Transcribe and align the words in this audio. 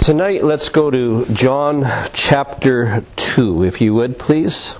Tonight, 0.00 0.42
let's 0.42 0.70
go 0.70 0.90
to 0.90 1.26
John 1.26 1.84
chapter 2.14 3.04
2, 3.16 3.64
if 3.64 3.82
you 3.82 3.92
would, 3.92 4.18
please. 4.18 4.78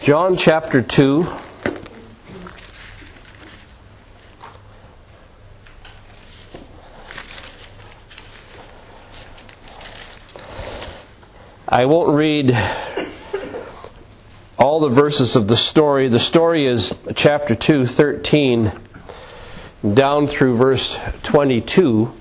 John 0.00 0.38
chapter 0.38 0.80
2. 0.80 1.26
I 11.68 11.84
won't 11.84 12.16
read 12.16 12.56
all 14.58 14.80
the 14.80 14.88
verses 14.88 15.36
of 15.36 15.46
the 15.46 15.58
story. 15.58 16.08
The 16.08 16.18
story 16.18 16.66
is 16.66 16.94
chapter 17.14 17.54
2, 17.54 17.86
13 17.86 18.72
down 19.94 20.26
through 20.26 20.56
verse 20.56 20.98
22. 21.22 22.12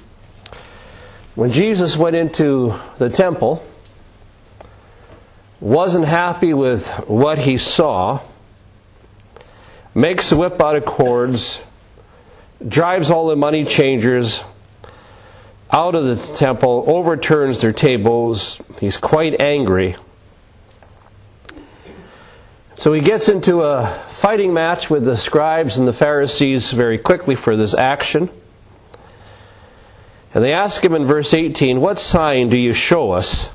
When 1.36 1.52
Jesus 1.52 1.98
went 1.98 2.16
into 2.16 2.80
the 2.98 3.10
temple, 3.10 3.66
wasn't 5.60 6.06
happy 6.06 6.54
with 6.54 6.88
what 7.08 7.38
he 7.38 7.58
saw, 7.58 8.22
makes 9.94 10.32
a 10.32 10.38
whip 10.38 10.62
out 10.62 10.76
of 10.76 10.86
cords, 10.86 11.62
drives 12.66 13.12
all 13.12 13.28
the 13.28 13.36
money 13.36 13.66
changers 13.66 14.44
out 15.72 15.96
of 15.96 16.06
the 16.06 16.38
temple, 16.38 16.86
overturns 16.88 17.62
their 17.62 17.74
tables. 17.74 18.62
He's 18.80 18.98
quite 18.98 19.42
angry. 19.42 19.96
So 22.76 22.94
he 22.94 23.02
gets 23.02 23.30
into 23.30 23.64
a 23.64 24.05
fighting 24.16 24.54
match 24.54 24.90
with 24.90 25.04
the 25.04 25.18
scribes 25.18 25.78
and 25.78 25.86
the 25.86 25.94
Pharisees 25.94 26.72
very 26.72 26.98
quickly 26.98 27.36
for 27.36 27.58
this 27.58 27.76
action. 27.78 28.30
And 30.34 30.42
they 30.42 30.54
ask 30.54 30.84
him 30.84 30.96
in 30.96 31.06
verse 31.06 31.34
18, 31.34 31.82
What 31.82 32.00
sign 32.00 32.50
do 32.50 32.58
you 32.58 32.72
show 32.72 33.12
us 33.12 33.50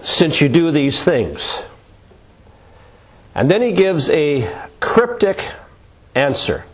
since 0.00 0.40
you 0.40 0.48
do 0.48 0.72
these 0.72 1.04
things? 1.04 1.62
And 3.32 3.48
then 3.48 3.62
he 3.62 3.72
gives 3.72 4.10
a 4.10 4.52
cryptic 4.80 5.48
answer 6.16 6.64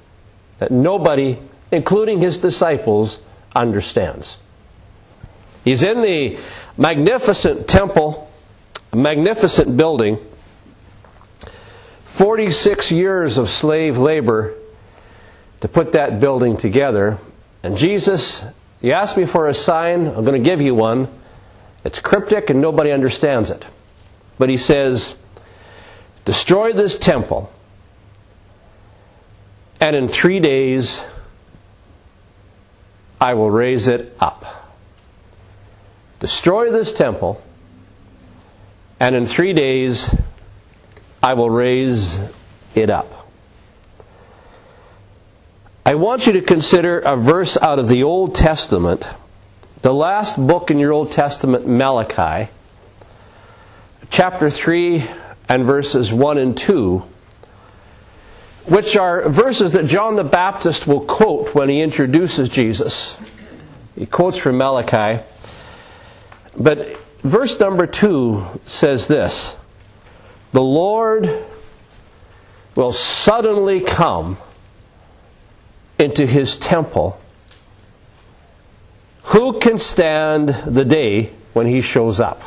that 0.59 0.71
nobody, 0.71 1.39
including 1.71 2.19
his 2.19 2.39
disciples, 2.39 3.19
understands. 3.55 4.39
He's 5.65 5.83
in 5.83 6.01
the 6.01 6.39
magnificent 6.79 7.69
temple, 7.69 8.33
magnificent 8.95 9.77
building 9.77 10.19
46 12.19 12.91
years 12.91 13.39
of 13.39 13.49
slave 13.49 13.97
labor 13.97 14.55
to 15.61 15.69
put 15.69 15.93
that 15.93 16.19
building 16.19 16.57
together. 16.57 17.17
And 17.63 17.77
Jesus, 17.77 18.45
you 18.81 18.91
asked 18.91 19.17
me 19.17 19.25
for 19.25 19.47
a 19.47 19.55
sign, 19.55 20.09
I'm 20.09 20.25
going 20.25 20.43
to 20.43 20.51
give 20.51 20.61
you 20.61 20.75
one. 20.75 21.07
It's 21.85 22.01
cryptic 22.01 22.51
and 22.51 22.61
nobody 22.61 22.91
understands 22.91 23.51
it. 23.51 23.65
But 24.37 24.49
he 24.49 24.57
says, 24.57 25.15
Destroy 26.25 26.73
this 26.73 26.99
temple, 26.99 27.53
and 29.81 29.95
in 29.95 30.09
three 30.09 30.41
days 30.41 31.01
I 33.21 33.35
will 33.35 33.51
raise 33.51 33.87
it 33.87 34.17
up. 34.19 34.45
Destroy 36.19 36.73
this 36.73 36.93
temple, 36.93 37.41
and 38.99 39.15
in 39.15 39.25
three 39.25 39.53
days 39.53 40.11
I 41.23 41.35
will 41.35 41.51
raise 41.51 42.19
it 42.75 42.91
up. 42.91 43.29
I 45.85 45.95
want 45.95 46.27
you 46.27 46.35
to 46.35 46.43
consider 46.43 46.99
a 47.01 47.17
verse 47.17 47.57
out 47.61 47.79
of 47.79 47.89
the 47.89 48.03
Old 48.03 48.35
Testament, 48.35 49.07
the 49.83 49.93
last 49.93 50.37
book 50.37 50.71
in 50.71 50.79
your 50.79 50.93
Old 50.93 51.13
Testament, 51.13 51.67
Malachi, 51.67 52.51
chapter 54.11 54.51
3 54.51 55.03
and 55.49 55.65
verses 55.65 56.13
1 56.13 56.39
and 56.39 56.57
2, 56.57 57.03
which 58.67 58.97
are 58.97 59.29
verses 59.29 59.73
that 59.73 59.87
John 59.87 60.15
the 60.17 60.25
Baptist 60.25 60.87
will 60.87 61.01
quote 61.07 61.55
when 61.55 61.69
he 61.71 61.81
introduces 61.81 62.49
Jesus. 62.49 63.17
He 63.95 64.07
quotes 64.07 64.37
from 64.37 64.59
Malachi. 64.59 65.23
But 66.57 66.99
verse 67.23 67.59
number 67.59 67.87
2 67.87 68.61
says 68.65 69.07
this 69.07 69.57
the 70.53 70.63
Lord 70.63 71.45
will 72.75 72.93
suddenly 72.93 73.81
come 73.81 74.39
into 75.99 76.27
his 76.27 76.57
temple. 76.57 77.21
Who 79.25 79.59
can 79.59 79.79
stand 79.79 80.49
the 80.49 80.85
day 80.85 81.33
when 81.53 81.67
he 81.67 81.81
shows 81.81 82.21
up? 82.21 82.41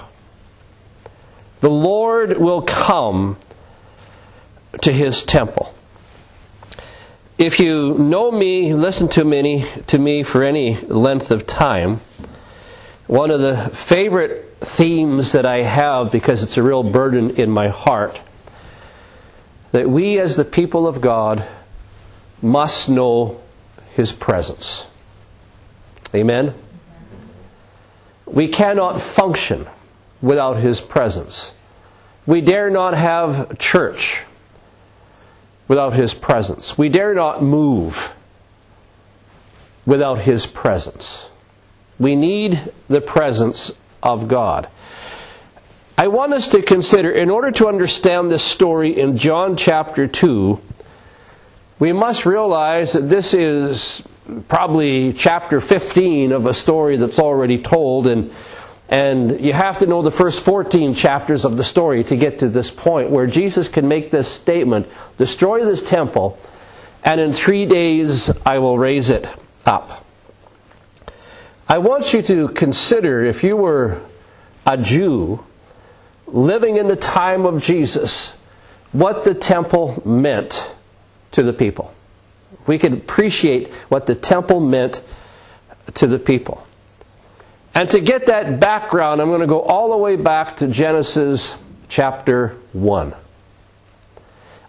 The 1.60 1.70
Lord 1.70 2.38
will 2.38 2.64
come 2.64 3.38
to 4.82 4.92
his 4.92 5.26
temple. 5.26 5.74
If 7.38 7.60
you 7.60 7.96
know 7.98 8.32
me, 8.32 8.74
listen 8.74 9.10
to 9.10 9.24
me, 9.24 9.68
to 9.88 9.98
me 9.98 10.24
for 10.24 10.44
any 10.44 10.78
length 10.78 11.32
of 11.32 11.46
time, 11.46 12.02
one 13.08 13.32
of 13.32 13.42
the 13.42 13.70
favorite 13.74 14.51
themes 14.62 15.32
that 15.32 15.46
I 15.46 15.64
have 15.64 16.12
because 16.12 16.44
it's 16.44 16.58
a 16.58 16.64
real 16.64 16.84
burden 16.84 17.32
in 17.32 17.50
my 17.50 17.70
heart 17.70 18.20
that 19.72 19.90
we 19.90 20.20
as 20.20 20.36
the 20.36 20.46
people 20.46 20.88
of 20.88 21.02
God 21.02 21.46
must 22.42 22.90
know 22.90 23.42
His 23.94 24.12
presence. 24.12 24.86
Amen? 26.14 26.54
We 28.26 28.50
cannot 28.50 29.02
function 29.02 29.68
without 30.22 30.58
His 30.58 30.80
presence. 30.80 31.54
We 32.26 32.42
dare 32.42 32.70
not 32.70 32.94
have 32.94 33.58
church 33.58 34.24
without 35.68 35.94
His 35.94 36.14
presence. 36.14 36.78
We 36.78 36.90
dare 36.90 37.14
not 37.14 37.42
move 37.42 38.14
without 39.86 40.20
His 40.20 40.46
presence. 40.46 41.28
We 41.98 42.16
need 42.16 42.60
the 42.88 43.02
presence 43.02 43.74
of 44.02 44.28
God. 44.28 44.68
I 45.98 46.08
want 46.08 46.34
us 46.34 46.48
to 46.50 46.62
consider, 46.62 47.12
in 47.12 47.30
order 47.30 47.52
to 47.52 47.68
understand 47.68 48.32
this 48.32 48.44
story 48.44 49.00
in 49.00 49.18
John 49.18 49.56
chapter 49.56 50.08
2, 50.08 50.60
we 51.80 51.94
must 51.94 52.26
realize 52.26 52.94
that 52.94 53.10
this 53.10 53.34
is 53.34 54.04
probably 54.48 55.14
chapter 55.14 55.60
15 55.60 56.32
of 56.32 56.46
a 56.46 56.54
story 56.54 56.98
that's 56.98 57.20
already 57.20 57.62
told, 57.62 58.08
and, 58.08 58.34
and 58.90 59.42
you 59.42 59.54
have 59.54 59.80
to 59.80 59.86
know 59.86 60.02
the 60.02 60.12
first 60.12 60.44
14 60.44 60.96
chapters 60.96 61.46
of 61.46 61.58
the 61.58 61.64
story 61.64 62.04
to 62.06 62.16
get 62.16 62.40
to 62.40 62.50
this 62.50 62.72
point 62.72 63.10
where 63.10 63.28
Jesus 63.28 63.68
can 63.68 63.88
make 63.88 64.12
this 64.12 64.28
statement 64.28 64.88
Destroy 65.22 65.64
this 65.64 65.84
temple, 65.84 66.40
and 67.04 67.22
in 67.22 67.32
three 67.32 67.68
days 67.68 68.32
I 68.44 68.58
will 68.58 68.80
raise 68.80 69.12
it 69.12 69.28
up. 69.68 70.01
I 71.72 71.78
want 71.78 72.12
you 72.12 72.22
to 72.24 72.50
consider 72.50 73.24
if 73.24 73.46
you 73.46 73.56
were 73.56 74.02
a 74.68 74.76
Jew 74.76 75.42
living 76.28 76.76
in 76.76 76.88
the 76.88 76.98
time 76.98 77.46
of 77.46 77.64
Jesus, 77.64 78.34
what 78.92 79.24
the 79.24 79.34
temple 79.34 80.04
meant 80.04 80.70
to 81.32 81.44
the 81.44 81.54
people. 81.54 81.94
We 82.68 82.78
could 82.78 82.92
appreciate 82.92 83.72
what 83.88 84.06
the 84.06 84.16
temple 84.16 84.60
meant 84.60 85.02
to 85.94 86.08
the 86.08 86.20
people. 86.20 86.68
And 87.74 87.90
to 87.92 88.02
get 88.02 88.26
that 88.26 88.60
background, 88.60 89.22
I'm 89.22 89.30
going 89.30 89.40
to 89.40 89.48
go 89.48 89.62
all 89.62 89.92
the 89.92 89.98
way 89.98 90.18
back 90.18 90.58
to 90.58 90.68
Genesis 90.68 91.56
chapter 91.88 92.50
1. 92.74 93.16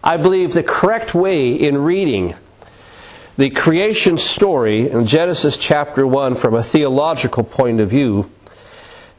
I 0.01 0.15
believe 0.15 0.53
the 0.53 0.63
correct 0.63 1.13
way 1.13 1.51
in 1.51 1.79
reading 1.79 2.35
the 3.37 3.49
creation 3.49 4.17
story 4.17 4.89
in 4.89 5.05
Genesis 5.05 5.57
chapter 5.57 6.05
1 6.05 6.35
from 6.35 6.53
a 6.53 6.63
theological 6.63 7.43
point 7.43 7.79
of 7.79 7.89
view 7.89 8.29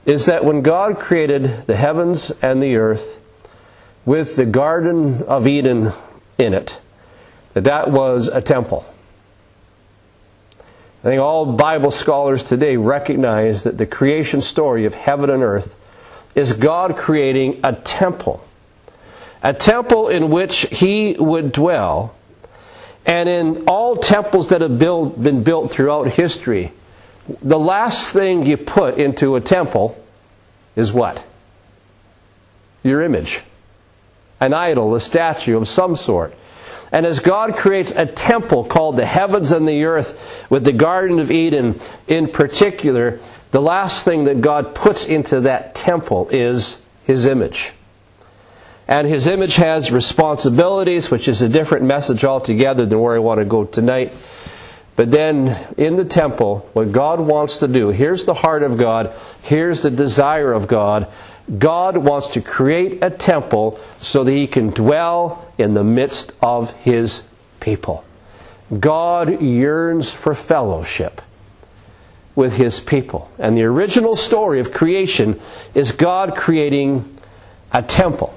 is 0.07 0.27
that 0.27 0.45
when 0.45 0.63
God 0.63 0.99
created 0.99 1.67
the 1.67 1.77
heavens 1.77 2.31
and 2.43 2.63
the 2.63 2.77
earth 2.77 3.21
with 4.05 4.37
the 4.37 4.45
Garden 4.45 5.23
of 5.23 5.47
Eden 5.47 5.93
in 6.39 6.55
it, 6.55 6.79
that 7.55 7.65
that 7.65 7.91
was 7.91 8.29
a 8.29 8.41
temple. 8.41 8.85
I 11.01 11.09
think 11.09 11.21
all 11.21 11.53
Bible 11.53 11.91
scholars 11.91 12.45
today 12.45 12.77
recognize 12.77 13.65
that 13.65 13.79
the 13.79 13.87
creation 13.87 14.41
story 14.41 14.85
of 14.85 14.95
heaven 14.95 15.29
and 15.29 15.43
earth 15.43 15.75
is 16.35 16.53
God 16.53 16.97
creating 16.97 17.61
a 17.65 17.73
temple. 17.73 18.45
A 19.43 19.53
temple 19.53 20.09
in 20.09 20.31
which 20.31 20.61
He 20.71 21.15
would 21.19 21.53
dwell. 21.53 22.15
And 23.07 23.29
in 23.29 23.65
all 23.69 23.97
temples 23.97 24.49
that 24.49 24.61
have 24.61 24.79
built, 24.79 25.23
been 25.23 25.43
built 25.43 25.71
throughout 25.71 26.09
history, 26.09 26.73
the 27.43 27.59
last 27.59 28.13
thing 28.13 28.47
you 28.47 28.57
put 28.57 28.99
into 28.99 29.37
a 29.37 29.41
temple 29.41 29.99
is 30.77 30.93
what? 30.93 31.23
Your 32.83 33.03
image. 33.03 33.43
An 34.41 34.53
idol, 34.53 34.95
a 34.95 35.01
statue 35.01 35.57
of 35.57 35.69
some 35.69 35.97
sort. 35.97 36.35
And 36.93 37.07
as 37.07 37.19
God 37.19 37.57
creates 37.57 37.91
a 37.91 38.07
temple 38.07 38.65
called 38.65 38.97
the 38.97 39.07
heavens 39.07 39.53
and 39.53 39.67
the 39.67 39.85
earth, 39.85 40.19
with 40.49 40.65
the 40.65 40.73
Garden 40.73 41.19
of 41.19 41.31
Eden 41.31 41.81
in 42.07 42.29
particular, 42.29 43.21
the 43.51 43.61
last 43.61 44.05
thing 44.05 44.25
that 44.25 44.41
God 44.41 44.75
puts 44.75 45.05
into 45.05 45.43
that 45.43 45.75
temple 45.75 46.29
is 46.31 46.79
His 47.05 47.27
image. 47.27 47.73
And 48.87 49.07
His 49.07 49.27
image 49.27 49.57
has 49.57 49.91
responsibilities, 49.91 51.11
which 51.11 51.29
is 51.29 51.41
a 51.43 51.49
different 51.49 51.85
message 51.85 52.25
altogether 52.25 52.85
than 52.85 53.01
where 53.01 53.17
I 53.17 53.21
want 53.21 53.41
to 53.41 53.45
go 53.45 53.65
tonight. 53.65 54.13
But 54.97 55.11
then 55.11 55.75
in 55.77 55.97
the 55.97 56.05
temple, 56.05 56.69
what 56.73 56.93
God 56.93 57.21
wants 57.21 57.59
to 57.59 57.69
do, 57.69 57.89
here's 57.89 58.25
the 58.25 58.35
heart 58.35 58.63
of 58.63 58.77
God, 58.77 59.13
here's 59.43 59.83
the 59.83 59.91
desire 59.91 60.53
of 60.53 60.69
God. 60.69 61.09
God 61.59 61.97
wants 61.97 62.29
to 62.29 62.41
create 62.41 63.03
a 63.03 63.11
temple 63.11 63.81
so 63.99 64.25
that 64.25 64.33
He 64.33 64.47
can 64.47 64.71
dwell 64.71 65.53
in 65.59 65.75
the 65.75 65.85
midst 65.85 66.33
of 66.41 66.71
His 66.73 67.23
people. 67.61 68.05
God 68.79 69.43
yearns 69.43 70.11
for 70.11 70.35
fellowship 70.35 71.21
with 72.35 72.57
His 72.57 72.81
people. 72.81 73.31
And 73.39 73.57
the 73.57 73.65
original 73.65 74.17
story 74.17 74.61
of 74.61 74.73
creation 74.73 75.41
is 75.75 75.93
God 75.93 76.37
creating 76.37 77.19
a 77.73 77.83
temple. 77.83 78.33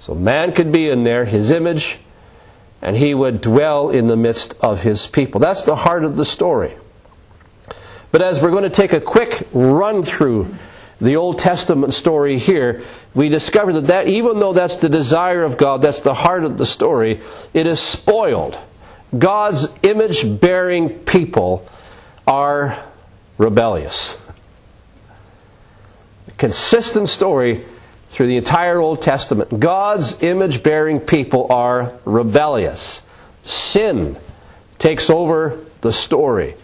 So 0.00 0.14
man 0.14 0.52
could 0.52 0.72
be 0.72 0.88
in 0.88 1.04
there, 1.04 1.24
His 1.24 1.50
image, 1.50 2.00
and 2.82 2.96
he 2.96 3.14
would 3.14 3.40
dwell 3.40 3.90
in 3.90 4.06
the 4.06 4.16
midst 4.16 4.54
of 4.60 4.80
his 4.80 5.06
people. 5.06 5.40
That's 5.40 5.62
the 5.62 5.76
heart 5.76 6.04
of 6.04 6.16
the 6.16 6.24
story. 6.24 6.74
But 8.10 8.22
as 8.22 8.40
we're 8.40 8.50
going 8.50 8.64
to 8.64 8.70
take 8.70 8.92
a 8.92 9.00
quick 9.00 9.46
run 9.52 10.02
through 10.02 10.54
the 11.00 11.16
Old 11.16 11.38
Testament 11.38 11.94
story 11.94 12.38
here, 12.38 12.82
we 13.14 13.28
discover 13.28 13.74
that, 13.74 13.86
that 13.86 14.08
even 14.08 14.38
though 14.38 14.52
that's 14.52 14.76
the 14.76 14.88
desire 14.88 15.42
of 15.42 15.56
God, 15.56 15.82
that's 15.82 16.00
the 16.00 16.14
heart 16.14 16.44
of 16.44 16.58
the 16.58 16.66
story, 16.66 17.20
it 17.54 17.66
is 17.66 17.80
spoiled. 17.80 18.58
God's 19.16 19.68
image 19.82 20.40
bearing 20.40 21.00
people 21.00 21.68
are 22.26 22.82
rebellious. 23.38 24.16
A 26.28 26.32
consistent 26.32 27.08
story 27.08 27.64
through 28.10 28.26
the 28.26 28.36
entire 28.36 28.78
Old 28.78 29.00
Testament. 29.00 29.58
God's 29.58 30.20
image 30.22 30.62
bearing 30.62 31.00
people 31.00 31.46
are 31.50 31.92
rebellious. 32.04 33.02
Sin 33.42 34.16
takes 34.78 35.10
over 35.10 35.58
the 35.80 35.92
story. 35.92 36.56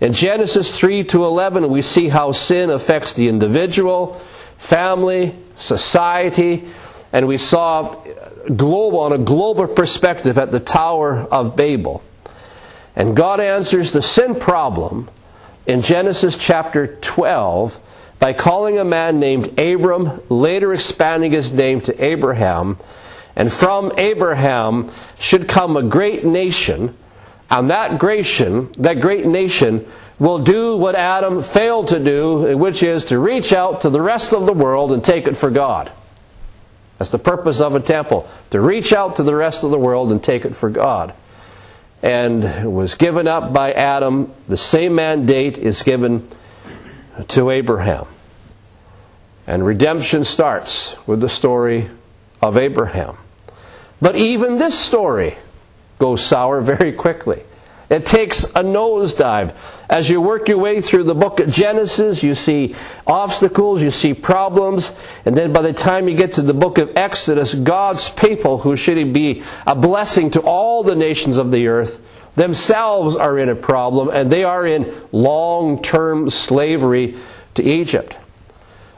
In 0.00 0.12
Genesis 0.12 0.76
3 0.76 1.04
to 1.04 1.24
11, 1.24 1.70
we 1.70 1.82
see 1.82 2.08
how 2.08 2.32
sin 2.32 2.70
affects 2.70 3.14
the 3.14 3.28
individual, 3.28 4.20
family, 4.58 5.34
society, 5.54 6.68
and 7.12 7.26
we 7.26 7.36
saw 7.36 7.96
global, 8.54 9.00
on 9.00 9.12
a 9.12 9.18
global 9.18 9.66
perspective 9.66 10.38
at 10.38 10.52
the 10.52 10.60
Tower 10.60 11.20
of 11.20 11.56
Babel. 11.56 12.02
And 12.94 13.16
God 13.16 13.40
answers 13.40 13.92
the 13.92 14.02
sin 14.02 14.38
problem 14.38 15.08
in 15.66 15.82
Genesis 15.82 16.36
chapter 16.36 16.96
12 16.96 17.78
by 18.18 18.32
calling 18.32 18.78
a 18.78 18.84
man 18.84 19.20
named 19.20 19.60
Abram, 19.60 20.20
later 20.28 20.72
expanding 20.72 21.32
his 21.32 21.52
name 21.52 21.80
to 21.82 22.04
Abraham. 22.04 22.76
And 23.36 23.52
from 23.52 23.92
Abraham 23.98 24.90
should 25.18 25.48
come 25.48 25.76
a 25.76 25.82
great 25.82 26.24
nation, 26.24 26.96
and 27.50 27.70
that 27.70 28.00
that 28.00 29.00
great 29.00 29.26
nation 29.26 29.86
will 30.18 30.40
do 30.40 30.76
what 30.76 30.96
Adam 30.96 31.44
failed 31.44 31.88
to 31.88 32.00
do, 32.00 32.56
which 32.56 32.82
is 32.82 33.04
to 33.06 33.18
reach 33.18 33.52
out 33.52 33.82
to 33.82 33.90
the 33.90 34.00
rest 34.00 34.32
of 34.32 34.46
the 34.46 34.52
world 34.52 34.90
and 34.90 35.04
take 35.04 35.28
it 35.28 35.36
for 35.36 35.50
God. 35.50 35.92
That's 36.98 37.12
the 37.12 37.18
purpose 37.20 37.60
of 37.60 37.76
a 37.76 37.80
temple, 37.80 38.28
to 38.50 38.60
reach 38.60 38.92
out 38.92 39.16
to 39.16 39.22
the 39.22 39.34
rest 39.34 39.62
of 39.62 39.70
the 39.70 39.78
world 39.78 40.10
and 40.10 40.22
take 40.22 40.44
it 40.44 40.56
for 40.56 40.68
God. 40.68 41.14
And 42.02 42.74
was 42.74 42.94
given 42.94 43.28
up 43.28 43.52
by 43.52 43.72
Adam. 43.72 44.32
The 44.48 44.56
same 44.56 44.96
mandate 44.96 45.58
is 45.58 45.82
given 45.82 46.28
to 47.28 47.50
Abraham. 47.50 48.06
And 49.46 49.64
redemption 49.64 50.24
starts 50.24 50.96
with 51.06 51.20
the 51.20 51.28
story 51.28 51.88
of 52.42 52.56
Abraham. 52.56 53.16
But 54.00 54.16
even 54.16 54.58
this 54.58 54.78
story 54.78 55.36
goes 55.98 56.24
sour 56.24 56.60
very 56.60 56.92
quickly. 56.92 57.42
It 57.90 58.04
takes 58.04 58.44
a 58.44 58.62
nosedive. 58.62 59.54
As 59.88 60.10
you 60.10 60.20
work 60.20 60.48
your 60.48 60.58
way 60.58 60.82
through 60.82 61.04
the 61.04 61.14
book 61.14 61.40
of 61.40 61.50
Genesis, 61.50 62.22
you 62.22 62.34
see 62.34 62.76
obstacles, 63.06 63.82
you 63.82 63.90
see 63.90 64.12
problems, 64.12 64.94
and 65.24 65.34
then 65.34 65.54
by 65.54 65.62
the 65.62 65.72
time 65.72 66.06
you 66.06 66.14
get 66.14 66.34
to 66.34 66.42
the 66.42 66.52
book 66.52 66.76
of 66.76 66.92
Exodus, 66.96 67.54
God's 67.54 68.10
people, 68.10 68.58
who 68.58 68.76
should 68.76 69.14
be 69.14 69.42
a 69.66 69.74
blessing 69.74 70.30
to 70.32 70.40
all 70.42 70.82
the 70.82 70.94
nations 70.94 71.38
of 71.38 71.50
the 71.50 71.68
earth, 71.68 72.00
themselves 72.38 73.16
are 73.16 73.38
in 73.38 73.48
a 73.48 73.54
problem, 73.54 74.08
and 74.08 74.30
they 74.30 74.44
are 74.44 74.66
in 74.66 74.94
long 75.12 75.82
term 75.82 76.30
slavery 76.30 77.16
to 77.54 77.62
Egypt. 77.62 78.16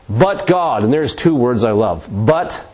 But 0.09 0.47
God, 0.47 0.85
and 0.85 0.93
there's 0.93 1.15
two 1.15 1.35
words 1.35 1.65
I 1.65 1.73
love. 1.73 2.07
But 2.09 2.65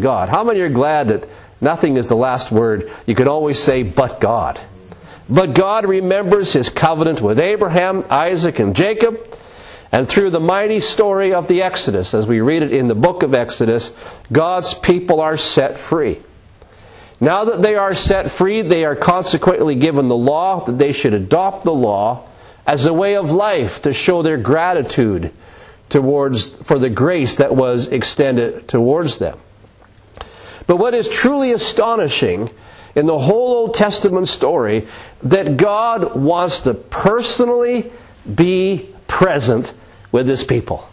God. 0.00 0.28
How 0.28 0.44
many 0.44 0.60
are 0.60 0.68
glad 0.68 1.08
that 1.08 1.28
nothing 1.60 1.96
is 1.96 2.08
the 2.08 2.16
last 2.16 2.50
word? 2.50 2.90
You 3.06 3.14
can 3.14 3.28
always 3.28 3.62
say, 3.62 3.82
but 3.82 4.20
God. 4.20 4.60
But 5.28 5.54
God 5.54 5.86
remembers 5.86 6.52
his 6.52 6.68
covenant 6.68 7.20
with 7.20 7.38
Abraham, 7.38 8.04
Isaac, 8.10 8.58
and 8.58 8.74
Jacob. 8.76 9.38
And 9.92 10.08
through 10.08 10.30
the 10.30 10.40
mighty 10.40 10.80
story 10.80 11.32
of 11.32 11.46
the 11.46 11.62
Exodus, 11.62 12.14
as 12.14 12.26
we 12.26 12.40
read 12.40 12.64
it 12.64 12.72
in 12.72 12.88
the 12.88 12.96
book 12.96 13.22
of 13.22 13.34
Exodus, 13.34 13.92
God's 14.32 14.74
people 14.74 15.20
are 15.20 15.36
set 15.36 15.78
free. 15.78 16.20
Now 17.20 17.44
that 17.44 17.62
they 17.62 17.76
are 17.76 17.94
set 17.94 18.30
free, 18.30 18.62
they 18.62 18.84
are 18.84 18.96
consequently 18.96 19.76
given 19.76 20.08
the 20.08 20.16
law 20.16 20.64
that 20.64 20.78
they 20.78 20.92
should 20.92 21.14
adopt 21.14 21.64
the 21.64 21.72
law 21.72 22.26
as 22.66 22.86
a 22.86 22.92
way 22.92 23.16
of 23.16 23.30
life 23.30 23.82
to 23.82 23.92
show 23.92 24.22
their 24.22 24.36
gratitude 24.36 25.32
towards 25.88 26.48
for 26.48 26.78
the 26.78 26.90
grace 26.90 27.36
that 27.36 27.54
was 27.54 27.88
extended 27.88 28.66
towards 28.66 29.18
them. 29.18 29.38
But 30.66 30.76
what 30.76 30.94
is 30.94 31.08
truly 31.08 31.52
astonishing 31.52 32.50
in 32.94 33.06
the 33.06 33.18
whole 33.18 33.54
Old 33.54 33.74
Testament 33.74 34.28
story 34.28 34.86
that 35.22 35.56
God 35.56 36.14
wants 36.14 36.60
to 36.60 36.74
personally 36.74 37.92
be 38.32 38.88
present 39.06 39.74
with 40.12 40.28
his 40.28 40.44
people. 40.44 40.88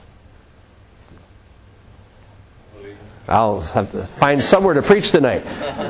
I'll 3.31 3.61
have 3.61 3.91
to 3.91 4.05
find 4.17 4.43
somewhere 4.43 4.73
to 4.73 4.81
preach 4.81 5.11
tonight. 5.11 5.45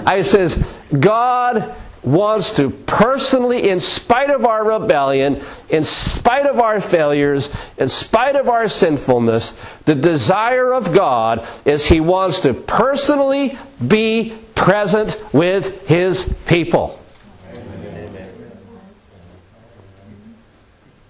I 0.05 0.21
says, 0.21 0.63
God 0.97 1.75
wants 2.03 2.55
to 2.55 2.69
personally, 2.69 3.69
in 3.69 3.79
spite 3.79 4.29
of 4.29 4.45
our 4.45 4.63
rebellion, 4.63 5.43
in 5.69 5.83
spite 5.83 6.45
of 6.45 6.59
our 6.59 6.79
failures, 6.79 7.53
in 7.77 7.89
spite 7.89 8.35
of 8.35 8.47
our 8.47 8.67
sinfulness, 8.69 9.55
the 9.85 9.95
desire 9.95 10.73
of 10.73 10.93
God 10.93 11.47
is 11.65 11.85
He 11.85 11.99
wants 11.99 12.41
to 12.41 12.53
personally 12.53 13.57
be 13.85 14.37
present 14.55 15.19
with 15.33 15.87
His 15.87 16.31
people. 16.45 16.99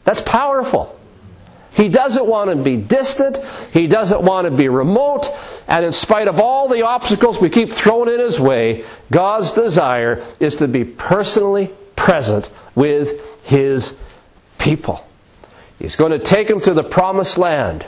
That's 0.03 0.21
powerful. 0.21 0.97
He 1.73 1.87
doesn't 1.87 2.25
want 2.25 2.49
to 2.49 2.55
be 2.57 2.75
distant. 2.75 3.37
He 3.71 3.87
doesn't 3.87 4.21
want 4.21 4.45
to 4.45 4.51
be 4.51 4.67
remote. 4.67 5.29
And 5.67 5.85
in 5.85 5.91
spite 5.91 6.27
of 6.27 6.39
all 6.39 6.67
the 6.67 6.85
obstacles 6.85 7.39
we 7.39 7.49
keep 7.49 7.71
throwing 7.71 8.13
in 8.13 8.19
his 8.19 8.39
way, 8.39 8.83
God's 9.09 9.53
desire 9.53 10.23
is 10.39 10.57
to 10.57 10.67
be 10.67 10.83
personally 10.83 11.71
present 11.95 12.49
with 12.75 13.21
his 13.43 13.95
people. 14.57 15.05
He's 15.79 15.95
going 15.95 16.11
to 16.11 16.19
take 16.19 16.47
them 16.47 16.59
to 16.61 16.73
the 16.73 16.83
promised 16.83 17.37
land. 17.37 17.85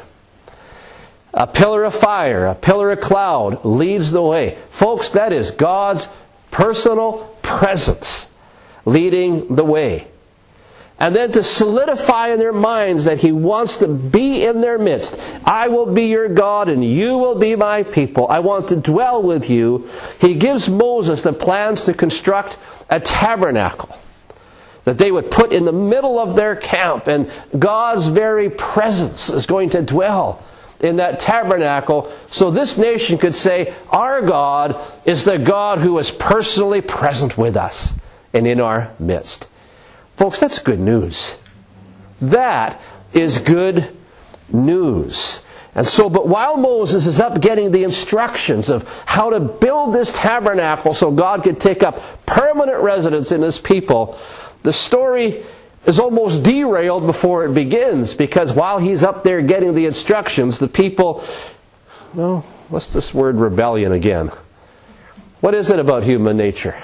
A 1.34 1.48
pillar 1.48 1.84
of 1.84 1.94
fire, 1.94 2.46
a 2.46 2.56
pillar 2.56 2.92
of 2.92 3.02
cloud 3.02 3.66
leads 3.66 4.12
the 4.12 4.22
way. 4.22 4.58
Folks, 4.70 5.10
that 5.12 5.34
is 5.34 5.52
God's 5.52 6.08
personal 6.52 7.36
presence 7.42 8.30
leading 8.86 9.56
the 9.56 9.66
way 9.66 10.08
and 11.04 11.14
then 11.14 11.34
to 11.34 11.44
solidify 11.44 12.30
in 12.30 12.40
their 12.40 12.54
minds 12.54 13.04
that 13.04 13.20
He 13.20 13.34
wants 13.34 13.76
to 13.80 13.90
be 13.90 14.46
in 14.46 14.62
their 14.62 14.78
midst. 14.80 15.20
I 15.44 15.68
will 15.68 15.86
be 15.86 16.06
your 16.06 16.30
God 16.30 16.70
and 16.70 16.82
you 16.82 17.18
will 17.18 17.36
be 17.36 17.58
my 17.58 17.84
people. 17.84 18.26
I 18.30 18.40
want 18.40 18.70
to 18.70 18.78
dwell 18.78 19.22
with 19.22 19.50
you. 19.50 19.90
He 20.22 20.36
gives 20.36 20.70
Moses 20.70 21.22
the 21.22 21.34
plans 21.34 21.84
to 21.84 21.94
construct 21.94 22.58
a 22.90 23.02
tabernacle 23.02 24.00
that 24.86 24.98
they 24.98 25.12
would 25.12 25.30
put 25.30 25.52
in 25.52 25.66
the 25.66 25.74
middle 25.74 26.18
of 26.18 26.38
their 26.38 26.56
camp, 26.56 27.08
and 27.08 27.30
God's 27.58 28.08
very 28.08 28.50
presence 28.50 29.30
is 29.30 29.46
going 29.46 29.72
to 29.72 29.82
dwell 29.82 30.42
in 30.80 30.98
that 30.98 31.20
tabernacle 31.20 32.14
so 32.28 32.50
this 32.50 32.78
nation 32.78 33.18
could 33.18 33.36
say, 33.36 33.74
Our 33.90 34.22
God 34.22 34.80
is 35.04 35.26
the 35.26 35.38
God 35.38 35.80
who 35.80 35.98
is 36.00 36.12
personally 36.12 36.82
present 36.82 37.38
with 37.38 37.58
us 37.58 37.94
and 38.34 38.48
in 38.48 38.62
our 38.62 38.94
midst. 39.00 39.50
Folks, 40.18 40.40
that's 40.40 40.60
good 40.60 40.80
news. 40.80 41.38
That 42.22 42.80
is 43.14 43.40
good 43.40 43.96
news. 44.52 45.42
And 45.76 45.88
so, 45.88 46.10
but 46.10 46.28
while 46.28 46.58
Moses 46.58 47.08
is 47.08 47.20
up 47.20 47.42
getting 47.42 47.72
the 47.72 47.84
instructions 47.84 48.70
of 48.70 48.88
how 49.06 49.32
to 49.32 49.40
build 49.40 49.94
this 49.94 50.12
tabernacle 50.12 50.94
so 50.94 51.10
God 51.10 51.44
could 51.44 51.60
take 51.60 51.82
up 51.82 52.00
permanent 52.28 52.82
residence 52.82 53.32
in 53.32 53.42
his 53.42 53.58
people, 53.58 54.20
the 54.62 54.72
story 54.72 55.44
is 55.86 56.00
almost 56.00 56.44
derailed 56.44 57.08
before 57.08 57.46
it 57.46 57.54
begins 57.54 58.14
because 58.14 58.54
while 58.54 58.78
he's 58.78 59.04
up 59.04 59.24
there 59.24 59.42
getting 59.42 59.74
the 59.74 59.86
instructions, 59.86 60.60
the 60.60 60.68
people, 60.68 61.26
well, 62.14 62.42
what's 62.70 62.94
this 62.94 63.14
word 63.14 63.38
rebellion 63.38 63.92
again? 63.92 64.32
What 65.42 65.56
is 65.56 65.72
it 65.72 65.80
about 65.80 66.04
human 66.04 66.38
nature? 66.38 66.82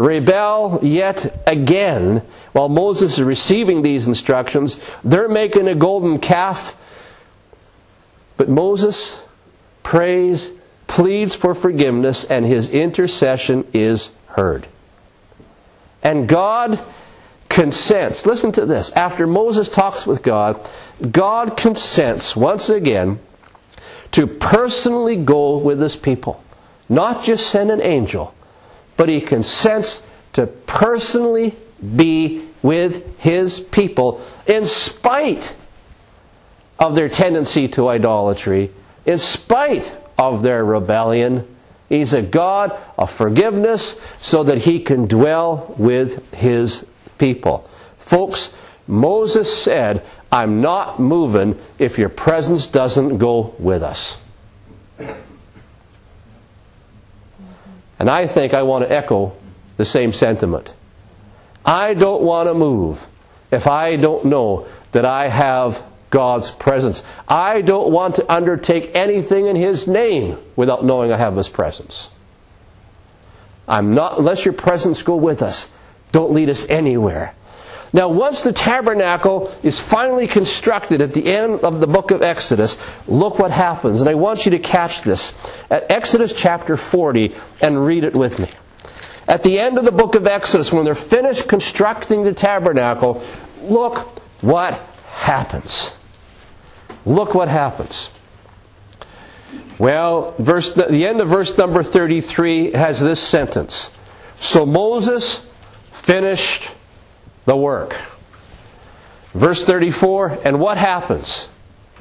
Rebel 0.00 0.78
yet 0.80 1.42
again. 1.46 2.22
While 2.52 2.70
Moses 2.70 3.18
is 3.18 3.22
receiving 3.22 3.82
these 3.82 4.08
instructions, 4.08 4.80
they're 5.04 5.28
making 5.28 5.68
a 5.68 5.74
golden 5.74 6.18
calf. 6.20 6.74
But 8.38 8.48
Moses 8.48 9.20
prays, 9.82 10.52
pleads 10.86 11.34
for 11.34 11.54
forgiveness, 11.54 12.24
and 12.24 12.46
his 12.46 12.70
intercession 12.70 13.66
is 13.74 14.14
heard. 14.28 14.66
And 16.02 16.26
God 16.26 16.80
consents. 17.50 18.24
Listen 18.24 18.52
to 18.52 18.64
this. 18.64 18.90
After 18.92 19.26
Moses 19.26 19.68
talks 19.68 20.06
with 20.06 20.22
God, 20.22 20.66
God 21.10 21.58
consents 21.58 22.34
once 22.34 22.70
again 22.70 23.18
to 24.12 24.26
personally 24.26 25.16
go 25.16 25.58
with 25.58 25.78
his 25.78 25.94
people. 25.94 26.42
Not 26.88 27.22
just 27.22 27.50
send 27.50 27.70
an 27.70 27.82
angel, 27.82 28.34
but 29.00 29.08
he 29.08 29.18
consents 29.18 30.02
to 30.34 30.46
personally 30.46 31.56
be 31.96 32.46
with 32.62 33.18
his 33.18 33.58
people 33.58 34.22
in 34.46 34.60
spite 34.60 35.56
of 36.78 36.94
their 36.94 37.08
tendency 37.08 37.66
to 37.66 37.88
idolatry, 37.88 38.70
in 39.06 39.16
spite 39.16 39.90
of 40.18 40.42
their 40.42 40.62
rebellion. 40.62 41.46
He's 41.88 42.12
a 42.12 42.20
God 42.20 42.78
of 42.98 43.10
forgiveness 43.10 43.98
so 44.18 44.42
that 44.42 44.58
he 44.58 44.80
can 44.80 45.06
dwell 45.06 45.74
with 45.78 46.34
his 46.34 46.84
people. 47.16 47.70
Folks, 48.00 48.52
Moses 48.86 49.50
said, 49.50 50.04
I'm 50.30 50.60
not 50.60 51.00
moving 51.00 51.58
if 51.78 51.96
your 51.96 52.10
presence 52.10 52.66
doesn't 52.66 53.16
go 53.16 53.54
with 53.58 53.82
us. 53.82 54.18
And 58.00 58.08
I 58.08 58.26
think 58.26 58.54
I 58.54 58.62
want 58.62 58.82
to 58.82 58.90
echo 58.90 59.34
the 59.76 59.84
same 59.84 60.10
sentiment. 60.10 60.72
I 61.64 61.92
don't 61.92 62.22
want 62.22 62.48
to 62.48 62.54
move 62.54 62.98
if 63.50 63.66
I 63.66 63.96
don't 63.96 64.24
know 64.24 64.66
that 64.92 65.04
I 65.04 65.28
have 65.28 65.84
God's 66.08 66.50
presence. 66.50 67.04
I 67.28 67.60
don't 67.60 67.92
want 67.92 68.16
to 68.16 68.32
undertake 68.32 68.92
anything 68.94 69.46
in 69.46 69.54
His 69.54 69.86
name 69.86 70.38
without 70.56 70.82
knowing 70.82 71.12
I 71.12 71.18
have 71.18 71.36
His 71.36 71.48
presence. 71.48 72.08
I'm 73.68 73.94
not, 73.94 74.18
unless 74.18 74.46
your 74.46 74.54
presence 74.54 75.02
go 75.02 75.16
with 75.16 75.42
us, 75.42 75.70
don't 76.10 76.32
lead 76.32 76.48
us 76.48 76.66
anywhere. 76.68 77.34
Now, 77.92 78.08
once 78.08 78.42
the 78.42 78.52
tabernacle 78.52 79.52
is 79.62 79.80
finally 79.80 80.28
constructed 80.28 81.02
at 81.02 81.12
the 81.12 81.26
end 81.26 81.60
of 81.60 81.80
the 81.80 81.88
book 81.88 82.12
of 82.12 82.22
Exodus, 82.22 82.78
look 83.08 83.38
what 83.38 83.50
happens. 83.50 84.00
And 84.00 84.08
I 84.08 84.14
want 84.14 84.44
you 84.44 84.52
to 84.52 84.60
catch 84.60 85.02
this. 85.02 85.34
At 85.70 85.90
Exodus 85.90 86.32
chapter 86.32 86.76
40, 86.76 87.34
and 87.60 87.84
read 87.84 88.04
it 88.04 88.14
with 88.14 88.38
me. 88.38 88.48
At 89.26 89.42
the 89.42 89.58
end 89.58 89.78
of 89.78 89.84
the 89.84 89.92
book 89.92 90.14
of 90.14 90.26
Exodus, 90.26 90.72
when 90.72 90.84
they're 90.84 90.94
finished 90.94 91.48
constructing 91.48 92.22
the 92.22 92.32
tabernacle, 92.32 93.22
look 93.62 93.98
what 94.40 94.74
happens. 95.08 95.92
Look 97.04 97.34
what 97.34 97.48
happens. 97.48 98.10
Well, 99.78 100.34
verse, 100.38 100.74
the 100.74 101.06
end 101.06 101.20
of 101.20 101.28
verse 101.28 101.56
number 101.56 101.82
33 101.82 102.72
has 102.72 103.00
this 103.00 103.20
sentence. 103.20 103.90
So 104.36 104.64
Moses 104.64 105.44
finished 105.92 106.70
the 107.44 107.56
work. 107.56 107.96
Verse 109.32 109.64
34, 109.64 110.40
and 110.44 110.58
what 110.58 110.76
happens? 110.76 111.48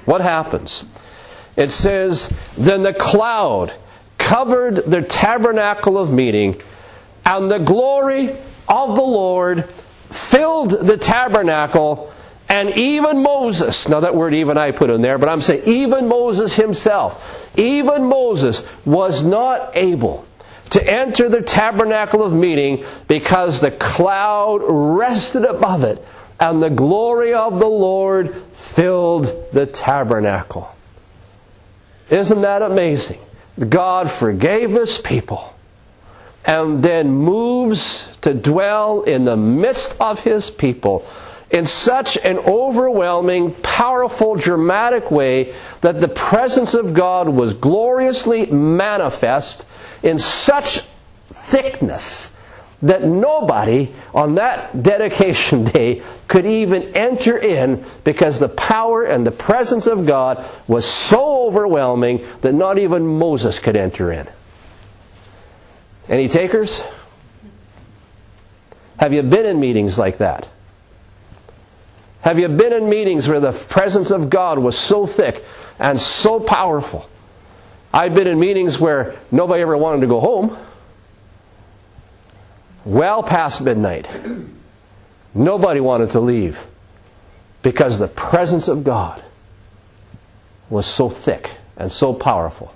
What 0.06 0.22
happens? 0.22 0.86
It 1.56 1.70
says, 1.70 2.32
Then 2.58 2.84
the 2.84 2.94
cloud 2.94 3.74
covered 4.18 4.78
the 4.78 5.02
tabernacle 5.02 5.98
of 5.98 6.12
meeting, 6.12 6.62
and 7.26 7.50
the 7.50 7.60
glory 7.60 8.30
of 8.68 8.96
the 8.96 9.02
Lord 9.02 9.70
filled 10.10 10.72
the 10.72 10.98
tabernacle, 10.98 12.12
and 12.48 12.76
even 12.78 13.22
Moses, 13.22 13.88
now 13.88 14.00
that 14.00 14.16
word 14.16 14.34
even 14.34 14.58
I 14.58 14.72
put 14.72 14.90
in 14.90 15.02
there, 15.02 15.20
but 15.20 15.30
I'm 15.30 15.42
saying 15.42 15.64
even 15.66 16.08
Moses 16.08 16.56
himself, 16.56 17.48
even 17.58 18.06
Moses 18.06 18.66
was 18.86 19.24
not 19.24 19.76
able 19.76 20.26
to 20.72 20.84
enter 20.86 21.30
the 21.30 21.42
tabernacle 21.42 22.24
of 22.24 22.34
meeting 22.34 22.86
because 23.08 23.60
the 23.60 23.72
cloud 23.72 24.62
rested 24.64 25.46
above 25.46 25.84
it 25.84 26.04
and 26.40 26.62
the 26.62 26.70
glory 26.70 27.34
of 27.34 27.60
the 27.60 27.68
Lord 27.68 28.36
filled 28.54 29.52
the 29.52 29.66
tabernacle. 29.66 30.74
Isn't 32.10 32.42
that 32.42 32.62
amazing? 32.62 33.20
God 33.68 34.10
forgave 34.10 34.72
his 34.72 34.98
people 34.98 35.54
and 36.46 36.82
then 36.82 37.12
moves 37.12 38.08
to 38.22 38.34
dwell 38.34 39.02
in 39.02 39.26
the 39.26 39.36
midst 39.36 39.96
of 40.00 40.22
his 40.22 40.50
people 40.50 41.06
in 41.52 41.66
such 41.66 42.16
an 42.18 42.38
overwhelming, 42.38 43.54
powerful, 43.56 44.36
dramatic 44.36 45.12
way 45.12 45.54
that 45.82 46.00
the 46.00 46.08
presence 46.08 46.74
of 46.74 46.94
God 46.94 47.28
was 47.28 47.54
gloriously 47.54 48.46
manifest 48.46 49.66
in 50.04 50.20
such 50.20 50.82
thickness 51.32 52.32
that 52.82 53.04
nobody 53.04 53.92
on 54.14 54.36
that 54.36 54.82
dedication 54.82 55.64
day 55.74 56.02
could 56.28 56.46
even 56.46 56.84
enter 56.96 57.38
in 57.38 57.84
because 58.04 58.40
the 58.40 58.50
power 58.50 59.04
and 59.04 59.28
the 59.28 59.32
presence 59.32 59.86
of 59.88 60.06
God 60.06 60.46
was 60.68 60.86
so 60.86 61.48
overwhelming 61.48 62.26
that 62.42 62.54
not 62.54 62.78
even 62.80 63.06
Moses 63.06 63.60
could 63.60 63.76
enter 63.76 64.12
in. 64.12 64.28
Any 66.08 66.28
takers? 66.28 66.84
Have 68.98 69.14
you 69.14 69.22
been 69.24 69.46
in 69.46 69.60
meetings 69.60 69.98
like 69.98 70.18
that? 70.18 70.48
Have 72.22 72.40
you 72.40 72.48
been 72.50 72.74
in 72.74 72.90
meetings 72.90 73.28
where 73.28 73.40
the 73.40 73.52
presence 73.52 74.12
of 74.12 74.30
God 74.30 74.60
was 74.60 74.78
so 74.78 75.08
thick 75.08 75.44
and 75.80 75.98
so 75.98 76.40
powerful 76.40 77.10
I've 77.94 78.14
been 78.14 78.28
in 78.28 78.40
meetings 78.40 78.80
where 78.80 79.18
nobody 79.32 79.62
ever 79.62 79.78
wanted 79.78 80.02
to 80.02 80.08
go 80.08 80.20
home. 80.20 80.58
Well 82.86 83.24
past 83.24 83.62
midnight. 83.62 84.08
Nobody 85.34 85.80
wanted 85.80 86.12
to 86.12 86.20
leave 86.20 86.66
because 87.62 88.00
the 88.00 88.08
presence 88.08 88.68
of 88.68 88.84
God 88.84 89.24
was 90.70 90.86
so 90.86 91.10
thick 91.10 91.52
and 91.78 91.92
so 91.92 92.14
powerful 92.14 92.74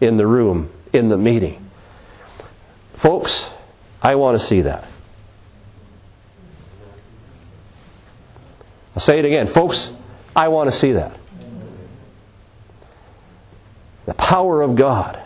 in 0.00 0.16
the 0.16 0.26
room, 0.26 0.70
in 0.92 1.08
the 1.08 1.16
meeting. 1.16 1.70
Folks, 2.94 3.48
I 4.02 4.16
want 4.16 4.38
to 4.38 4.44
see 4.44 4.62
that. 4.62 4.84
I'll 8.94 9.00
say 9.00 9.18
it 9.18 9.24
again. 9.24 9.46
Folks, 9.46 9.92
I 10.34 10.48
want 10.48 10.70
to 10.70 10.76
see 10.76 10.92
that 10.92 11.16
the 14.06 14.14
power 14.14 14.62
of 14.62 14.76
God. 14.76 15.20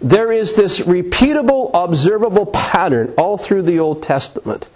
There 0.00 0.32
is 0.32 0.54
this 0.54 0.80
repeatable, 0.80 1.70
observable 1.72 2.46
pattern 2.46 3.14
all 3.16 3.38
through 3.38 3.62
the 3.62 3.78
Old 3.78 4.02
Testament. 4.02 4.68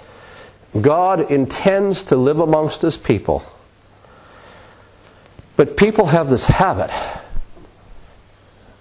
God 0.81 1.31
intends 1.31 2.05
to 2.05 2.17
live 2.17 2.39
amongst 2.39 2.83
His 2.83 2.97
people. 2.97 3.43
But 5.57 5.77
people 5.77 6.07
have 6.07 6.31
this 6.31 6.45
habit 6.45 6.91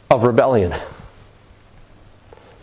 of 0.09 0.23
rebellion. 0.23 0.75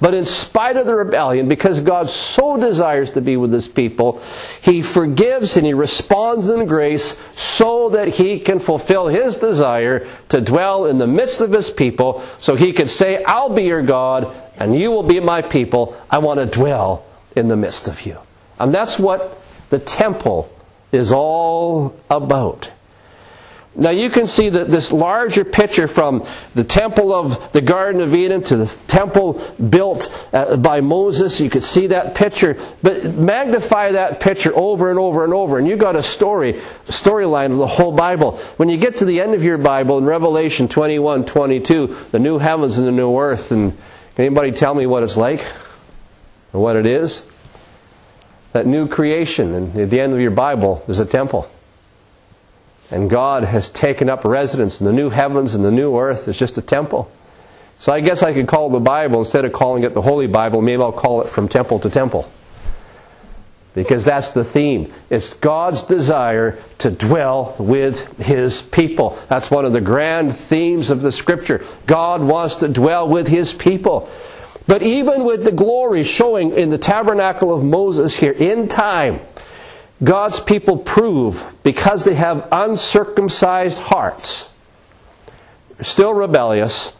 But 0.04 0.12
in 0.12 0.26
spite 0.26 0.76
of 0.76 0.84
the 0.84 0.94
rebellion, 0.94 1.48
because 1.48 1.80
God 1.80 2.10
so 2.10 2.58
desires 2.58 3.12
to 3.12 3.22
be 3.22 3.38
with 3.38 3.50
his 3.50 3.66
people, 3.66 4.20
he 4.60 4.82
forgives 4.82 5.56
and 5.56 5.64
he 5.64 5.72
responds 5.72 6.50
in 6.50 6.66
grace 6.66 7.18
so 7.34 7.88
that 7.88 8.08
he 8.08 8.38
can 8.38 8.58
fulfill 8.58 9.08
his 9.08 9.38
desire 9.38 10.06
to 10.28 10.42
dwell 10.42 10.84
in 10.84 10.98
the 10.98 11.06
midst 11.06 11.40
of 11.40 11.52
his 11.52 11.70
people, 11.70 12.22
so 12.36 12.54
he 12.54 12.74
could 12.74 12.90
say, 12.90 13.24
I'll 13.24 13.48
be 13.48 13.62
your 13.62 13.80
God 13.80 14.36
and 14.58 14.78
you 14.78 14.90
will 14.90 15.04
be 15.04 15.20
my 15.20 15.40
people. 15.40 15.96
I 16.10 16.18
want 16.18 16.38
to 16.38 16.44
dwell 16.44 17.06
in 17.34 17.48
the 17.48 17.56
midst 17.56 17.88
of 17.88 18.04
you. 18.04 18.18
And 18.58 18.74
that's 18.74 18.98
what 18.98 19.40
the 19.70 19.78
temple 19.78 20.52
is 20.92 21.12
all 21.12 21.98
about. 22.10 22.70
Now 23.76 23.90
you 23.90 24.08
can 24.08 24.28
see 24.28 24.50
that 24.50 24.68
this 24.68 24.92
larger 24.92 25.44
picture 25.44 25.88
from 25.88 26.24
the 26.54 26.62
temple 26.62 27.12
of 27.12 27.52
the 27.52 27.60
Garden 27.60 28.00
of 28.00 28.14
Eden 28.14 28.42
to 28.44 28.56
the 28.56 28.66
temple 28.86 29.42
built 29.68 30.28
uh, 30.32 30.56
by 30.56 30.80
Moses. 30.80 31.40
You 31.40 31.50
could 31.50 31.64
see 31.64 31.88
that 31.88 32.14
picture, 32.14 32.56
but 32.82 33.14
magnify 33.14 33.92
that 33.92 34.20
picture 34.20 34.54
over 34.54 34.90
and 34.90 34.98
over 34.98 35.24
and 35.24 35.34
over, 35.34 35.58
and 35.58 35.66
you 35.66 35.76
got 35.76 35.96
a 35.96 36.02
story, 36.04 36.60
storyline 36.86 37.50
of 37.50 37.58
the 37.58 37.66
whole 37.66 37.90
Bible. 37.90 38.36
When 38.58 38.68
you 38.68 38.76
get 38.76 38.96
to 38.96 39.04
the 39.04 39.20
end 39.20 39.34
of 39.34 39.42
your 39.42 39.58
Bible 39.58 39.98
in 39.98 40.04
Revelation 40.04 40.68
21, 40.68 41.26
22, 41.26 41.96
the 42.12 42.20
new 42.20 42.38
heavens 42.38 42.78
and 42.78 42.86
the 42.86 42.92
new 42.92 43.18
earth, 43.18 43.50
and 43.50 43.76
can 44.14 44.26
anybody 44.26 44.52
tell 44.52 44.74
me 44.74 44.86
what 44.86 45.02
it's 45.02 45.16
like 45.16 45.44
or 46.52 46.60
what 46.60 46.76
it 46.76 46.86
is? 46.86 47.24
That 48.52 48.68
new 48.68 48.86
creation, 48.86 49.52
and 49.52 49.76
at 49.76 49.90
the 49.90 50.00
end 50.00 50.12
of 50.12 50.20
your 50.20 50.30
Bible, 50.30 50.84
there's 50.86 51.00
a 51.00 51.04
temple. 51.04 51.50
And 52.94 53.10
God 53.10 53.42
has 53.42 53.70
taken 53.70 54.08
up 54.08 54.24
residence 54.24 54.80
in 54.80 54.86
the 54.86 54.92
new 54.92 55.10
heavens 55.10 55.56
and 55.56 55.64
the 55.64 55.72
new 55.72 55.98
earth. 55.98 56.28
It's 56.28 56.38
just 56.38 56.56
a 56.58 56.62
temple. 56.62 57.10
So 57.76 57.92
I 57.92 57.98
guess 57.98 58.22
I 58.22 58.32
could 58.32 58.46
call 58.46 58.70
the 58.70 58.78
Bible, 58.78 59.18
instead 59.18 59.44
of 59.44 59.52
calling 59.52 59.82
it 59.82 59.94
the 59.94 60.00
Holy 60.00 60.28
Bible, 60.28 60.62
maybe 60.62 60.80
I'll 60.80 60.92
call 60.92 61.22
it 61.22 61.28
from 61.28 61.48
temple 61.48 61.80
to 61.80 61.90
temple. 61.90 62.30
Because 63.74 64.04
that's 64.04 64.30
the 64.30 64.44
theme. 64.44 64.92
It's 65.10 65.34
God's 65.34 65.82
desire 65.82 66.62
to 66.78 66.92
dwell 66.92 67.56
with 67.58 68.16
His 68.18 68.62
people. 68.62 69.18
That's 69.28 69.50
one 69.50 69.64
of 69.64 69.72
the 69.72 69.80
grand 69.80 70.36
themes 70.36 70.90
of 70.90 71.02
the 71.02 71.10
Scripture. 71.10 71.64
God 71.86 72.22
wants 72.22 72.54
to 72.56 72.68
dwell 72.68 73.08
with 73.08 73.26
His 73.26 73.52
people. 73.52 74.08
But 74.68 74.84
even 74.84 75.24
with 75.24 75.42
the 75.42 75.50
glory 75.50 76.04
showing 76.04 76.52
in 76.52 76.68
the 76.68 76.78
tabernacle 76.78 77.52
of 77.52 77.64
Moses 77.64 78.16
here 78.16 78.30
in 78.30 78.68
time, 78.68 79.18
God's 80.04 80.38
people 80.38 80.76
prove 80.76 81.44
because 81.62 82.04
they 82.04 82.14
have 82.14 82.46
uncircumcised 82.52 83.78
hearts, 83.78 84.48
still 85.80 86.12
rebellious, 86.12 86.92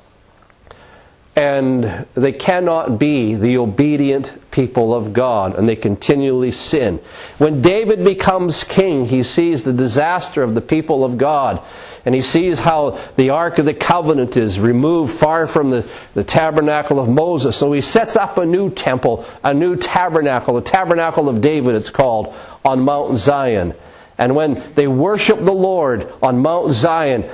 and 1.37 2.07
they 2.15 2.33
cannot 2.33 2.99
be 2.99 3.35
the 3.35 3.59
obedient 3.59 4.51
people 4.53 4.95
of 4.95 5.13
God, 5.13 5.57
and 5.57 5.69
they 5.69 5.77
continually 5.77 6.53
sin. 6.53 7.01
When 7.39 7.61
David 7.61 8.05
becomes 8.05 8.63
king, 8.63 9.05
he 9.05 9.25
sees 9.25 9.65
the 9.65 9.73
disaster 9.73 10.45
of 10.45 10.55
the 10.55 10.61
people 10.61 11.05
of 11.05 11.19
God, 11.19 11.61
and 12.07 12.15
he 12.15 12.23
sees 12.23 12.61
how 12.61 13.01
the 13.17 13.31
Ark 13.31 13.59
of 13.59 13.65
the 13.65 13.75
Covenant 13.75 14.37
is 14.37 14.61
removed 14.61 15.13
far 15.13 15.49
from 15.49 15.71
the, 15.71 15.89
the 16.13 16.23
tabernacle 16.23 17.01
of 17.01 17.09
Moses. 17.09 17.57
So 17.57 17.73
he 17.73 17.81
sets 17.81 18.15
up 18.15 18.39
a 18.39 18.47
new 18.47 18.71
temple, 18.71 19.27
a 19.43 19.53
new 19.53 19.75
tabernacle, 19.75 20.55
the 20.55 20.61
tabernacle 20.61 21.29
of 21.29 21.41
David, 21.41 21.75
it's 21.75 21.91
called, 21.91 22.33
on 22.65 22.81
Mount 22.81 23.19
Zion. 23.19 23.75
And 24.19 24.35
when 24.35 24.73
they 24.75 24.87
worship 24.87 25.39
the 25.39 25.53
Lord 25.53 26.11
on 26.23 26.39
Mount 26.39 26.71
Zion, 26.71 27.29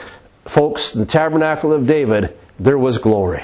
folks, 0.47 0.93
the 0.93 1.07
tabernacle 1.07 1.73
of 1.73 1.87
David, 1.87 2.37
there 2.59 2.79
was 2.79 2.99
glory. 2.99 3.43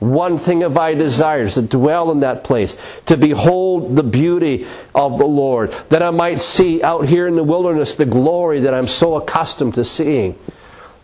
One 0.00 0.38
thing 0.38 0.60
have 0.60 0.76
I 0.76 0.94
desired 0.94 1.52
to 1.52 1.62
dwell 1.62 2.10
in 2.10 2.20
that 2.20 2.44
place, 2.44 2.76
to 3.06 3.16
behold 3.16 3.96
the 3.96 4.02
beauty 4.02 4.66
of 4.94 5.18
the 5.18 5.26
Lord, 5.26 5.72
that 5.88 6.02
I 6.02 6.10
might 6.10 6.40
see 6.40 6.82
out 6.82 7.06
here 7.06 7.26
in 7.26 7.36
the 7.36 7.44
wilderness 7.44 7.94
the 7.94 8.04
glory 8.04 8.60
that 8.60 8.74
I'm 8.74 8.88
so 8.88 9.16
accustomed 9.16 9.74
to 9.74 9.84
seeing 9.84 10.38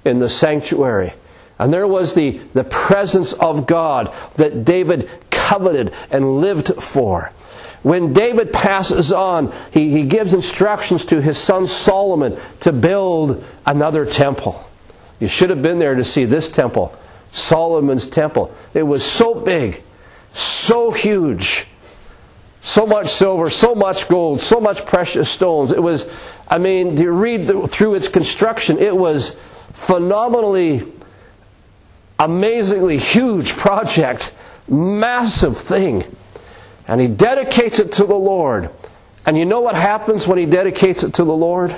in 0.04 0.18
the 0.18 0.28
sanctuary. 0.28 1.14
And 1.58 1.72
there 1.72 1.86
was 1.86 2.14
the, 2.14 2.40
the 2.52 2.64
presence 2.64 3.32
of 3.32 3.66
God 3.66 4.12
that 4.36 4.64
David 4.64 5.08
coveted 5.30 5.92
and 6.10 6.40
lived 6.40 6.82
for. 6.82 7.32
When 7.82 8.12
David 8.12 8.52
passes 8.52 9.10
on, 9.10 9.52
he, 9.72 9.90
he 9.90 10.02
gives 10.02 10.34
instructions 10.34 11.06
to 11.06 11.22
his 11.22 11.38
son 11.38 11.66
Solomon 11.66 12.38
to 12.60 12.72
build 12.72 13.44
another 13.64 14.04
temple. 14.04 14.62
You 15.18 15.28
should 15.28 15.50
have 15.50 15.62
been 15.62 15.78
there 15.78 15.94
to 15.94 16.04
see 16.04 16.24
this 16.24 16.50
temple, 16.50 16.94
Solomon's 17.30 18.06
temple. 18.06 18.54
It 18.74 18.82
was 18.82 19.04
so 19.04 19.34
big, 19.34 19.82
so 20.32 20.90
huge, 20.90 21.66
so 22.60 22.86
much 22.86 23.08
silver, 23.08 23.48
so 23.48 23.74
much 23.74 24.08
gold, 24.08 24.40
so 24.40 24.60
much 24.60 24.84
precious 24.84 25.30
stones. 25.30 25.72
It 25.72 25.82
was, 25.82 26.06
I 26.48 26.58
mean, 26.58 26.96
to 26.96 27.10
read 27.10 27.46
the, 27.46 27.66
through 27.66 27.94
its 27.94 28.08
construction, 28.08 28.78
it 28.78 28.94
was 28.94 29.36
phenomenally, 29.72 30.86
amazingly 32.18 32.98
huge 32.98 33.52
project, 33.56 34.34
massive 34.68 35.56
thing. 35.56 36.04
And 36.90 37.00
he 37.00 37.06
dedicates 37.06 37.78
it 37.78 37.92
to 37.92 38.04
the 38.04 38.16
Lord. 38.16 38.68
And 39.24 39.38
you 39.38 39.44
know 39.44 39.60
what 39.60 39.76
happens 39.76 40.26
when 40.26 40.38
he 40.38 40.46
dedicates 40.46 41.04
it 41.04 41.14
to 41.14 41.24
the 41.24 41.32
Lord? 41.32 41.70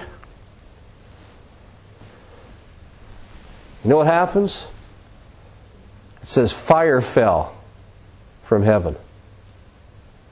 You 3.84 3.90
know 3.90 3.98
what 3.98 4.06
happens? 4.06 4.64
It 6.22 6.28
says 6.28 6.50
fire 6.50 7.02
fell 7.02 7.54
from 8.44 8.62
heaven. 8.62 8.96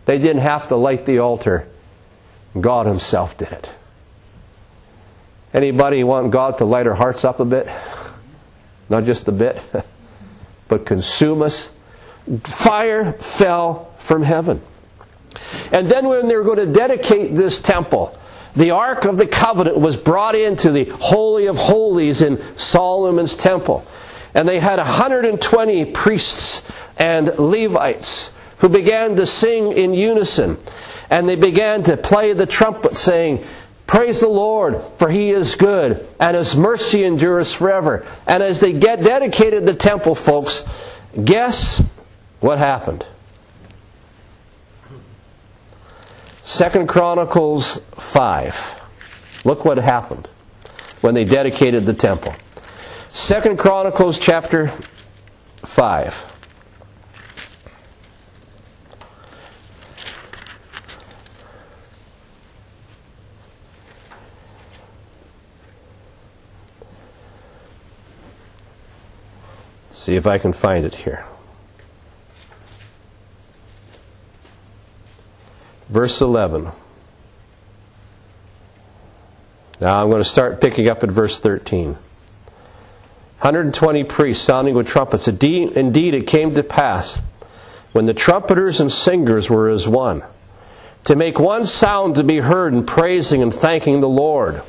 They 0.07 0.16
didn't 0.16 0.40
have 0.40 0.68
to 0.68 0.76
light 0.76 1.04
the 1.04 1.18
altar. 1.18 1.68
God 2.59 2.87
himself 2.87 3.37
did 3.37 3.52
it. 3.52 3.68
Anybody 5.52 6.04
want 6.04 6.31
God 6.31 6.57
to 6.59 6.64
light 6.64 6.87
our 6.87 6.94
hearts 6.94 7.22
up 7.22 7.38
a 7.38 7.44
bit? 7.44 7.68
Not 8.88 9.04
just 9.04 9.28
a 9.28 9.33
bit, 9.33 9.61
but 10.68 10.87
consume 10.87 11.42
us. 11.42 11.70
Fire 12.44 13.12
fell 13.12 13.92
from 13.98 14.22
heaven. 14.22 14.62
And 15.72 15.88
then 15.88 16.08
when 16.08 16.28
they 16.28 16.36
were 16.36 16.44
going 16.44 16.58
to 16.58 16.66
dedicate 16.66 17.34
this 17.34 17.60
temple, 17.60 18.18
the 18.56 18.70
Ark 18.70 19.04
of 19.04 19.16
the 19.16 19.26
Covenant 19.26 19.78
was 19.78 19.96
brought 19.96 20.34
into 20.34 20.72
the 20.72 20.84
Holy 20.84 21.46
of 21.46 21.56
Holies 21.56 22.22
in 22.22 22.42
Solomon's 22.56 23.36
temple. 23.36 23.86
And 24.34 24.48
they 24.48 24.58
had 24.58 24.78
120 24.78 25.84
priests 25.86 26.64
and 26.96 27.28
Levites 27.38 28.32
who 28.58 28.68
began 28.68 29.16
to 29.16 29.26
sing 29.26 29.72
in 29.72 29.94
unison. 29.94 30.58
And 31.08 31.28
they 31.28 31.36
began 31.36 31.82
to 31.84 31.96
play 31.96 32.32
the 32.34 32.46
trumpet, 32.46 32.96
saying, 32.96 33.44
Praise 33.86 34.20
the 34.20 34.28
Lord, 34.28 34.80
for 34.98 35.08
he 35.10 35.30
is 35.30 35.56
good, 35.56 36.06
and 36.20 36.36
his 36.36 36.54
mercy 36.54 37.02
endures 37.02 37.52
forever. 37.52 38.06
And 38.24 38.40
as 38.40 38.60
they 38.60 38.72
get 38.72 39.02
dedicated 39.02 39.66
the 39.66 39.74
temple, 39.74 40.14
folks, 40.14 40.64
guess 41.24 41.82
what 42.38 42.58
happened? 42.58 43.04
Second 46.42 46.88
Chronicles 46.88 47.81
5. 47.96 48.81
Look 49.44 49.64
what 49.64 49.79
happened 49.79 50.29
when 51.00 51.14
they 51.14 51.24
dedicated 51.24 51.87
the 51.87 51.94
temple. 51.94 52.35
Second 53.11 53.59
Chronicles 53.59 54.18
chapter 54.18 54.70
5. 55.64 56.26
See 69.90 70.16
if 70.16 70.26
I 70.26 70.38
can 70.38 70.53
find 70.53 70.85
it 70.85 70.94
here. 70.94 71.24
Verse 75.90 76.20
11. 76.20 76.70
Now 79.81 80.03
I'm 80.03 80.11
going 80.11 80.22
to 80.22 80.29
start 80.29 80.61
picking 80.61 80.88
up 80.88 81.03
at 81.03 81.11
verse 81.11 81.40
13. 81.40 81.92
120 83.40 84.05
priests 84.05 84.44
sounding 84.44 84.74
with 84.74 84.87
trumpets. 84.87 85.26
Indeed, 85.26 86.14
it 86.14 86.26
came 86.26 86.55
to 86.55 86.62
pass 86.62 87.20
when 87.92 88.07
the 88.07 88.14
trumpeters 88.14 88.81
and 88.81 88.92
singers 88.92 89.50
were 89.50 89.68
as 89.70 89.88
one, 89.88 90.22
to 91.05 91.16
make 91.16 91.40
one 91.40 91.64
sound 91.64 92.14
to 92.14 92.22
be 92.22 92.38
heard 92.38 92.72
in 92.72 92.85
praising 92.87 93.42
and 93.42 93.53
thanking 93.53 94.00
the 94.00 94.09
Lord. 94.09 94.62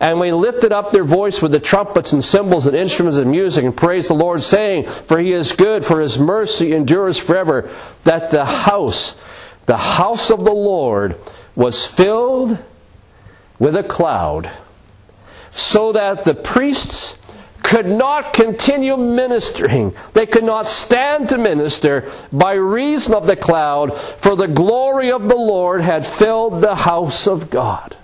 And 0.00 0.18
we 0.18 0.32
lifted 0.32 0.72
up 0.72 0.92
their 0.92 1.04
voice 1.04 1.40
with 1.40 1.52
the 1.52 1.60
trumpets 1.60 2.12
and 2.12 2.24
cymbals 2.24 2.66
and 2.66 2.76
instruments 2.76 3.18
of 3.18 3.26
music 3.26 3.64
and 3.64 3.76
praised 3.76 4.10
the 4.10 4.14
Lord, 4.14 4.42
saying, 4.42 4.88
For 5.06 5.18
he 5.18 5.32
is 5.32 5.52
good, 5.52 5.84
for 5.84 6.00
his 6.00 6.18
mercy 6.18 6.72
endures 6.72 7.18
forever, 7.18 7.70
that 8.04 8.30
the 8.30 8.44
house 8.44 9.16
the 9.70 9.76
house 9.76 10.32
of 10.32 10.42
the 10.42 10.50
Lord 10.50 11.14
was 11.54 11.86
filled 11.86 12.58
with 13.60 13.76
a 13.76 13.84
cloud, 13.84 14.50
so 15.52 15.92
that 15.92 16.24
the 16.24 16.34
priests 16.34 17.16
could 17.62 17.86
not 17.86 18.32
continue 18.32 18.96
ministering. 18.96 19.94
They 20.12 20.26
could 20.26 20.42
not 20.42 20.66
stand 20.66 21.28
to 21.28 21.38
minister 21.38 22.10
by 22.32 22.54
reason 22.54 23.14
of 23.14 23.28
the 23.28 23.36
cloud, 23.36 23.96
for 23.96 24.34
the 24.34 24.48
glory 24.48 25.12
of 25.12 25.28
the 25.28 25.36
Lord 25.36 25.82
had 25.82 26.04
filled 26.04 26.60
the 26.60 26.74
house 26.74 27.28
of 27.28 27.48
God. 27.48 27.96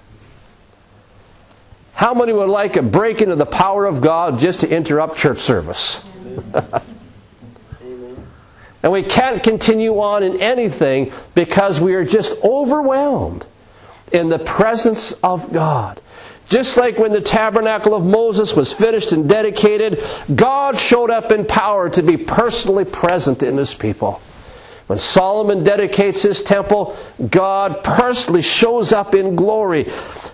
How 1.94 2.14
many 2.14 2.33
would 2.33 2.48
like 2.48 2.76
a 2.76 2.83
break 2.83 3.20
into 3.20 3.35
the 3.35 3.44
power 3.44 3.87
of 3.87 4.00
God 4.00 4.38
just 4.38 4.61
to 4.61 4.68
interrupt 4.68 5.18
church 5.18 5.40
service? 5.40 6.00
And 8.87 8.92
we 8.92 9.03
can't 9.03 9.42
continue 9.42 9.99
on 9.99 10.22
in 10.22 10.40
anything 10.40 11.12
because 11.35 11.81
we 11.81 11.96
are 11.96 12.05
just 12.05 12.40
overwhelmed 12.44 13.44
in 14.12 14.29
the 14.29 14.38
presence 14.38 15.11
of 15.25 15.53
God. 15.53 16.01
Just 16.49 16.77
like 16.77 16.96
when 16.96 17.11
the 17.11 17.20
tabernacle 17.20 17.96
of 17.96 18.07
Moses 18.07 18.55
was 18.55 18.72
finished 18.72 19.11
and 19.11 19.29
dedicated, 19.29 20.01
God 20.33 20.79
showed 20.79 21.11
up 21.11 21.33
in 21.33 21.46
power 21.46 21.90
to 21.90 22.01
be 22.05 22.16
personally 22.16 22.85
present 22.85 23.42
in 23.42 23.57
his 23.57 23.75
people. 23.75 24.22
When 24.87 25.01
Solomon 25.01 25.64
dedicates 25.64 26.22
his 26.22 26.40
temple, 26.42 26.96
God 27.29 27.83
personally 27.83 28.42
shows 28.42 28.92
up 28.92 29.16
in 29.16 29.35
glory 29.35 29.88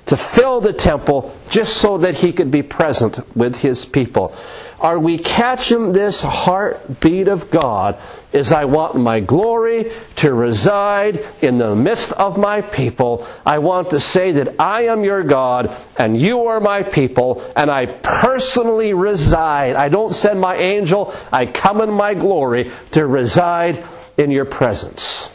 to 0.05 0.15
fill 0.15 0.61
the 0.61 0.75
temple 0.75 1.35
just 1.49 1.79
so 1.79 1.97
that 1.97 2.17
he 2.17 2.35
could 2.35 2.51
be 2.51 2.63
present 2.63 3.35
with 3.35 3.57
his 3.57 3.87
people. 3.87 4.35
Are 4.83 4.99
we 4.99 5.17
catching 5.17 5.93
this 5.93 6.23
heartbeat 6.23 7.29
of 7.29 7.51
God? 7.51 7.99
Is 8.33 8.51
I 8.51 8.65
want 8.65 8.97
my 8.97 9.21
glory 9.21 9.93
to 10.17 10.35
reside 10.35 11.25
in 11.41 11.59
the 11.59 11.77
midst 11.77 12.13
of 12.13 12.37
my 12.37 12.63
people. 12.63 13.29
I 13.47 13.59
want 13.59 13.91
to 13.91 14.01
say 14.01 14.33
that 14.33 14.61
I 14.61 14.87
am 14.87 15.05
your 15.05 15.23
God 15.23 15.71
and 15.97 16.21
you 16.21 16.47
are 16.47 16.59
my 16.59 16.83
people 16.83 17.49
and 17.55 17.71
I 17.71 17.87
personally 17.87 18.93
reside. 18.93 19.77
I 19.77 19.89
don't 19.89 20.13
send 20.13 20.41
my 20.41 20.57
angel. 20.57 21.15
I 21.31 21.47
come 21.47 21.81
in 21.81 21.91
my 21.91 22.15
glory 22.15 22.73
to 22.93 23.07
reside 23.07 23.85
in 24.17 24.33
your 24.33 24.47
presence. 24.47 25.29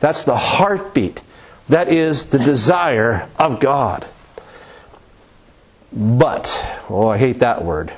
That's 0.00 0.24
the 0.24 0.36
heartbeat. 0.36 1.20
That 1.68 1.92
is 1.92 2.26
the 2.26 2.38
desire 2.38 3.28
of 3.38 3.60
God. 3.60 4.06
But, 5.92 6.64
oh, 6.88 7.08
I 7.08 7.18
hate 7.18 7.40
that 7.40 7.64
word. 7.64 7.92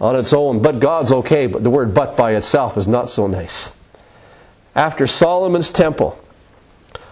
On 0.00 0.16
its 0.16 0.32
own, 0.32 0.60
but 0.60 0.80
God's 0.80 1.12
okay, 1.12 1.46
but 1.46 1.62
the 1.62 1.70
word 1.70 1.94
but 1.94 2.16
by 2.16 2.34
itself 2.34 2.76
is 2.76 2.88
not 2.88 3.08
so 3.08 3.26
nice. 3.26 3.72
After 4.74 5.06
Solomon's 5.06 5.70
temple, 5.70 6.18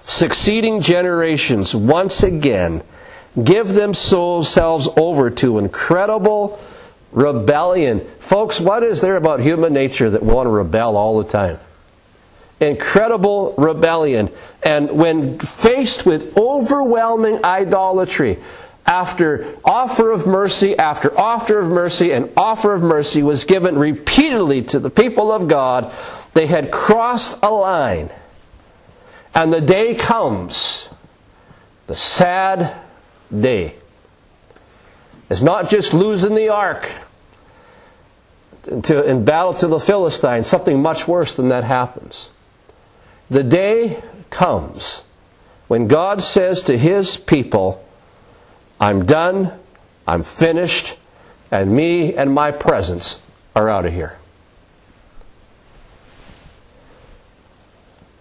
succeeding 0.05 0.81
generations 0.81 1.75
once 1.75 2.23
again 2.23 2.83
give 3.43 3.73
themselves 3.73 4.89
over 4.97 5.31
to 5.31 5.59
incredible 5.59 6.61
rebellion. 7.13 8.07
Folks, 8.19 8.61
what 8.61 8.83
is 8.83 9.01
there 9.01 9.17
about 9.17 9.41
human 9.41 9.73
nature 9.73 10.11
that 10.11 10.23
want 10.23 10.47
to 10.47 10.51
rebel 10.51 10.97
all 10.97 11.23
the 11.23 11.31
time? 11.31 11.59
Incredible 12.61 13.55
rebellion. 13.57 14.31
And 14.63 14.91
when 14.93 15.39
faced 15.39 16.05
with 16.05 16.37
overwhelming 16.37 17.45
idolatry, 17.45 18.39
after 18.87 19.57
offer 19.65 20.11
of 20.11 20.27
mercy 20.27 20.77
after 20.77 21.17
offer 21.19 21.59
of 21.59 21.69
mercy 21.69 22.13
and 22.13 22.31
offer 22.37 22.75
of 22.75 22.83
mercy 22.83 23.23
was 23.23 23.45
given 23.45 23.79
repeatedly 23.79 24.63
to 24.63 24.79
the 24.79 24.91
people 24.91 25.31
of 25.31 25.49
God, 25.49 25.93
they 26.35 26.47
had 26.47 26.71
crossed 26.71 27.39
a 27.43 27.51
line. 27.51 28.11
And 29.35 29.53
the 29.53 29.61
day 29.61 29.95
comes, 29.95 30.89
the 31.87 31.95
sad 31.95 32.77
day. 33.31 33.77
It's 35.31 35.43
not 35.43 35.71
just 35.71 35.95
losing 35.95 36.35
the 36.35 36.49
ark 36.51 36.91
to, 38.65 39.03
in 39.03 39.25
battle 39.25 39.55
to 39.55 39.67
the 39.67 39.81
Philistines, 39.81 40.47
something 40.47 40.83
much 40.83 41.09
worse 41.09 41.37
than 41.37 41.49
that 41.49 41.65
happens. 41.65 42.29
The 43.31 43.43
day 43.43 44.03
comes 44.31 45.03
when 45.69 45.89
God 45.89 46.21
says 46.21 46.63
to 46.65 46.77
his 46.77 47.17
people, 47.17 47.83
I'm 48.83 49.07
done, 49.07 49.53
I'm 50.09 50.25
finished, 50.25 50.99
and 51.53 51.71
me 51.71 52.17
and 52.17 52.35
my 52.35 52.51
presence 52.51 53.21
are 53.55 53.71
out 53.71 53.87
of 53.87 53.93
here. 53.93 54.19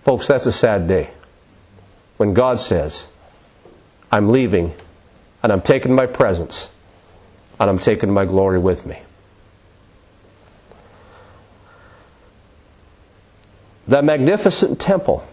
Folks, 0.05 0.27
that's 0.27 0.45
a 0.45 0.51
sad 0.51 0.87
day. 0.87 1.09
When 2.17 2.35
God 2.35 2.59
says, 2.59 3.07
I'm 4.11 4.29
leaving, 4.29 4.75
and 5.41 5.51
I'm 5.51 5.63
taking 5.63 5.95
my 5.95 6.05
presence, 6.05 6.69
and 7.59 7.67
I'm 7.67 7.79
taking 7.79 8.13
my 8.13 8.25
glory 8.25 8.59
with 8.59 8.85
me. 8.85 8.99
The 13.87 14.03
magnificent 14.03 14.79
temple 14.79 15.27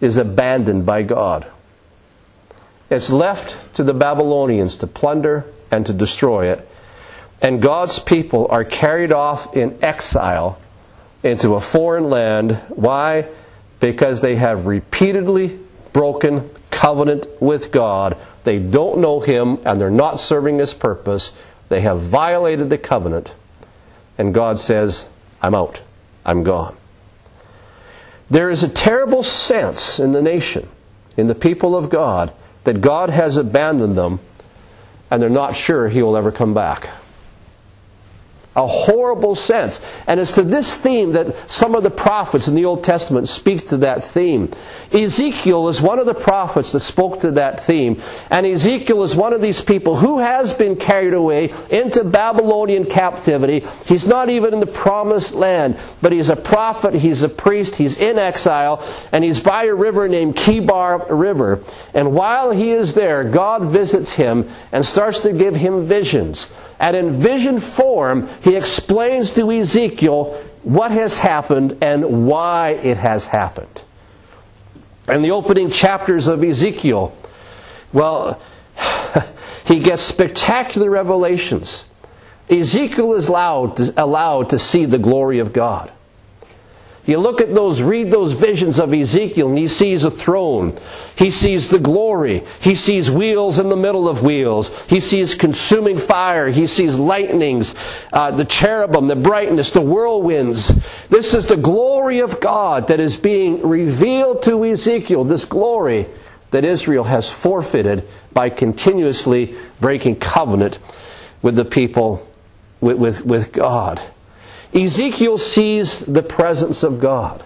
is 0.00 0.16
abandoned 0.16 0.86
by 0.86 1.02
God. 1.02 1.46
It's 2.90 3.10
left 3.10 3.56
to 3.74 3.84
the 3.84 3.94
Babylonians 3.94 4.78
to 4.78 4.86
plunder 4.86 5.44
and 5.70 5.84
to 5.86 5.92
destroy 5.92 6.50
it. 6.52 6.66
And 7.40 7.62
God's 7.62 7.98
people 7.98 8.48
are 8.50 8.64
carried 8.64 9.12
off 9.12 9.54
in 9.56 9.78
exile 9.82 10.58
into 11.22 11.54
a 11.54 11.60
foreign 11.60 12.04
land. 12.04 12.60
Why? 12.68 13.28
Because 13.80 14.20
they 14.20 14.36
have 14.36 14.66
repeatedly 14.66 15.58
broken 15.92 16.50
covenant 16.70 17.26
with 17.40 17.70
God. 17.70 18.16
They 18.44 18.58
don't 18.58 19.00
know 19.00 19.20
Him 19.20 19.58
and 19.64 19.80
they're 19.80 19.90
not 19.90 20.20
serving 20.20 20.58
His 20.58 20.72
purpose. 20.72 21.32
They 21.68 21.82
have 21.82 22.00
violated 22.00 22.70
the 22.70 22.78
covenant. 22.78 23.32
And 24.16 24.34
God 24.34 24.58
says, 24.58 25.08
I'm 25.42 25.54
out. 25.54 25.80
I'm 26.24 26.42
gone. 26.42 26.76
There 28.30 28.50
is 28.50 28.62
a 28.62 28.68
terrible 28.68 29.22
sense 29.22 29.98
in 29.98 30.12
the 30.12 30.22
nation, 30.22 30.68
in 31.16 31.26
the 31.26 31.34
people 31.34 31.76
of 31.76 31.88
God, 31.88 32.32
that 32.68 32.82
God 32.82 33.08
has 33.08 33.38
abandoned 33.38 33.96
them 33.96 34.20
and 35.10 35.22
they're 35.22 35.30
not 35.30 35.56
sure 35.56 35.88
He 35.88 36.02
will 36.02 36.18
ever 36.18 36.30
come 36.30 36.52
back 36.52 36.90
a 38.58 38.66
horrible 38.66 39.36
sense. 39.36 39.80
And 40.06 40.18
it's 40.18 40.32
to 40.32 40.42
this 40.42 40.76
theme 40.76 41.12
that 41.12 41.48
some 41.48 41.74
of 41.74 41.84
the 41.84 41.90
prophets 41.90 42.48
in 42.48 42.56
the 42.56 42.64
Old 42.64 42.82
Testament 42.82 43.28
speak 43.28 43.68
to 43.68 43.78
that 43.78 44.02
theme. 44.02 44.50
Ezekiel 44.92 45.68
is 45.68 45.80
one 45.80 45.98
of 45.98 46.06
the 46.06 46.14
prophets 46.14 46.72
that 46.72 46.80
spoke 46.80 47.20
to 47.20 47.32
that 47.32 47.64
theme. 47.64 48.02
And 48.30 48.46
Ezekiel 48.46 49.04
is 49.04 49.14
one 49.14 49.32
of 49.32 49.40
these 49.40 49.60
people 49.60 49.96
who 49.96 50.18
has 50.18 50.52
been 50.52 50.76
carried 50.76 51.14
away 51.14 51.54
into 51.70 52.02
Babylonian 52.02 52.86
captivity. 52.86 53.64
He's 53.86 54.06
not 54.06 54.28
even 54.28 54.54
in 54.54 54.60
the 54.60 54.66
promised 54.66 55.34
land, 55.34 55.78
but 56.02 56.10
he's 56.10 56.28
a 56.28 56.36
prophet, 56.36 56.94
he's 56.94 57.22
a 57.22 57.28
priest, 57.28 57.76
he's 57.76 57.96
in 57.98 58.18
exile, 58.18 58.82
and 59.12 59.22
he's 59.22 59.38
by 59.38 59.64
a 59.64 59.74
river 59.74 60.08
named 60.08 60.34
Chebar 60.34 61.06
River. 61.10 61.62
And 61.94 62.12
while 62.12 62.50
he 62.50 62.72
is 62.72 62.94
there, 62.94 63.22
God 63.22 63.70
visits 63.70 64.12
him 64.12 64.50
and 64.72 64.84
starts 64.84 65.20
to 65.20 65.32
give 65.32 65.54
him 65.54 65.86
visions. 65.86 66.50
And 66.80 66.96
in 66.96 67.20
vision 67.20 67.60
form, 67.60 68.28
he 68.42 68.56
explains 68.56 69.32
to 69.32 69.50
Ezekiel 69.50 70.40
what 70.62 70.90
has 70.90 71.18
happened 71.18 71.78
and 71.82 72.26
why 72.26 72.70
it 72.70 72.96
has 72.98 73.26
happened. 73.26 73.82
In 75.08 75.22
the 75.22 75.30
opening 75.30 75.70
chapters 75.70 76.28
of 76.28 76.44
Ezekiel, 76.44 77.16
well, 77.92 78.40
he 79.64 79.80
gets 79.80 80.02
spectacular 80.02 80.90
revelations. 80.90 81.86
Ezekiel 82.50 83.14
is 83.14 83.28
allowed 83.28 83.76
to, 83.76 83.92
allowed 83.96 84.50
to 84.50 84.58
see 84.58 84.84
the 84.84 84.98
glory 84.98 85.38
of 85.38 85.52
God. 85.52 85.90
You 87.08 87.16
look 87.16 87.40
at 87.40 87.54
those, 87.54 87.80
read 87.80 88.10
those 88.10 88.32
visions 88.32 88.78
of 88.78 88.92
Ezekiel, 88.92 89.48
and 89.48 89.56
he 89.56 89.66
sees 89.66 90.04
a 90.04 90.10
throne. 90.10 90.76
He 91.16 91.30
sees 91.30 91.70
the 91.70 91.78
glory. 91.78 92.44
He 92.60 92.74
sees 92.74 93.10
wheels 93.10 93.58
in 93.58 93.70
the 93.70 93.76
middle 93.76 94.10
of 94.10 94.22
wheels. 94.22 94.78
He 94.82 95.00
sees 95.00 95.34
consuming 95.34 95.96
fire. 95.96 96.50
He 96.50 96.66
sees 96.66 96.98
lightnings, 96.98 97.74
uh, 98.12 98.32
the 98.32 98.44
cherubim, 98.44 99.08
the 99.08 99.16
brightness, 99.16 99.70
the 99.70 99.80
whirlwinds. 99.80 100.70
This 101.08 101.32
is 101.32 101.46
the 101.46 101.56
glory 101.56 102.20
of 102.20 102.40
God 102.40 102.88
that 102.88 103.00
is 103.00 103.18
being 103.18 103.66
revealed 103.66 104.42
to 104.42 104.66
Ezekiel, 104.66 105.24
this 105.24 105.46
glory 105.46 106.08
that 106.50 106.66
Israel 106.66 107.04
has 107.04 107.26
forfeited 107.26 108.06
by 108.34 108.50
continuously 108.50 109.56
breaking 109.80 110.16
covenant 110.16 110.78
with 111.40 111.56
the 111.56 111.64
people, 111.64 112.28
with, 112.82 112.98
with, 112.98 113.24
with 113.24 113.50
God. 113.50 113.98
Ezekiel 114.74 115.38
sees 115.38 116.00
the 116.00 116.22
presence 116.22 116.82
of 116.82 117.00
God. 117.00 117.42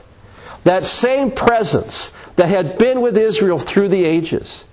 That 0.64 0.84
same 0.84 1.30
presence 1.30 2.12
that 2.36 2.48
had 2.48 2.78
been 2.78 3.00
with 3.00 3.16
Israel 3.16 3.58
through 3.58 3.88
the 3.88 4.04
ages. 4.04 4.64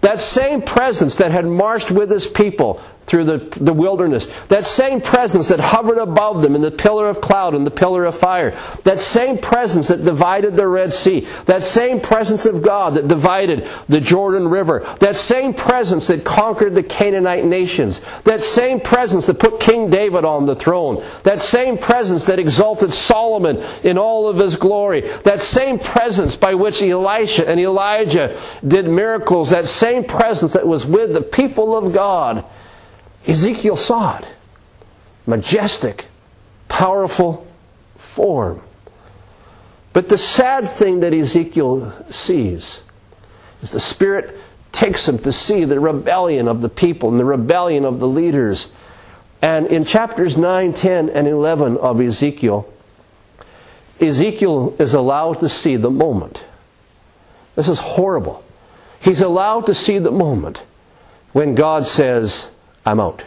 That 0.00 0.20
same 0.20 0.62
presence 0.62 1.16
that 1.16 1.30
had 1.30 1.46
marched 1.46 1.90
with 1.90 2.10
his 2.10 2.26
people 2.26 2.80
through 3.06 3.24
the, 3.24 3.38
the 3.60 3.72
wilderness. 3.72 4.30
That 4.48 4.66
same 4.66 5.00
presence 5.00 5.48
that 5.48 5.60
hovered 5.60 5.98
above 5.98 6.42
them 6.42 6.54
in 6.54 6.62
the 6.62 6.70
pillar 6.70 7.08
of 7.08 7.20
cloud 7.20 7.54
and 7.54 7.66
the 7.66 7.70
pillar 7.70 8.04
of 8.04 8.16
fire. 8.16 8.58
That 8.84 8.98
same 8.98 9.38
presence 9.38 9.88
that 9.88 10.04
divided 10.04 10.56
the 10.56 10.66
Red 10.66 10.92
Sea. 10.92 11.26
That 11.46 11.62
same 11.62 12.00
presence 12.00 12.46
of 12.46 12.62
God 12.62 12.94
that 12.94 13.08
divided 13.08 13.68
the 13.88 14.00
Jordan 14.00 14.48
River. 14.48 14.96
That 15.00 15.16
same 15.16 15.54
presence 15.54 16.08
that 16.08 16.24
conquered 16.24 16.74
the 16.74 16.82
Canaanite 16.82 17.44
nations. 17.44 18.00
That 18.24 18.40
same 18.40 18.80
presence 18.80 19.26
that 19.26 19.38
put 19.38 19.60
King 19.60 19.88
David 19.88 20.24
on 20.24 20.46
the 20.46 20.56
throne. 20.56 21.04
That 21.22 21.40
same 21.40 21.78
presence 21.78 22.24
that 22.24 22.38
exalted 22.38 22.90
Solomon 22.90 23.64
in 23.84 23.98
all 23.98 24.28
of 24.28 24.38
his 24.38 24.56
glory. 24.56 25.02
That 25.22 25.40
same 25.40 25.78
presence 25.78 26.34
by 26.34 26.54
which 26.54 26.82
Elisha 26.82 27.48
and 27.48 27.60
Elijah 27.60 28.40
did 28.66 28.86
miracles. 28.86 29.50
That 29.50 29.66
same 29.66 30.04
presence 30.04 30.54
that 30.54 30.66
was 30.66 30.84
with 30.84 31.12
the 31.12 31.22
people 31.22 31.76
of 31.76 31.92
God 31.92 32.44
Ezekiel 33.26 33.76
saw 33.76 34.18
it. 34.18 34.26
Majestic, 35.26 36.06
powerful 36.68 37.46
form. 37.96 38.60
But 39.92 40.08
the 40.08 40.18
sad 40.18 40.68
thing 40.70 41.00
that 41.00 41.14
Ezekiel 41.14 41.92
sees 42.10 42.82
is 43.62 43.72
the 43.72 43.80
Spirit 43.80 44.38
takes 44.70 45.08
him 45.08 45.18
to 45.20 45.32
see 45.32 45.64
the 45.64 45.80
rebellion 45.80 46.48
of 46.48 46.60
the 46.60 46.68
people 46.68 47.08
and 47.08 47.18
the 47.18 47.24
rebellion 47.24 47.84
of 47.84 47.98
the 47.98 48.06
leaders. 48.06 48.70
And 49.40 49.66
in 49.68 49.84
chapters 49.84 50.36
9, 50.36 50.74
10, 50.74 51.08
and 51.08 51.26
11 51.26 51.78
of 51.78 52.00
Ezekiel, 52.00 52.70
Ezekiel 54.00 54.76
is 54.78 54.94
allowed 54.94 55.40
to 55.40 55.48
see 55.48 55.76
the 55.76 55.90
moment. 55.90 56.42
This 57.54 57.68
is 57.68 57.78
horrible. 57.78 58.44
He's 59.00 59.22
allowed 59.22 59.66
to 59.66 59.74
see 59.74 59.98
the 59.98 60.10
moment 60.10 60.62
when 61.32 61.54
God 61.54 61.86
says, 61.86 62.50
I'm 62.86 63.00
out. 63.00 63.24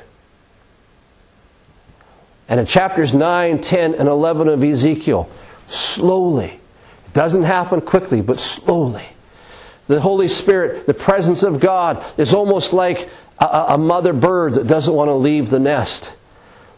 And 2.47 2.59
in 2.59 2.65
chapters 2.65 3.13
9, 3.13 3.61
10, 3.61 3.93
and 3.93 4.09
11 4.09 4.47
of 4.47 4.63
Ezekiel, 4.63 5.29
slowly, 5.67 6.59
it 7.05 7.13
doesn't 7.13 7.43
happen 7.43 7.81
quickly, 7.81 8.21
but 8.21 8.39
slowly, 8.39 9.05
the 9.87 10.01
Holy 10.01 10.27
Spirit, 10.27 10.87
the 10.87 10.93
presence 10.93 11.43
of 11.43 11.59
God, 11.59 12.03
is 12.17 12.33
almost 12.33 12.73
like 12.73 13.09
a, 13.37 13.65
a 13.69 13.77
mother 13.77 14.13
bird 14.13 14.53
that 14.53 14.67
doesn't 14.67 14.93
want 14.93 15.09
to 15.09 15.15
leave 15.15 15.49
the 15.49 15.59
nest. 15.59 16.11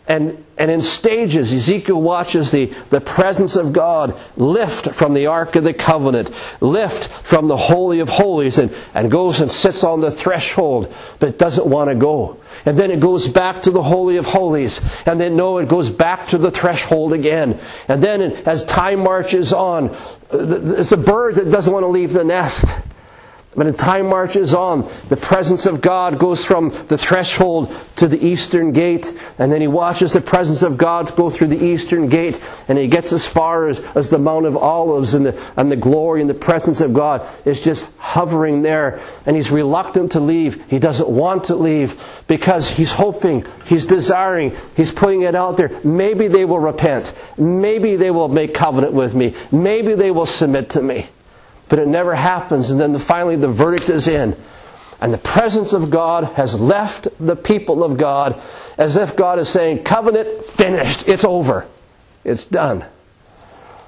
And, 0.08 0.44
and 0.58 0.70
in 0.70 0.82
stages, 0.82 1.54
Ezekiel 1.54 2.02
watches 2.02 2.52
the, 2.52 2.66
the 2.90 3.00
presence 3.00 3.56
of 3.56 3.72
God 3.72 4.20
lift 4.36 4.94
from 4.94 5.14
the 5.14 5.28
Ark 5.28 5.56
of 5.56 5.64
the 5.64 5.74
Covenant, 5.74 6.32
lift 6.60 7.08
from 7.26 7.48
the 7.48 7.56
Holy 7.56 8.00
of 8.00 8.10
Holies, 8.10 8.58
and, 8.58 8.76
and 8.94 9.10
goes 9.10 9.40
and 9.40 9.50
sits 9.50 9.86
on 9.86 10.02
the 10.02 10.12
threshold, 10.12 10.94
but 11.20 11.38
doesn't 11.38 11.66
want 11.66 11.90
to 11.90 11.96
go. 11.96 12.38
And 12.66 12.78
then 12.78 12.92
it 12.92 13.00
goes 13.00 13.28
back 13.28 13.64
to 13.64 13.72
the 13.72 13.84
Holy 13.84 14.18
of 14.18 14.26
Holies. 14.26 14.82
And 15.06 15.20
then, 15.20 15.36
no, 15.36 15.58
it 15.58 15.68
goes 15.68 15.90
back 15.90 16.28
to 16.30 16.38
the 16.38 16.52
threshold 16.52 17.14
again. 17.14 17.60
And 17.88 18.04
then, 18.04 18.22
as 18.22 18.66
time 18.66 19.00
marches 19.00 19.54
on, 19.54 19.96
it's 20.32 20.92
a 20.92 20.98
bird 20.98 21.36
that 21.36 21.50
doesn't 21.50 21.74
want 21.74 21.84
to 21.84 21.88
leave 21.88 22.14
the 22.14 22.24
nest. 22.24 22.66
But 23.54 23.68
as 23.68 23.76
time 23.76 24.08
marches 24.08 24.54
on, 24.54 24.90
the 25.10 25.18
presence 25.18 25.66
of 25.66 25.82
God 25.82 26.18
goes 26.18 26.46
from 26.46 26.70
the 26.88 26.98
threshold 26.98 27.76
to 27.98 28.08
the 28.08 28.26
eastern 28.26 28.72
gate, 28.72 29.14
and 29.38 29.52
then 29.52 29.60
he 29.60 29.68
watches 29.68 30.14
the 30.14 30.22
presence 30.22 30.64
of 30.64 30.78
God 30.78 31.14
go 31.18 31.30
through 31.30 31.50
the 31.50 31.62
eastern 31.62 32.08
gate, 32.08 32.42
and 32.70 32.78
he 32.78 32.88
gets 32.88 33.12
as 33.12 33.28
far 33.28 33.68
as, 33.68 33.82
as 33.94 34.10
the 34.10 34.18
Mount 34.18 34.46
of 34.46 34.56
Olives, 34.56 35.16
and 35.16 35.26
the, 35.26 35.52
and 35.58 35.70
the 35.70 35.76
glory 35.76 36.22
and 36.22 36.30
the 36.30 36.34
presence 36.34 36.80
of 36.80 36.94
God 36.94 37.28
is 37.44 37.60
just 37.60 37.92
hovering 37.98 38.62
there, 38.62 39.02
and 39.26 39.36
he's 39.36 39.52
reluctant 39.52 40.14
to 40.14 40.22
leave. 40.22 40.64
He 40.70 40.80
doesn't 40.80 41.10
want 41.10 41.46
to 41.46 41.56
leave 41.56 42.02
because 42.28 42.70
he's 42.70 42.94
hoping, 42.94 43.46
he's 43.66 43.86
desiring, 43.86 44.56
he's 44.78 44.94
putting 44.94 45.24
it 45.24 45.36
out 45.36 45.58
there. 45.58 45.78
Maybe 45.84 46.30
they 46.30 46.46
will 46.46 46.60
repent. 46.60 47.14
Maybe 47.38 47.98
they 47.98 48.12
will 48.12 48.30
make 48.30 48.54
covenant 48.54 48.94
with 48.94 49.14
me. 49.14 49.36
Maybe 49.52 49.94
they 49.94 50.12
will 50.12 50.26
submit 50.26 50.70
to 50.70 50.82
me 50.82 51.10
but 51.72 51.80
it 51.80 51.88
never 51.88 52.14
happens. 52.14 52.70
And 52.70 52.82
then 52.82 53.00
finally 53.00 53.38
the 53.38 53.48
verdict 53.48 53.88
is 53.88 54.10
in. 54.10 54.36
And 55.00 55.14
the 55.14 55.18
presence 55.18 55.72
of 55.72 55.90
God 55.90 56.26
has 56.26 56.60
left 56.60 57.08
the 57.18 57.38
people 57.38 57.86
of 57.86 57.98
God 57.98 58.42
as 58.78 58.98
if 58.98 59.16
God 59.16 59.40
is 59.40 59.48
saying, 59.48 59.86
Covenant 59.86 60.44
finished, 60.44 61.08
it's 61.08 61.24
over, 61.24 61.66
it's 62.26 62.44
done. 62.44 62.84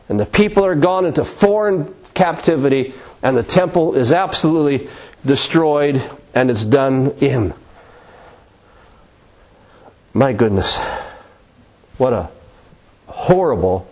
And 0.07 0.17
the 0.17 0.25
people 0.25 0.65
are 0.65 0.75
gone 0.75 1.05
into 1.05 1.25
foreign 1.25 1.93
captivity, 2.13 2.93
and 3.21 3.35
the 3.35 3.43
temple 3.43 3.95
is 3.95 4.13
absolutely 4.13 4.87
destroyed, 5.25 6.09
and 6.33 6.49
it's 6.49 6.63
done 6.63 7.11
in. 7.19 7.53
My 10.13 10.31
goodness, 10.31 10.79
what 11.97 12.13
a 12.13 12.29
horrible 13.07 13.89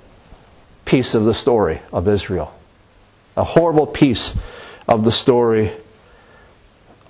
piece 0.86 1.14
of 1.14 1.26
the 1.26 1.34
story 1.34 1.82
of 1.92 2.08
Israel 2.08 2.54
a 3.36 3.44
horrible 3.44 3.88
piece 3.88 4.36
of 4.88 5.04
the 5.04 5.12
story 5.12 5.72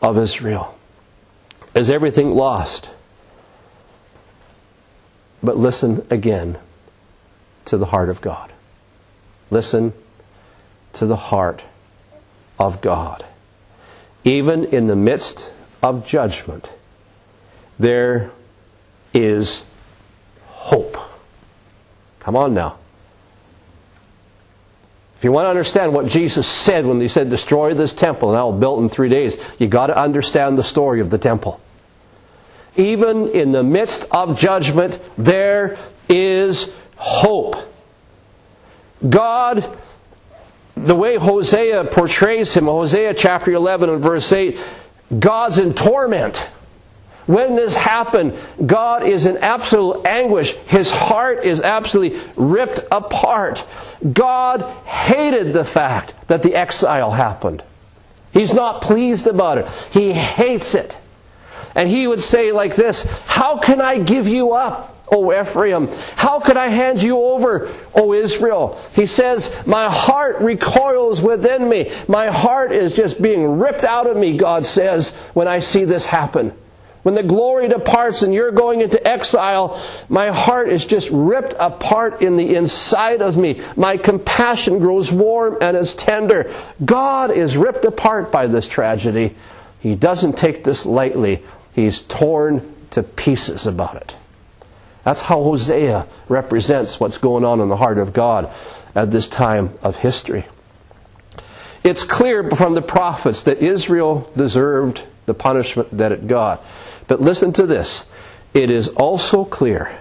of 0.01 0.17
Israel. 0.17 0.77
Is 1.73 1.89
everything 1.89 2.31
lost? 2.31 2.89
But 5.43 5.57
listen 5.57 6.05
again 6.09 6.57
to 7.65 7.77
the 7.77 7.85
heart 7.85 8.09
of 8.09 8.21
God. 8.21 8.51
Listen 9.49 9.93
to 10.93 11.05
the 11.05 11.15
heart 11.15 11.63
of 12.59 12.81
God. 12.81 13.25
Even 14.23 14.65
in 14.65 14.87
the 14.87 14.95
midst 14.95 15.51
of 15.81 16.05
judgment, 16.05 16.71
there 17.79 18.29
is 19.13 19.63
hope. 20.47 20.97
Come 22.19 22.35
on 22.35 22.53
now. 22.53 22.77
If 25.21 25.25
you 25.25 25.31
want 25.31 25.45
to 25.45 25.49
understand 25.51 25.93
what 25.93 26.07
Jesus 26.07 26.47
said 26.47 26.83
when 26.83 26.99
he 26.99 27.07
said, 27.07 27.29
destroy 27.29 27.75
this 27.75 27.93
temple 27.93 28.29
and 28.29 28.39
I'll 28.39 28.51
build 28.51 28.81
in 28.81 28.89
three 28.89 29.07
days, 29.07 29.37
you 29.59 29.67
got 29.67 29.87
to 29.87 29.95
understand 29.95 30.57
the 30.57 30.63
story 30.63 30.99
of 30.99 31.11
the 31.11 31.19
temple. 31.19 31.61
Even 32.75 33.27
in 33.27 33.51
the 33.51 33.61
midst 33.61 34.07
of 34.09 34.39
judgment, 34.39 34.99
there 35.19 35.77
is 36.09 36.71
hope. 36.95 37.55
God, 39.07 39.77
the 40.75 40.95
way 40.95 41.17
Hosea 41.17 41.83
portrays 41.91 42.55
him, 42.55 42.65
Hosea 42.65 43.13
chapter 43.13 43.51
11 43.51 43.91
and 43.91 44.01
verse 44.01 44.33
8, 44.33 44.59
God's 45.19 45.59
in 45.59 45.75
torment. 45.75 46.49
When 47.27 47.55
this 47.55 47.75
happened, 47.75 48.33
God 48.65 49.03
is 49.03 49.25
in 49.25 49.37
absolute 49.37 50.07
anguish. 50.07 50.55
His 50.67 50.91
heart 50.91 51.45
is 51.45 51.61
absolutely 51.61 52.19
ripped 52.35 52.83
apart. 52.91 53.65
God 54.11 54.63
hated 54.85 55.53
the 55.53 55.63
fact 55.63 56.13
that 56.27 56.43
the 56.43 56.55
exile 56.55 57.11
happened. 57.11 57.63
He's 58.33 58.53
not 58.53 58.81
pleased 58.81 59.27
about 59.27 59.57
it. 59.57 59.67
He 59.91 60.13
hates 60.13 60.73
it. 60.73 60.97
And 61.75 61.87
he 61.87 62.07
would 62.07 62.21
say 62.21 62.51
like 62.51 62.75
this, 62.75 63.03
How 63.25 63.59
can 63.59 63.81
I 63.81 63.99
give 63.99 64.27
you 64.27 64.53
up? 64.53 64.97
O 65.11 65.37
Ephraim? 65.37 65.89
How 66.15 66.39
could 66.39 66.55
I 66.55 66.69
hand 66.69 67.03
you 67.03 67.17
over, 67.17 67.69
O 67.93 68.13
Israel? 68.13 68.81
He 68.95 69.05
says, 69.05 69.53
My 69.65 69.89
heart 69.89 70.39
recoils 70.39 71.21
within 71.21 71.67
me. 71.67 71.91
My 72.07 72.27
heart 72.27 72.71
is 72.71 72.93
just 72.93 73.21
being 73.21 73.59
ripped 73.59 73.83
out 73.83 74.07
of 74.07 74.15
me, 74.15 74.37
God 74.37 74.65
says, 74.65 75.13
when 75.33 75.49
I 75.49 75.59
see 75.59 75.83
this 75.83 76.05
happen. 76.05 76.53
When 77.03 77.15
the 77.15 77.23
glory 77.23 77.67
departs 77.67 78.21
and 78.21 78.33
you're 78.33 78.51
going 78.51 78.81
into 78.81 79.05
exile, 79.07 79.81
my 80.07 80.29
heart 80.29 80.69
is 80.69 80.85
just 80.85 81.09
ripped 81.11 81.55
apart 81.57 82.21
in 82.21 82.35
the 82.35 82.55
inside 82.55 83.21
of 83.21 83.37
me. 83.37 83.61
My 83.75 83.97
compassion 83.97 84.77
grows 84.77 85.11
warm 85.11 85.57
and 85.61 85.75
is 85.75 85.95
tender. 85.95 86.53
God 86.83 87.31
is 87.31 87.57
ripped 87.57 87.85
apart 87.85 88.31
by 88.31 88.45
this 88.47 88.67
tragedy. 88.67 89.35
He 89.79 89.95
doesn't 89.95 90.37
take 90.37 90.63
this 90.63 90.85
lightly. 90.85 91.43
He's 91.73 92.03
torn 92.03 92.75
to 92.91 93.01
pieces 93.01 93.65
about 93.65 93.95
it. 93.95 94.15
That's 95.03 95.21
how 95.21 95.41
Hosea 95.41 96.05
represents 96.29 96.99
what's 96.99 97.17
going 97.17 97.43
on 97.43 97.61
in 97.61 97.69
the 97.69 97.77
heart 97.77 97.97
of 97.97 98.13
God 98.13 98.51
at 98.93 99.09
this 99.09 99.27
time 99.27 99.73
of 99.81 99.95
history. 99.95 100.45
It's 101.83 102.03
clear 102.03 102.47
from 102.51 102.75
the 102.75 102.81
prophets 102.83 103.43
that 103.43 103.63
Israel 103.63 104.29
deserved 104.37 105.01
the 105.31 105.39
punishment 105.39 105.97
that 105.97 106.11
it 106.11 106.27
got. 106.27 106.61
But 107.07 107.21
listen 107.21 107.53
to 107.53 107.65
this. 107.65 108.05
It 108.53 108.69
is 108.69 108.89
also 108.89 109.45
clear. 109.45 109.97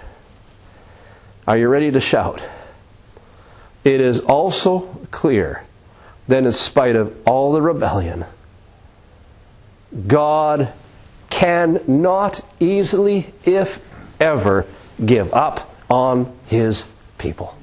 Are 1.46 1.56
you 1.56 1.68
ready 1.68 1.92
to 1.92 2.00
shout? 2.00 2.42
It 3.84 4.00
is 4.00 4.18
also 4.18 4.80
clear 5.12 5.64
that 6.26 6.44
in 6.44 6.50
spite 6.50 6.96
of 6.96 7.16
all 7.26 7.52
the 7.52 7.62
rebellion, 7.62 8.24
God 10.08 10.72
cannot 11.28 12.44
easily, 12.58 13.32
if 13.44 13.78
ever, 14.18 14.66
give 15.04 15.32
up 15.32 15.72
on 15.88 16.36
his 16.46 16.84
people. 17.18 17.56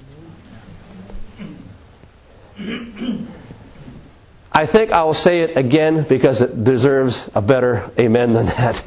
I 4.57 4.65
think 4.65 4.91
I 4.91 5.03
will 5.03 5.13
say 5.13 5.41
it 5.41 5.55
again 5.55 6.01
because 6.01 6.41
it 6.41 6.63
deserves 6.63 7.29
a 7.35 7.43
better 7.43 7.91
amen 7.99 8.33
than 8.33 8.47
that 8.47 8.83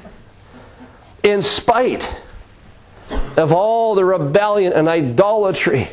in 1.22 1.42
spite 1.42 2.12
of 3.36 3.52
all 3.52 3.94
the 3.94 4.04
rebellion 4.04 4.72
and 4.72 4.88
idolatry 4.88 5.88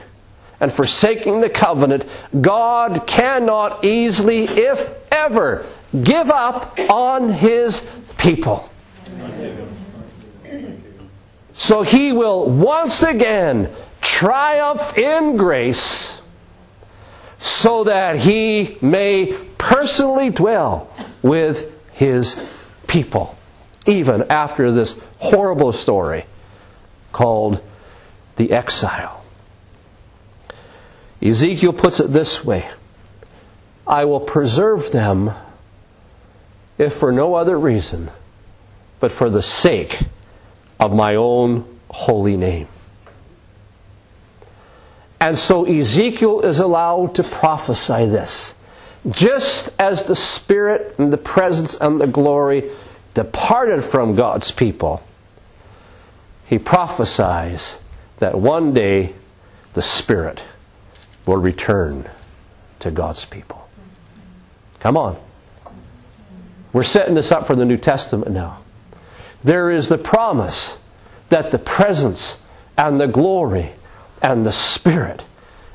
and 0.59 0.71
forsaking 0.71 1.41
the 1.41 1.49
covenant, 1.51 2.07
God 2.41 3.05
cannot 3.05 3.85
easily, 3.85 4.45
if 4.45 4.95
ever, 5.11 5.63
give 6.03 6.31
up 6.31 6.79
on 6.89 7.31
his 7.31 7.85
people. 8.17 8.67
So 11.53 11.83
he 11.83 12.13
will 12.13 12.49
once 12.49 13.03
again 13.03 13.71
triumph 14.01 14.97
in 14.97 15.37
grace 15.37 16.17
so 17.37 17.83
that 17.85 18.17
he 18.17 18.77
may 18.81 19.37
personally 19.57 20.29
dwell 20.29 20.91
with 21.21 21.71
his 21.93 22.43
people 22.87 23.37
even 23.85 24.23
after 24.29 24.71
this 24.71 24.99
horrible 25.17 25.71
story 25.71 26.25
called 27.11 27.61
the 28.35 28.51
exile. 28.51 29.23
Ezekiel 31.21 31.73
puts 31.73 31.99
it 31.99 32.11
this 32.13 32.43
way 32.43 32.69
I 33.87 34.05
will 34.05 34.19
preserve 34.19 34.91
them 34.91 35.31
if 36.77 36.93
for 36.93 37.11
no 37.11 37.33
other 37.33 37.57
reason, 37.57 38.11
but 38.99 39.11
for 39.11 39.29
the 39.29 39.41
sake 39.41 39.99
of 40.79 40.93
my 40.93 41.15
own 41.15 41.79
holy 41.89 42.37
name. 42.37 42.67
And 45.19 45.37
so 45.37 45.65
Ezekiel 45.65 46.41
is 46.41 46.59
allowed 46.59 47.15
to 47.15 47.23
prophesy 47.23 48.05
this. 48.05 48.53
Just 49.09 49.69
as 49.79 50.03
the 50.03 50.15
Spirit 50.15 50.95
and 50.99 51.11
the 51.11 51.17
presence 51.17 51.75
and 51.75 51.99
the 51.99 52.07
glory 52.07 52.71
departed 53.13 53.83
from 53.83 54.15
God's 54.15 54.51
people, 54.51 55.01
he 56.45 56.59
prophesies 56.59 57.77
that 58.19 58.39
one 58.39 58.73
day 58.73 59.13
the 59.73 59.81
Spirit 59.81 60.43
will 61.25 61.37
return 61.37 62.09
to 62.79 62.91
God's 62.91 63.25
people. 63.25 63.67
Come 64.79 64.97
on. 64.97 65.17
We're 66.73 66.83
setting 66.83 67.15
this 67.15 67.31
up 67.31 67.47
for 67.47 67.55
the 67.55 67.65
New 67.65 67.77
Testament 67.77 68.31
now. 68.31 68.59
There 69.43 69.71
is 69.71 69.89
the 69.89 69.97
promise 69.97 70.77
that 71.29 71.51
the 71.51 71.59
presence 71.59 72.39
and 72.77 72.99
the 72.99 73.07
glory 73.07 73.71
and 74.21 74.45
the 74.45 74.51
Spirit 74.51 75.23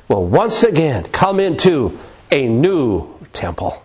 will 0.07 0.25
once 0.25 0.63
again 0.63 1.05
come 1.05 1.39
into 1.39 1.97
a 2.31 2.47
new 2.47 3.07
temple. 3.33 3.83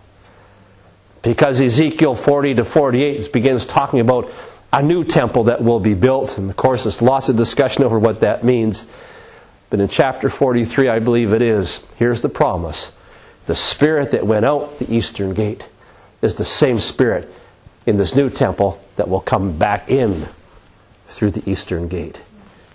Because 1.21 1.59
Ezekiel 1.59 2.15
40 2.15 2.55
to 2.55 2.65
48 2.65 3.33
begins 3.33 3.65
talking 3.65 3.99
about 3.99 4.31
a 4.71 4.81
new 4.81 5.03
temple 5.03 5.45
that 5.45 5.63
will 5.63 5.79
be 5.79 5.93
built. 5.93 6.37
And 6.37 6.49
of 6.49 6.55
course, 6.55 6.83
there's 6.83 7.01
lots 7.01 7.29
of 7.29 7.35
discussion 7.35 7.83
over 7.83 7.99
what 7.99 8.21
that 8.21 8.43
means. 8.43 8.87
But 9.69 9.79
in 9.79 9.87
chapter 9.87 10.29
43, 10.29 10.89
I 10.89 10.99
believe 10.99 11.33
it 11.33 11.41
is, 11.41 11.83
here's 11.97 12.21
the 12.21 12.29
promise. 12.29 12.91
The 13.45 13.55
Spirit 13.55 14.11
that 14.11 14.25
went 14.25 14.45
out 14.45 14.79
the 14.79 14.93
eastern 14.93 15.33
gate 15.33 15.65
is 16.21 16.35
the 16.35 16.45
same 16.45 16.79
Spirit 16.79 17.33
in 17.85 17.97
this 17.97 18.15
new 18.15 18.29
temple 18.29 18.81
that 18.95 19.09
will 19.09 19.21
come 19.21 19.57
back 19.57 19.89
in 19.89 20.27
through 21.09 21.31
the 21.31 21.49
eastern 21.49 21.87
gate. 21.87 22.19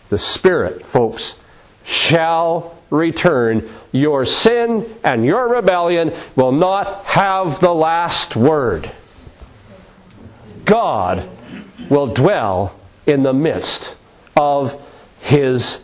The 0.09 0.18
Spirit, 0.18 0.85
folks, 0.87 1.37
shall 1.85 2.77
return. 2.90 3.68
Your 3.92 4.25
sin 4.25 4.87
and 5.05 5.25
your 5.25 5.49
rebellion 5.49 6.12
will 6.37 6.53
not 6.53 7.05
have 7.05 7.61
the 7.61 7.75
last 7.75 8.37
word. 8.37 8.90
God 10.64 11.29
will 11.88 12.07
dwell 12.09 12.75
in 13.07 13.23
the 13.23 13.35
midst 13.35 13.94
of 14.37 14.81
his 15.20 15.81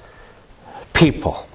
people. 0.92 1.46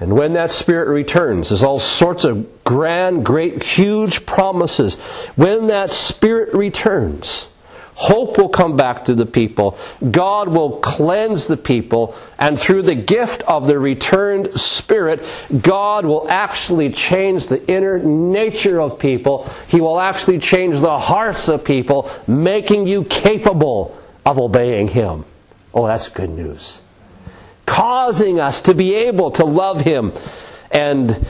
And 0.00 0.12
when 0.12 0.34
that 0.34 0.50
Spirit 0.50 0.88
returns, 0.88 1.48
there's 1.48 1.64
all 1.64 1.80
sorts 1.80 2.24
of 2.24 2.64
grand, 2.64 3.24
great, 3.24 3.62
huge 3.62 4.26
promises. 4.26 4.98
When 5.34 5.68
that 5.68 5.90
Spirit 5.90 6.54
returns, 6.54 7.48
Hope 8.00 8.38
will 8.38 8.48
come 8.48 8.76
back 8.76 9.06
to 9.06 9.14
the 9.16 9.26
people. 9.26 9.76
God 10.08 10.46
will 10.46 10.78
cleanse 10.78 11.48
the 11.48 11.56
people. 11.56 12.14
And 12.38 12.56
through 12.56 12.82
the 12.82 12.94
gift 12.94 13.42
of 13.42 13.66
the 13.66 13.76
returned 13.76 14.52
Spirit, 14.52 15.24
God 15.60 16.06
will 16.06 16.30
actually 16.30 16.92
change 16.92 17.48
the 17.48 17.68
inner 17.68 17.98
nature 17.98 18.80
of 18.80 19.00
people. 19.00 19.50
He 19.66 19.80
will 19.80 19.98
actually 19.98 20.38
change 20.38 20.78
the 20.78 20.96
hearts 20.96 21.48
of 21.48 21.64
people, 21.64 22.08
making 22.28 22.86
you 22.86 23.02
capable 23.02 23.98
of 24.24 24.38
obeying 24.38 24.86
Him. 24.86 25.24
Oh, 25.74 25.88
that's 25.88 26.08
good 26.08 26.30
news. 26.30 26.80
Causing 27.66 28.38
us 28.38 28.60
to 28.60 28.74
be 28.74 28.94
able 28.94 29.32
to 29.32 29.44
love 29.44 29.80
Him 29.80 30.12
and 30.70 31.26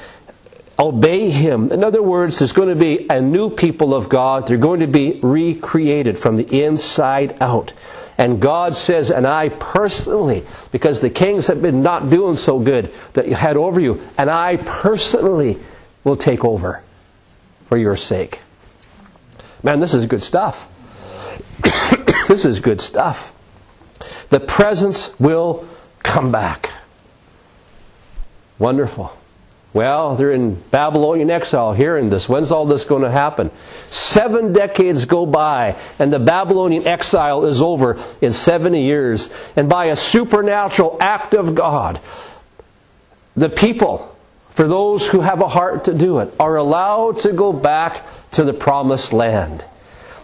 obey 0.78 1.30
Him. 1.30 1.72
In 1.72 1.82
other 1.82 2.02
words, 2.02 2.38
there's 2.38 2.52
going 2.52 2.68
to 2.68 2.76
be 2.76 3.06
a 3.10 3.20
new 3.20 3.50
people 3.50 3.94
of 3.94 4.08
God. 4.08 4.46
They're 4.46 4.56
going 4.56 4.80
to 4.80 4.86
be 4.86 5.18
recreated 5.22 6.18
from 6.18 6.36
the 6.36 6.62
inside 6.62 7.36
out. 7.40 7.72
And 8.16 8.40
God 8.40 8.76
says, 8.76 9.10
and 9.10 9.26
I 9.26 9.48
personally, 9.48 10.44
because 10.72 11.00
the 11.00 11.10
kings 11.10 11.46
have 11.46 11.62
been 11.62 11.82
not 11.82 12.10
doing 12.10 12.36
so 12.36 12.58
good 12.58 12.92
that 13.12 13.28
you 13.28 13.34
had 13.34 13.56
over 13.56 13.80
you, 13.80 14.02
and 14.16 14.28
I 14.28 14.56
personally 14.56 15.58
will 16.02 16.16
take 16.16 16.44
over 16.44 16.82
for 17.68 17.76
your 17.76 17.96
sake. 17.96 18.40
Man, 19.62 19.80
this 19.80 19.94
is 19.94 20.06
good 20.06 20.22
stuff. 20.22 20.68
this 22.28 22.44
is 22.44 22.60
good 22.60 22.80
stuff. 22.80 23.32
The 24.30 24.40
presence 24.40 25.12
will 25.18 25.68
come 26.02 26.32
back. 26.32 26.70
Wonderful. 28.58 29.17
Well, 29.74 30.16
they're 30.16 30.32
in 30.32 30.54
Babylonian 30.70 31.30
exile 31.30 31.74
hearing 31.74 32.08
this. 32.08 32.28
When's 32.28 32.50
all 32.50 32.64
this 32.64 32.84
going 32.84 33.02
to 33.02 33.10
happen? 33.10 33.50
Seven 33.88 34.52
decades 34.52 35.04
go 35.04 35.26
by, 35.26 35.76
and 35.98 36.10
the 36.12 36.18
Babylonian 36.18 36.86
exile 36.86 37.44
is 37.44 37.60
over 37.60 38.02
in 38.22 38.32
70 38.32 38.82
years. 38.82 39.30
And 39.56 39.68
by 39.68 39.86
a 39.86 39.96
supernatural 39.96 40.96
act 41.00 41.34
of 41.34 41.54
God, 41.54 42.00
the 43.36 43.50
people, 43.50 44.16
for 44.50 44.66
those 44.66 45.06
who 45.06 45.20
have 45.20 45.42
a 45.42 45.48
heart 45.48 45.84
to 45.84 45.94
do 45.94 46.20
it, 46.20 46.32
are 46.40 46.56
allowed 46.56 47.20
to 47.20 47.32
go 47.32 47.52
back 47.52 48.04
to 48.32 48.44
the 48.44 48.54
promised 48.54 49.12
land. 49.12 49.64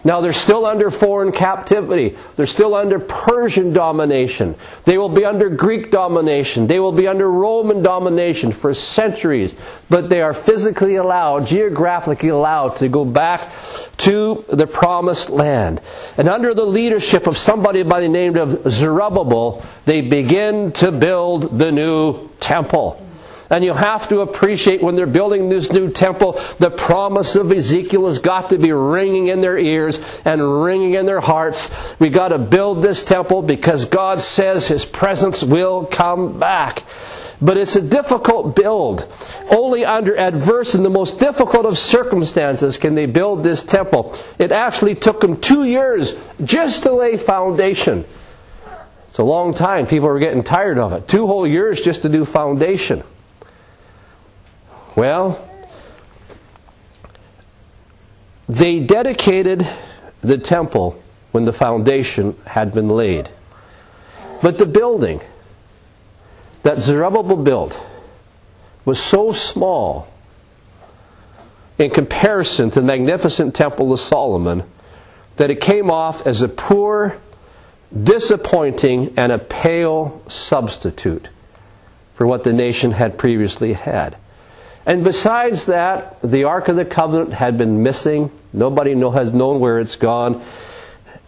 Now 0.05 0.21
they're 0.21 0.33
still 0.33 0.67
under 0.67 0.91
foreign 0.91 1.31
captivity. 1.31 2.15
They're 2.35 2.45
still 2.45 2.75
under 2.75 2.99
Persian 2.99 3.73
domination. 3.73 4.53
They 4.83 4.99
will 4.99 5.09
be 5.09 5.25
under 5.25 5.49
Greek 5.49 5.89
domination. 5.89 6.67
They 6.67 6.79
will 6.79 6.91
be 6.91 7.07
under 7.07 7.29
Roman 7.29 7.81
domination 7.81 8.51
for 8.51 8.75
centuries. 8.75 9.55
But 9.89 10.09
they 10.09 10.21
are 10.21 10.35
physically 10.35 10.97
allowed, 10.97 11.47
geographically 11.47 12.29
allowed 12.29 12.75
to 12.77 12.87
go 12.87 13.03
back 13.03 13.51
to 13.97 14.45
the 14.47 14.67
promised 14.67 15.31
land. 15.31 15.81
And 16.17 16.29
under 16.29 16.53
the 16.53 16.65
leadership 16.65 17.25
of 17.25 17.35
somebody 17.35 17.81
by 17.81 18.01
the 18.01 18.07
name 18.07 18.37
of 18.37 18.71
Zerubbabel, 18.71 19.65
they 19.85 20.01
begin 20.01 20.71
to 20.73 20.91
build 20.91 21.57
the 21.57 21.71
new 21.71 22.29
temple. 22.39 23.04
And 23.49 23.63
you 23.63 23.73
have 23.73 24.09
to 24.09 24.21
appreciate 24.21 24.81
when 24.81 24.95
they're 24.95 25.05
building 25.05 25.49
this 25.49 25.71
new 25.71 25.91
temple, 25.91 26.41
the 26.59 26.71
promise 26.71 27.35
of 27.35 27.51
Ezekiel 27.51 28.07
has 28.07 28.19
got 28.19 28.49
to 28.49 28.57
be 28.57 28.71
ringing 28.71 29.27
in 29.27 29.41
their 29.41 29.57
ears 29.57 29.99
and 30.25 30.63
ringing 30.63 30.95
in 30.95 31.05
their 31.05 31.21
hearts. 31.21 31.71
We 31.99 32.09
got 32.09 32.29
to 32.29 32.39
build 32.39 32.81
this 32.81 33.03
temple 33.03 33.41
because 33.43 33.85
God 33.85 34.19
says 34.19 34.67
His 34.67 34.85
presence 34.85 35.43
will 35.43 35.85
come 35.85 36.39
back. 36.39 36.83
But 37.41 37.57
it's 37.57 37.75
a 37.75 37.81
difficult 37.81 38.55
build. 38.55 39.11
Only 39.49 39.83
under 39.85 40.17
adverse 40.17 40.73
and 40.73 40.85
the 40.85 40.89
most 40.89 41.19
difficult 41.19 41.65
of 41.65 41.77
circumstances 41.77 42.77
can 42.77 42.95
they 42.95 43.05
build 43.05 43.43
this 43.43 43.61
temple. 43.61 44.15
It 44.39 44.51
actually 44.51 44.95
took 44.95 45.19
them 45.19 45.39
two 45.41 45.65
years 45.65 46.15
just 46.43 46.83
to 46.83 46.93
lay 46.93 47.17
foundation. 47.17 48.05
It's 49.09 49.19
a 49.19 49.23
long 49.23 49.53
time. 49.53 49.85
People 49.85 50.07
are 50.09 50.19
getting 50.19 50.43
tired 50.43 50.77
of 50.77 50.93
it. 50.93 51.07
Two 51.07 51.27
whole 51.27 51.45
years 51.45 51.81
just 51.81 52.01
to 52.03 52.09
do 52.09 52.25
foundation. 52.25 53.03
Well, 54.95 55.37
they 58.47 58.79
dedicated 58.79 59.67
the 60.21 60.37
temple 60.37 61.01
when 61.31 61.43
the 61.43 61.53
foundation 61.53 62.35
had 62.45 62.71
been 62.71 62.89
laid. 62.89 63.29
But 64.41 64.57
the 64.57 64.65
building 64.65 65.21
that 66.63 66.79
Zerubbabel 66.79 67.37
built 67.37 67.79
was 68.85 69.01
so 69.01 69.31
small 69.31 70.07
in 71.77 71.89
comparison 71.89 72.69
to 72.71 72.79
the 72.79 72.85
magnificent 72.85 73.53
temple 73.53 73.91
of 73.91 73.99
Solomon 73.99 74.63
that 75.35 75.51
it 75.51 75.59
came 75.59 75.91
off 75.91 76.25
as 76.25 76.41
a 76.41 76.47
poor, 76.47 77.17
disappointing, 78.03 79.13
and 79.17 79.31
a 79.31 79.37
pale 79.37 80.21
substitute 80.27 81.29
for 82.15 82.25
what 82.25 82.45
the 82.45 82.53
nation 82.53 82.91
had 82.91 83.17
previously 83.17 83.73
had. 83.73 84.15
And 84.85 85.03
besides 85.03 85.65
that, 85.65 86.21
the 86.21 86.43
Ark 86.43 86.67
of 86.67 86.75
the 86.75 86.85
Covenant 86.85 87.33
had 87.33 87.57
been 87.57 87.81
missing. 87.81 88.31
Nobody 88.53 88.93
know, 88.93 89.09
has 89.11 89.33
known 89.33 89.59
where 89.59 89.79
it's 89.79 89.95
gone. 89.95 90.43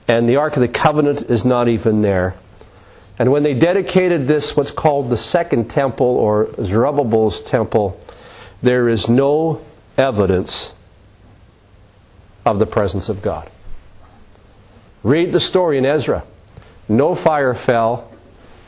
And 0.07 0.29
the 0.29 0.35
Ark 0.35 0.55
of 0.55 0.61
the 0.61 0.67
Covenant 0.67 1.29
is 1.31 1.43
not 1.43 1.67
even 1.67 2.01
there. 2.01 2.35
And 3.17 3.31
when 3.31 3.41
they 3.41 3.55
dedicated 3.55 4.27
this, 4.27 4.55
what's 4.55 4.69
called 4.69 5.09
the 5.09 5.17
Second 5.17 5.71
Temple 5.71 6.05
or 6.05 6.53
Zerubbabel's 6.63 7.41
Temple, 7.41 7.99
there 8.61 8.87
is 8.87 9.09
no 9.09 9.65
evidence 9.97 10.71
of 12.45 12.59
the 12.59 12.67
presence 12.67 13.09
of 13.09 13.23
God. 13.23 13.49
Read 15.01 15.31
the 15.31 15.39
story 15.39 15.79
in 15.79 15.85
Ezra. 15.85 16.23
No 16.87 17.15
fire 17.15 17.55
fell, 17.55 18.11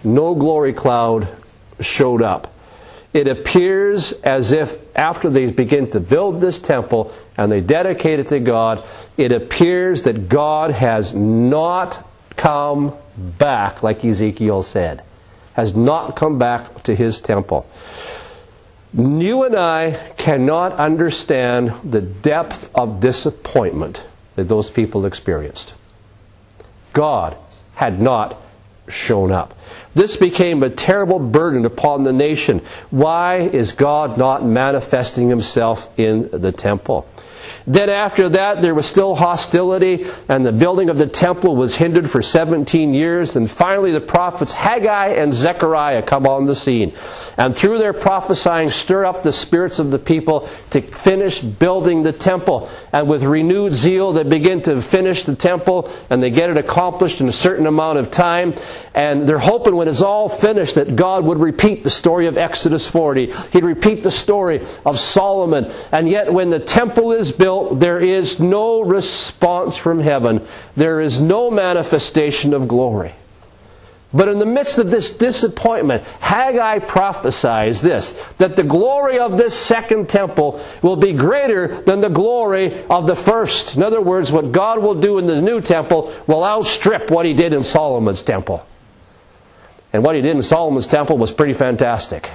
no 0.04 0.34
glory 0.34 0.74
cloud 0.74 1.28
showed 1.80 2.24
up 2.24 2.54
it 3.14 3.28
appears 3.28 4.12
as 4.12 4.52
if 4.52 4.78
after 4.96 5.30
they 5.30 5.48
begin 5.48 5.90
to 5.92 6.00
build 6.00 6.42
this 6.42 6.60
temple 6.60 7.12
and 7.38 7.52
they 7.52 7.62
dedicate 7.62 8.20
it 8.20 8.30
to 8.30 8.40
God, 8.40 8.84
it 9.18 9.32
appears 9.32 10.04
that 10.04 10.30
God 10.30 10.72
has 10.72 11.16
not 11.16 12.06
come 12.36 12.94
back, 13.18 13.82
like 13.82 14.06
Ezekiel 14.06 14.64
said, 14.64 15.04
has 15.54 15.76
not 15.76 16.16
come 16.16 16.38
back 16.38 16.84
to 16.84 16.96
his 16.96 17.20
temple. 17.20 17.66
You 18.94 19.44
and 19.44 19.56
I 19.56 20.14
cannot 20.18 20.74
understand 20.74 21.74
the 21.84 22.02
depth 22.02 22.70
of 22.74 23.00
disappointment 23.00 24.02
that 24.36 24.48
those 24.48 24.70
people 24.70 25.06
experienced. 25.06 25.74
God 26.94 27.36
had 27.76 28.02
not 28.02 28.40
shown 28.88 29.32
up. 29.32 29.54
This 29.96 30.16
became 30.16 30.64
a 30.64 30.70
terrible 30.70 31.20
burden 31.20 31.66
upon 31.66 32.04
the 32.04 32.14
nation. 32.14 32.62
Why 32.90 33.38
is 33.38 33.72
God 33.72 34.18
not 34.18 34.46
manifesting 34.46 35.30
himself 35.30 35.90
in 35.98 36.30
the 36.32 36.52
temple? 36.52 37.08
Then 37.68 37.90
after 37.90 38.30
that, 38.30 38.62
there 38.62 38.74
was 38.74 38.86
still 38.86 39.16
hostility, 39.16 40.08
and 40.28 40.46
the 40.46 40.52
building 40.52 40.90
of 40.90 40.98
the 40.98 41.08
temple 41.08 41.56
was 41.56 41.76
hindered 41.76 42.10
for 42.10 42.22
17 42.22 42.94
years. 42.94 43.36
And 43.36 43.50
finally, 43.50 43.92
the 43.92 44.02
prophets 44.02 44.54
Haggai 44.54 45.10
and 45.10 45.34
Zechariah 45.34 46.02
come 46.02 46.26
on 46.26 46.46
the 46.46 46.56
scene. 46.56 46.94
And 47.38 47.56
through 47.56 47.78
their 47.78 47.94
prophesying, 47.94 48.72
stir 48.72 49.06
up 49.06 49.24
the 49.24 49.32
spirits 49.32 49.80
of 49.80 49.92
the 49.92 50.00
people 50.00 50.50
to 50.72 50.82
finish 50.82 51.40
building 51.40 52.04
the 52.04 52.12
temple. 52.12 52.70
And 52.92 53.08
with 53.08 53.24
renewed 53.24 53.74
zeal, 53.74 54.14
they 54.14 54.24
begin 54.24 54.62
to 54.64 54.82
finish 54.82 55.24
the 55.24 55.36
temple, 55.36 55.92
and 56.10 56.22
they 56.22 56.32
get 56.32 56.50
it 56.50 56.58
accomplished 56.58 57.22
in 57.22 57.28
a 57.28 57.32
certain 57.32 57.68
amount 57.68 58.00
of 58.00 58.12
time. 58.12 58.56
And 58.94 59.28
they're 59.28 59.40
hoping 59.40 59.76
when 59.76 59.88
it's 59.88 60.02
all 60.02 60.28
finished 60.28 60.76
that 60.76 60.96
God 60.96 61.24
would 61.24 61.40
repeat 61.40 61.84
the 61.84 61.90
story 61.90 62.28
of 62.28 62.38
Exodus 62.38 62.88
40. 62.88 63.32
He'd 63.52 63.64
repeat 63.64 64.04
the 64.04 64.12
story 64.12 64.66
of 64.86 65.00
Solomon. 65.00 65.72
And 65.92 66.10
yet, 66.10 66.34
when 66.34 66.50
the 66.50 66.60
temple 66.60 67.14
is 67.14 67.29
built, 67.32 67.80
there 67.80 68.00
is 68.00 68.40
no 68.40 68.82
response 68.82 69.78
from 69.78 70.00
heaven. 70.00 70.46
There 70.76 71.02
is 71.02 71.22
no 71.22 71.50
manifestation 71.52 72.54
of 72.54 72.68
glory. 72.68 73.14
But 74.12 74.28
in 74.28 74.40
the 74.40 74.46
midst 74.46 74.80
of 74.80 74.90
this 74.90 75.12
disappointment, 75.12 76.04
Haggai 76.20 76.80
prophesies 76.80 77.82
this 77.82 78.18
that 78.38 78.56
the 78.56 78.64
glory 78.64 79.20
of 79.20 79.38
this 79.38 79.58
second 79.58 80.10
temple 80.10 80.64
will 80.82 80.96
be 80.96 81.14
greater 81.14 81.82
than 81.84 82.02
the 82.02 82.10
glory 82.10 82.84
of 82.86 83.06
the 83.06 83.16
first. 83.16 83.76
In 83.76 83.84
other 83.84 84.02
words, 84.02 84.32
what 84.32 84.52
God 84.52 84.80
will 84.80 84.96
do 84.96 85.20
in 85.20 85.28
the 85.28 85.40
new 85.40 85.62
temple 85.62 86.12
will 86.26 86.44
outstrip 86.44 87.12
what 87.12 87.28
he 87.28 87.34
did 87.34 87.54
in 87.54 87.64
Solomon's 87.64 88.24
temple. 88.24 88.66
And 89.94 90.04
what 90.04 90.16
he 90.16 90.22
did 90.22 90.36
in 90.36 90.44
Solomon's 90.44 90.88
temple 90.88 91.18
was 91.18 91.32
pretty 91.32 91.54
fantastic. 91.54 92.32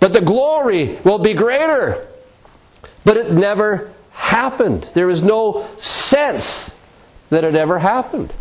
But 0.00 0.14
the 0.14 0.20
glory 0.22 0.98
will 1.04 1.18
be 1.18 1.34
greater. 1.34 2.06
But 3.04 3.16
it 3.16 3.32
never 3.32 3.92
happened. 4.12 4.88
There 4.94 5.10
is 5.10 5.22
no 5.22 5.68
sense 5.78 6.70
that 7.30 7.44
it 7.44 7.54
ever 7.54 7.78
happened. 7.78 8.32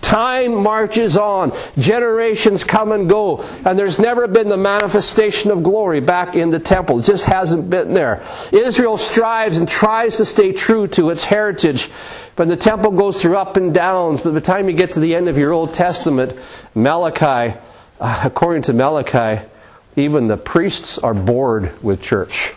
Time 0.00 0.62
marches 0.62 1.16
on, 1.16 1.52
generations 1.78 2.62
come 2.62 2.92
and 2.92 3.08
go, 3.08 3.42
and 3.64 3.76
there's 3.76 3.98
never 3.98 4.28
been 4.28 4.48
the 4.48 4.56
manifestation 4.56 5.50
of 5.50 5.64
glory 5.64 6.00
back 6.00 6.36
in 6.36 6.50
the 6.50 6.60
temple. 6.60 7.00
It 7.00 7.06
just 7.06 7.24
hasn't 7.24 7.68
been 7.68 7.92
there. 7.92 8.22
Israel 8.52 8.98
strives 8.98 9.58
and 9.58 9.66
tries 9.66 10.18
to 10.18 10.24
stay 10.24 10.52
true 10.52 10.86
to 10.88 11.10
its 11.10 11.24
heritage, 11.24 11.90
but 12.36 12.46
the 12.46 12.56
temple 12.56 12.92
goes 12.92 13.20
through 13.20 13.36
up 13.36 13.56
and 13.56 13.74
downs. 13.74 14.20
By 14.20 14.30
the 14.30 14.40
time 14.40 14.68
you 14.68 14.76
get 14.76 14.92
to 14.92 15.00
the 15.00 15.14
end 15.14 15.28
of 15.28 15.38
your 15.38 15.52
Old 15.52 15.74
Testament, 15.74 16.38
Malachi, 16.74 17.58
uh, 17.98 18.20
according 18.22 18.62
to 18.64 18.74
Malachi, 18.74 19.44
even 19.96 20.28
the 20.28 20.36
priests 20.36 20.98
are 20.98 21.14
bored 21.14 21.82
with 21.82 22.00
church 22.00 22.54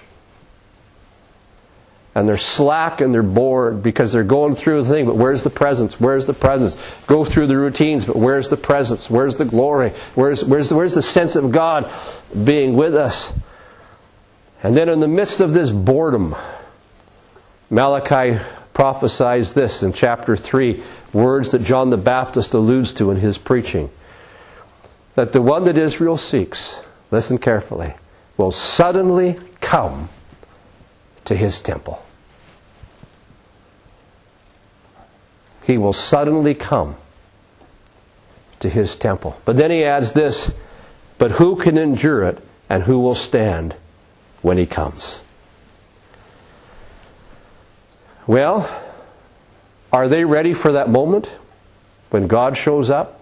and 2.20 2.28
they're 2.28 2.38
slack 2.38 3.00
and 3.00 3.14
they're 3.14 3.24
bored 3.24 3.82
because 3.82 4.12
they're 4.12 4.26
going 4.26 4.54
through 4.54 4.84
the 4.84 4.90
thing, 4.90 5.06
but 5.06 5.16
where's 5.16 5.42
the 5.42 5.50
presence? 5.50 6.02
Where's 6.02 6.26
the 6.26 6.34
presence? 6.34 6.78
Go 7.08 7.24
through 7.24 7.48
the 7.48 7.56
routines, 7.56 8.04
but 8.04 8.18
where's 8.18 8.50
the 8.50 8.58
presence? 8.58 9.10
Where's 9.10 9.38
the 9.38 9.46
glory? 9.46 9.94
Where's, 10.16 10.44
where's, 10.44 10.74
where's 10.74 10.96
the 10.96 11.02
sense 11.02 11.38
of 11.38 11.54
God 11.54 11.90
being 12.44 12.76
with 12.76 12.94
us? 12.94 13.32
And 14.62 14.76
then 14.76 14.90
in 14.90 15.00
the 15.00 15.08
midst 15.08 15.40
of 15.40 15.54
this 15.54 15.70
boredom, 15.70 16.36
Malachi 17.70 18.44
prophesies 18.74 19.54
this 19.54 19.82
in 19.82 19.94
chapter 19.94 20.36
3, 20.36 20.84
words 21.14 21.52
that 21.52 21.64
John 21.64 21.90
the 21.90 21.96
Baptist 21.96 22.54
alludes 22.54 22.92
to 22.96 23.12
in 23.12 23.18
his 23.18 23.38
preaching. 23.38 23.90
That 25.16 25.32
the 25.32 25.42
one 25.42 25.64
that 25.64 25.78
Israel 25.78 26.18
seeks, 26.18 26.84
listen 27.12 27.38
carefully, 27.38 27.94
will 28.36 28.52
suddenly 28.52 29.40
come 29.62 30.10
to 31.24 31.34
his 31.34 31.62
temple. 31.62 32.04
He 35.70 35.78
will 35.78 35.94
suddenly 35.94 36.56
come 36.56 36.96
to 38.60 38.68
his 38.68 38.96
temple. 38.96 39.38
But 39.46 39.56
then 39.56 39.70
he 39.70 39.84
adds 39.84 40.14
this 40.14 40.52
But 41.20 41.30
who 41.30 41.58
can 41.58 41.78
endure 41.78 42.24
it, 42.24 42.40
and 42.72 42.82
who 42.82 42.98
will 42.98 43.14
stand 43.14 43.76
when 44.42 44.58
he 44.58 44.66
comes? 44.66 45.22
Well, 48.26 48.68
are 49.94 50.08
they 50.08 50.26
ready 50.26 50.56
for 50.56 50.72
that 50.72 50.90
moment 50.90 51.32
when 52.10 52.26
God 52.26 52.58
shows 52.58 52.90
up? 52.90 53.19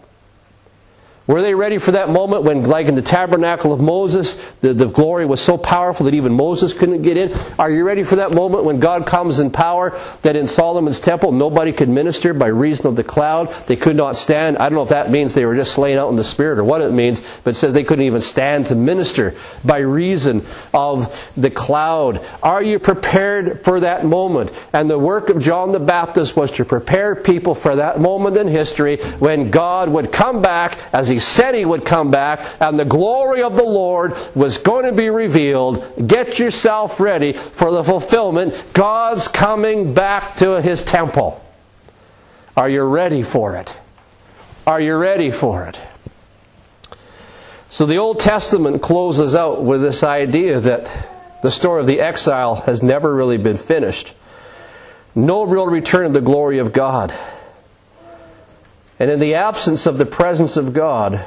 Were 1.27 1.41
they 1.41 1.53
ready 1.53 1.77
for 1.77 1.91
that 1.91 2.09
moment 2.09 2.43
when, 2.43 2.63
like 2.63 2.87
in 2.87 2.95
the 2.95 3.01
tabernacle 3.01 3.73
of 3.73 3.81
Moses, 3.81 4.37
the, 4.61 4.73
the 4.73 4.87
glory 4.87 5.25
was 5.25 5.41
so 5.41 5.57
powerful 5.57 6.05
that 6.05 6.13
even 6.13 6.31
Moses 6.31 6.73
couldn't 6.73 7.01
get 7.01 7.17
in? 7.17 7.33
Are 7.59 7.69
you 7.69 7.83
ready 7.83 8.03
for 8.03 8.15
that 8.15 8.31
moment 8.31 8.63
when 8.63 8.79
God 8.79 9.05
comes 9.05 9.39
in 9.39 9.51
power 9.51 9.99
that 10.21 10.37
in 10.37 10.47
Solomon's 10.47 11.01
temple 11.01 11.33
nobody 11.33 11.73
could 11.73 11.89
minister 11.89 12.33
by 12.33 12.47
reason 12.47 12.87
of 12.87 12.95
the 12.95 13.03
cloud? 13.03 13.53
They 13.67 13.75
could 13.75 13.97
not 13.97 14.15
stand. 14.15 14.57
I 14.57 14.69
don't 14.69 14.75
know 14.75 14.83
if 14.83 14.89
that 14.89 15.11
means 15.11 15.33
they 15.33 15.43
were 15.43 15.55
just 15.55 15.73
slain 15.73 15.97
out 15.97 16.07
in 16.09 16.15
the 16.15 16.23
spirit 16.23 16.59
or 16.59 16.63
what 16.63 16.79
it 16.79 16.93
means, 16.93 17.21
but 17.43 17.53
it 17.53 17.57
says 17.57 17.73
they 17.73 17.83
couldn't 17.83 18.05
even 18.05 18.21
stand 18.21 18.67
to 18.67 18.75
minister 18.75 19.35
by 19.65 19.79
reason 19.79 20.45
of 20.73 21.13
the 21.35 21.51
cloud. 21.51 22.25
Are 22.41 22.63
you 22.63 22.79
prepared 22.79 23.65
for 23.65 23.81
that 23.81 24.05
moment? 24.05 24.53
And 24.71 24.89
the 24.89 24.97
work 24.97 25.29
of 25.29 25.43
John 25.43 25.73
the 25.73 25.79
Baptist 25.79 26.37
was 26.37 26.51
to 26.51 26.63
prepare 26.63 27.15
people 27.15 27.53
for 27.53 27.75
that 27.75 27.99
moment 27.99 28.37
in 28.37 28.47
history 28.47 28.97
when 29.19 29.51
God 29.51 29.89
would 29.89 30.13
come 30.13 30.41
back 30.41 30.77
as 30.93 31.09
he 31.09 31.16
he 31.17 31.21
said 31.21 31.55
he 31.55 31.65
would 31.65 31.83
come 31.83 32.11
back, 32.11 32.45
and 32.59 32.77
the 32.77 32.85
glory 32.85 33.41
of 33.41 33.57
the 33.57 33.63
Lord 33.63 34.13
was 34.35 34.59
going 34.59 34.85
to 34.85 34.91
be 34.91 35.09
revealed. 35.09 36.05
Get 36.05 36.37
yourself 36.37 36.99
ready 36.99 37.33
for 37.33 37.71
the 37.71 37.83
fulfillment. 37.83 38.53
God's 38.71 39.27
coming 39.27 39.95
back 39.95 40.35
to 40.35 40.61
his 40.61 40.83
temple. 40.83 41.43
Are 42.55 42.69
you 42.69 42.83
ready 42.83 43.23
for 43.23 43.55
it? 43.55 43.73
Are 44.67 44.79
you 44.79 44.95
ready 44.95 45.31
for 45.31 45.65
it? 45.65 45.79
So 47.69 47.87
the 47.87 47.97
Old 47.97 48.19
Testament 48.19 48.83
closes 48.83 49.33
out 49.33 49.63
with 49.63 49.81
this 49.81 50.03
idea 50.03 50.59
that 50.59 51.41
the 51.41 51.49
story 51.49 51.81
of 51.81 51.87
the 51.87 51.99
exile 51.99 52.57
has 52.57 52.83
never 52.83 53.11
really 53.11 53.39
been 53.39 53.57
finished. 53.57 54.13
No 55.15 55.41
real 55.41 55.65
return 55.65 56.05
of 56.05 56.13
the 56.13 56.21
glory 56.21 56.59
of 56.59 56.73
God. 56.73 57.11
And 58.99 59.11
in 59.11 59.19
the 59.19 59.35
absence 59.35 59.85
of 59.85 59.97
the 59.97 60.05
presence 60.05 60.57
of 60.57 60.73
God, 60.73 61.25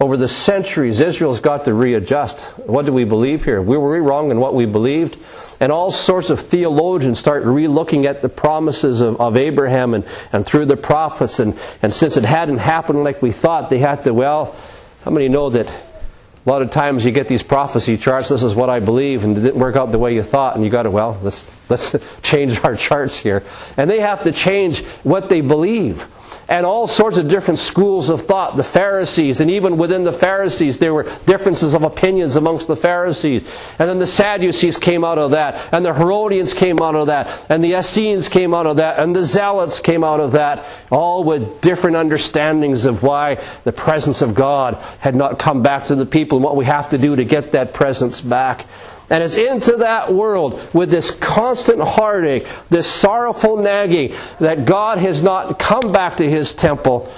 over 0.00 0.16
the 0.16 0.28
centuries, 0.28 1.00
Israel's 1.00 1.40
got 1.40 1.64
to 1.64 1.74
readjust. 1.74 2.38
What 2.58 2.86
do 2.86 2.92
we 2.92 3.04
believe 3.04 3.44
here? 3.44 3.60
We 3.60 3.76
Were 3.76 3.92
we 3.92 3.98
wrong 3.98 4.30
in 4.30 4.38
what 4.38 4.54
we 4.54 4.64
believed? 4.64 5.18
And 5.60 5.72
all 5.72 5.90
sorts 5.90 6.30
of 6.30 6.38
theologians 6.38 7.18
start 7.18 7.44
re-looking 7.44 8.06
at 8.06 8.22
the 8.22 8.28
promises 8.28 9.00
of, 9.00 9.20
of 9.20 9.36
Abraham 9.36 9.94
and, 9.94 10.04
and 10.32 10.46
through 10.46 10.66
the 10.66 10.76
prophets. 10.76 11.40
And, 11.40 11.58
and 11.82 11.92
since 11.92 12.16
it 12.16 12.24
hadn't 12.24 12.58
happened 12.58 13.02
like 13.02 13.22
we 13.22 13.32
thought, 13.32 13.70
they 13.70 13.80
had 13.80 14.04
to, 14.04 14.14
well, 14.14 14.54
how 15.02 15.10
many 15.10 15.28
know 15.28 15.50
that 15.50 15.66
a 15.66 16.48
lot 16.48 16.62
of 16.62 16.70
times 16.70 17.04
you 17.04 17.10
get 17.10 17.26
these 17.26 17.42
prophecy 17.42 17.96
charts, 17.96 18.28
this 18.28 18.44
is 18.44 18.54
what 18.54 18.70
I 18.70 18.78
believe, 18.78 19.24
and 19.24 19.36
it 19.36 19.40
didn't 19.40 19.60
work 19.60 19.74
out 19.74 19.90
the 19.90 19.98
way 19.98 20.14
you 20.14 20.22
thought, 20.22 20.54
and 20.54 20.64
you 20.64 20.70
got 20.70 20.84
to, 20.84 20.90
well, 20.90 21.18
let's, 21.24 21.50
let's 21.68 21.96
change 22.22 22.62
our 22.62 22.76
charts 22.76 23.18
here. 23.18 23.44
And 23.76 23.90
they 23.90 24.00
have 24.00 24.22
to 24.24 24.32
change 24.32 24.84
what 25.02 25.28
they 25.28 25.40
believe 25.40 26.08
and 26.48 26.64
all 26.64 26.88
sorts 26.88 27.18
of 27.18 27.28
different 27.28 27.60
schools 27.60 28.08
of 28.08 28.22
thought. 28.22 28.56
The 28.56 28.64
Pharisees, 28.64 29.40
and 29.40 29.50
even 29.50 29.76
within 29.76 30.04
the 30.04 30.12
Pharisees, 30.12 30.78
there 30.78 30.94
were 30.94 31.04
differences 31.26 31.74
of 31.74 31.82
opinions 31.82 32.36
amongst 32.36 32.66
the 32.66 32.76
Pharisees. 32.76 33.44
And 33.78 33.88
then 33.88 33.98
the 33.98 34.06
Sadducees 34.06 34.78
came 34.78 35.04
out 35.04 35.18
of 35.18 35.32
that, 35.32 35.72
and 35.72 35.84
the 35.84 35.92
Herodians 35.92 36.54
came 36.54 36.80
out 36.80 36.94
of 36.94 37.08
that, 37.08 37.46
and 37.50 37.62
the 37.62 37.74
Essenes 37.74 38.28
came 38.28 38.54
out 38.54 38.66
of 38.66 38.78
that, 38.78 38.98
and 38.98 39.14
the 39.14 39.24
Zealots 39.24 39.80
came 39.80 40.02
out 40.02 40.20
of 40.20 40.32
that, 40.32 40.64
all 40.90 41.22
with 41.24 41.60
different 41.60 41.96
understandings 41.96 42.86
of 42.86 43.02
why 43.02 43.42
the 43.64 43.72
presence 43.72 44.22
of 44.22 44.34
God 44.34 44.74
had 45.00 45.14
not 45.14 45.38
come 45.38 45.62
back 45.62 45.84
to 45.84 45.94
the 45.94 46.06
people 46.06 46.38
and 46.38 46.44
what 46.44 46.56
we 46.56 46.64
have 46.64 46.90
to 46.90 46.98
do 46.98 47.14
to 47.14 47.24
get 47.24 47.52
that 47.52 47.74
presence 47.74 48.20
back. 48.20 48.64
And 49.10 49.22
it's 49.22 49.38
into 49.38 49.78
that 49.78 50.12
world 50.12 50.60
with 50.74 50.90
this 50.90 51.10
constant 51.10 51.80
heartache, 51.80 52.46
this 52.68 52.86
sorrowful 52.86 53.56
nagging 53.56 54.14
that 54.38 54.66
God 54.66 54.98
has 54.98 55.22
not 55.22 55.58
come 55.58 55.92
back 55.92 56.18
to 56.18 56.28
His 56.28 56.52
temple. 56.52 57.10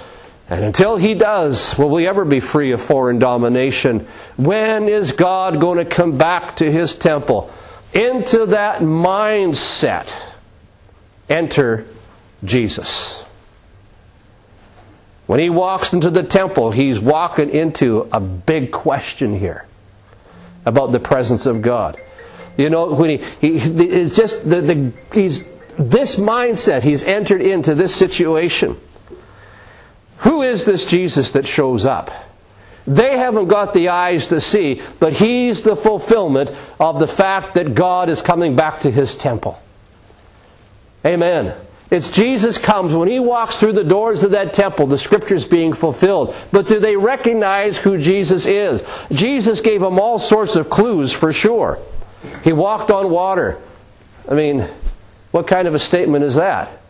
And 0.49 0.63
until 0.63 0.95
He 0.95 1.13
does, 1.15 1.77
will 1.77 1.89
we 1.89 2.07
ever 2.07 2.23
be 2.23 2.39
free 2.39 2.71
of 2.71 2.81
foreign 2.81 3.19
domination? 3.19 4.07
When 4.37 4.87
is 4.87 5.11
God 5.11 5.59
going 5.59 5.79
to 5.79 5.85
come 5.85 6.17
back 6.17 6.57
to 6.57 6.71
His 6.71 6.95
temple? 6.95 7.51
Into 7.93 8.45
that 8.47 8.79
mindset, 8.79 10.09
enter 11.27 11.87
Jesus. 12.45 13.25
When 15.27 15.41
He 15.41 15.49
walks 15.49 15.91
into 15.91 16.09
the 16.09 16.23
temple, 16.23 16.71
He's 16.71 17.01
walking 17.01 17.49
into 17.49 18.07
a 18.13 18.21
big 18.21 18.71
question 18.71 19.37
here. 19.37 19.65
About 20.65 20.91
the 20.91 20.99
presence 20.99 21.45
of 21.45 21.61
God. 21.61 21.99
You 22.57 22.69
know, 22.69 22.93
when 22.93 23.09
he, 23.09 23.17
he 23.39 23.55
it's 23.57 24.15
just 24.15 24.47
the, 24.47 24.61
the 24.61 24.93
he's 25.13 25.49
this 25.79 26.17
mindset 26.17 26.83
he's 26.83 27.03
entered 27.03 27.41
into 27.41 27.75
this 27.75 27.95
situation. 27.95 28.77
Who 30.17 30.43
is 30.43 30.65
this 30.65 30.85
Jesus 30.85 31.31
that 31.31 31.47
shows 31.47 31.85
up? 31.85 32.11
They 32.85 33.17
haven't 33.17 33.47
got 33.47 33.73
the 33.73 33.89
eyes 33.89 34.27
to 34.27 34.41
see, 34.41 34.81
but 34.99 35.13
he's 35.13 35.61
the 35.61 35.75
fulfillment 35.75 36.51
of 36.79 36.99
the 36.99 37.07
fact 37.07 37.53
that 37.55 37.73
God 37.73 38.09
is 38.09 38.21
coming 38.21 38.55
back 38.55 38.81
to 38.81 38.91
his 38.91 39.15
temple. 39.15 39.59
Amen. 41.05 41.55
It's 41.91 42.09
Jesus 42.09 42.57
comes 42.57 42.93
when 42.93 43.09
he 43.09 43.19
walks 43.19 43.59
through 43.59 43.73
the 43.73 43.83
doors 43.83 44.23
of 44.23 44.31
that 44.31 44.53
temple, 44.53 44.87
the 44.87 44.97
scriptures 44.97 45.45
being 45.45 45.73
fulfilled. 45.73 46.33
But 46.51 46.67
do 46.67 46.79
they 46.79 46.95
recognize 46.95 47.77
who 47.77 47.97
Jesus 47.97 48.45
is? 48.45 48.81
Jesus 49.11 49.59
gave 49.59 49.81
them 49.81 49.99
all 49.99 50.17
sorts 50.17 50.55
of 50.55 50.69
clues 50.69 51.11
for 51.11 51.33
sure. 51.33 51.79
He 52.45 52.53
walked 52.53 52.91
on 52.91 53.09
water. 53.09 53.59
I 54.29 54.35
mean, 54.35 54.69
what 55.31 55.47
kind 55.47 55.67
of 55.67 55.73
a 55.73 55.79
statement 55.79 56.23
is 56.23 56.35
that? 56.35 56.80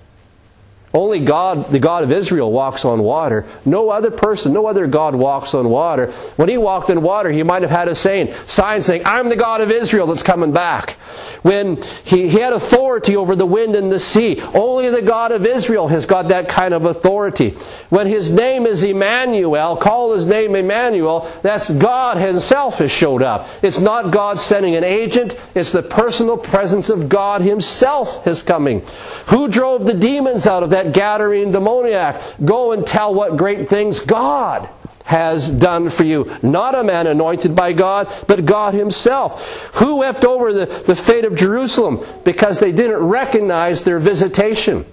Only 0.93 1.19
God, 1.19 1.71
the 1.71 1.79
God 1.79 2.03
of 2.03 2.11
Israel, 2.11 2.51
walks 2.51 2.83
on 2.83 3.01
water. 3.01 3.45
No 3.63 3.89
other 3.89 4.11
person, 4.11 4.51
no 4.51 4.65
other 4.65 4.87
God 4.87 5.15
walks 5.15 5.53
on 5.53 5.69
water. 5.69 6.11
When 6.35 6.49
he 6.49 6.57
walked 6.57 6.89
on 6.89 7.01
water, 7.01 7.31
he 7.31 7.43
might 7.43 7.61
have 7.61 7.71
had 7.71 7.87
a 7.87 7.95
saying, 7.95 8.33
sign 8.45 8.81
saying, 8.81 9.03
I'm 9.05 9.29
the 9.29 9.37
God 9.37 9.61
of 9.61 9.71
Israel 9.71 10.07
that's 10.07 10.23
coming 10.23 10.51
back. 10.51 10.97
When 11.43 11.81
he, 12.03 12.27
he 12.27 12.39
had 12.39 12.53
authority 12.53 13.15
over 13.15 13.35
the 13.35 13.45
wind 13.45 13.75
and 13.75 13.91
the 13.91 13.99
sea, 13.99 14.41
only 14.53 14.89
the 14.89 15.01
God 15.01 15.31
of 15.31 15.45
Israel 15.45 15.87
has 15.87 16.05
got 16.05 16.27
that 16.27 16.49
kind 16.49 16.73
of 16.73 16.85
authority. 16.85 17.51
When 17.89 18.07
his 18.07 18.29
name 18.29 18.65
is 18.65 18.83
Emmanuel, 18.83 19.77
call 19.77 20.13
his 20.13 20.25
name 20.25 20.55
Emmanuel, 20.55 21.31
that's 21.41 21.69
God 21.69 22.17
himself 22.17 22.79
has 22.79 22.91
showed 22.91 23.23
up. 23.23 23.47
It's 23.61 23.79
not 23.79 24.11
God 24.11 24.39
sending 24.39 24.75
an 24.75 24.83
agent, 24.83 25.35
it's 25.55 25.71
the 25.71 25.83
personal 25.83 26.37
presence 26.37 26.89
of 26.89 27.07
God 27.07 27.41
himself 27.41 28.27
is 28.27 28.43
coming. 28.43 28.83
Who 29.27 29.47
drove 29.47 29.85
the 29.85 29.93
demons 29.93 30.45
out 30.47 30.63
of 30.63 30.71
that 30.71 30.80
that 30.81 30.93
Gadarene 30.93 31.51
demoniac. 31.51 32.21
Go 32.43 32.71
and 32.71 32.85
tell 32.85 33.13
what 33.13 33.37
great 33.37 33.69
things 33.69 33.99
God 33.99 34.69
has 35.03 35.49
done 35.49 35.89
for 35.89 36.03
you. 36.03 36.37
Not 36.41 36.75
a 36.75 36.83
man 36.83 37.07
anointed 37.07 37.55
by 37.55 37.73
God, 37.73 38.11
but 38.27 38.45
God 38.45 38.73
Himself. 38.73 39.45
Who 39.75 39.97
wept 39.97 40.25
over 40.25 40.53
the, 40.53 40.65
the 40.65 40.95
fate 40.95 41.25
of 41.25 41.35
Jerusalem 41.35 42.05
because 42.23 42.59
they 42.59 42.71
didn't 42.71 42.97
recognize 42.97 43.83
their 43.83 43.99
visitation? 43.99 44.85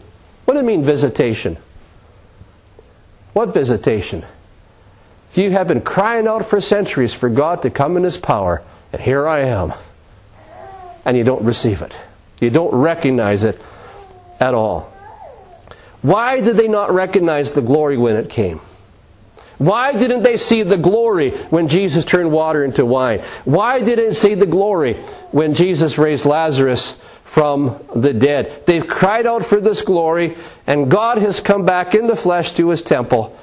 What 0.45 0.55
do 0.55 0.61
you 0.61 0.67
mean, 0.67 0.85
visitation? 0.85 1.57
What 3.33 3.55
visitation? 3.55 4.25
You 5.35 5.51
have 5.53 5.69
been 5.69 5.83
crying 5.83 6.27
out 6.27 6.47
for 6.47 6.61
centuries 6.61 7.15
for 7.15 7.29
God 7.29 7.63
to 7.63 7.71
come 7.71 7.97
in 7.97 8.03
His 8.03 8.17
power, 8.17 8.63
and 8.93 9.01
here 9.01 9.29
I 9.29 9.43
am. 9.43 9.73
And 11.05 11.17
you 11.17 11.25
don't 11.25 11.45
receive 11.45 11.81
it. 11.83 11.97
You 12.41 12.51
don't 12.51 12.75
recognize 12.75 13.45
it 13.45 13.61
at 14.41 14.55
all. 14.55 14.93
Why 16.03 16.41
did 16.41 16.57
they 16.57 16.69
not 16.69 16.93
recognize 16.93 17.53
the 17.53 17.63
glory 17.63 17.97
when 17.97 18.17
it 18.17 18.29
came? 18.29 18.61
Why 19.59 19.93
didn't 19.93 20.23
they 20.23 20.37
see 20.37 20.63
the 20.63 20.77
glory 20.77 21.33
when 21.51 21.67
Jesus 21.67 22.05
turned 22.05 22.31
water 22.31 22.65
into 22.65 22.87
wine? 22.87 23.25
Why 23.45 23.81
didn't 23.81 24.09
they 24.09 24.15
see 24.15 24.35
the 24.35 24.47
glory 24.47 24.95
when 25.33 25.55
Jesus 25.55 25.99
raised 25.99 26.27
Lazarus 26.27 26.97
from 27.25 27.85
the 27.95 28.13
dead? 28.13 28.63
They've 28.67 28.87
cried 28.87 29.27
out 29.27 29.45
for 29.45 29.61
this 29.61 29.83
glory, 29.83 30.37
and 30.69 30.89
God 30.89 31.19
has 31.19 31.41
come 31.41 31.67
back 31.67 31.97
in 31.97 32.07
the 32.07 32.15
flesh 32.15 32.53
to 32.55 32.69
his 32.69 32.83
temple. 32.83 33.37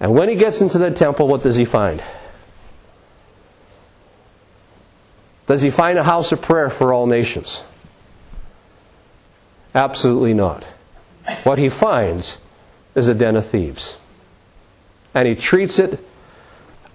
And 0.00 0.14
when 0.14 0.30
he 0.30 0.36
gets 0.36 0.62
into 0.62 0.78
the 0.78 0.90
temple, 0.90 1.28
what 1.28 1.42
does 1.42 1.56
he 1.56 1.66
find? 1.66 2.02
Does 5.46 5.60
he 5.60 5.70
find 5.70 5.98
a 5.98 6.02
house 6.02 6.32
of 6.32 6.40
prayer 6.40 6.70
for 6.70 6.94
all 6.94 7.06
nations? 7.06 7.62
Absolutely 9.74 10.32
not 10.32 10.64
what 11.44 11.58
he 11.58 11.68
finds 11.68 12.38
is 12.94 13.08
a 13.08 13.14
den 13.14 13.36
of 13.36 13.46
thieves. 13.46 13.96
And 15.14 15.26
he 15.26 15.34
treats 15.34 15.78
it 15.78 16.04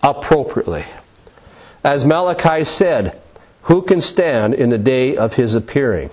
appropriately. 0.04 0.86
As 1.84 2.06
Malachi 2.06 2.64
said, 2.64 3.20
who 3.64 3.82
can 3.82 4.02
stand 4.02 4.54
in 4.54 4.70
the 4.70 4.78
day 4.78 5.16
of 5.16 5.34
his 5.34 5.56
appearing? 5.56 6.10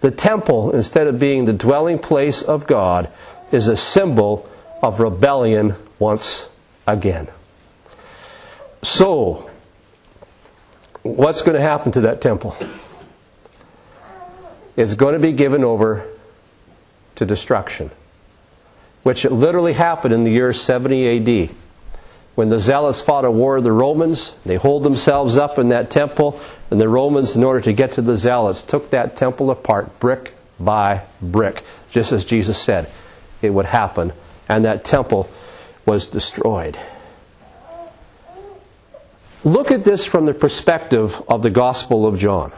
The 0.00 0.10
temple, 0.10 0.72
instead 0.72 1.06
of 1.06 1.18
being 1.18 1.44
the 1.44 1.52
dwelling 1.52 1.98
place 1.98 2.42
of 2.42 2.66
God, 2.66 3.10
is 3.50 3.68
a 3.68 3.76
symbol 3.76 4.48
of 4.82 5.00
rebellion 5.00 5.74
once 5.98 6.48
again. 6.86 7.28
So, 8.82 9.50
what's 11.02 11.42
going 11.42 11.56
to 11.56 11.62
happen 11.62 11.92
to 11.92 12.02
that 12.02 12.20
temple? 12.20 12.56
It's 14.76 14.94
going 14.94 15.14
to 15.14 15.18
be 15.18 15.32
given 15.32 15.64
over 15.64 16.06
to 17.16 17.26
destruction, 17.26 17.90
which 19.02 19.24
it 19.24 19.32
literally 19.32 19.72
happened 19.72 20.14
in 20.14 20.24
the 20.24 20.30
year 20.30 20.52
70 20.52 21.44
AD. 21.44 21.50
When 22.34 22.50
the 22.50 22.58
Zealots 22.58 23.00
fought 23.00 23.24
a 23.24 23.30
war 23.30 23.56
with 23.56 23.64
the 23.64 23.72
Romans, 23.72 24.32
they 24.44 24.56
hold 24.56 24.82
themselves 24.82 25.36
up 25.36 25.58
in 25.58 25.68
that 25.68 25.90
temple, 25.90 26.38
and 26.70 26.80
the 26.80 26.88
Romans, 26.88 27.34
in 27.34 27.42
order 27.42 27.62
to 27.62 27.72
get 27.72 27.92
to 27.92 28.02
the 28.02 28.16
Zealots, 28.16 28.62
took 28.62 28.90
that 28.90 29.16
temple 29.16 29.50
apart 29.50 29.98
brick 29.98 30.34
by 30.60 31.02
brick, 31.20 31.62
just 31.90 32.12
as 32.12 32.24
Jesus 32.24 32.58
said 32.58 32.90
it 33.42 33.50
would 33.50 33.66
happen, 33.66 34.12
and 34.48 34.64
that 34.64 34.84
temple 34.84 35.28
was 35.86 36.08
destroyed. 36.08 36.78
Look 39.44 39.70
at 39.70 39.84
this 39.84 40.04
from 40.04 40.26
the 40.26 40.34
perspective 40.34 41.22
of 41.28 41.42
the 41.42 41.50
Gospel 41.50 42.06
of 42.06 42.18
John. 42.18 42.52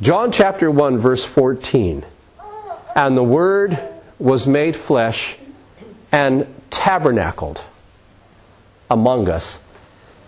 John 0.00 0.30
chapter 0.30 0.70
1, 0.70 0.98
verse 0.98 1.24
14. 1.24 2.04
And 2.96 3.16
the 3.16 3.22
Word 3.22 3.78
was 4.18 4.46
made 4.46 4.74
flesh 4.74 5.36
and 6.10 6.46
tabernacled 6.70 7.60
among 8.90 9.28
us, 9.28 9.60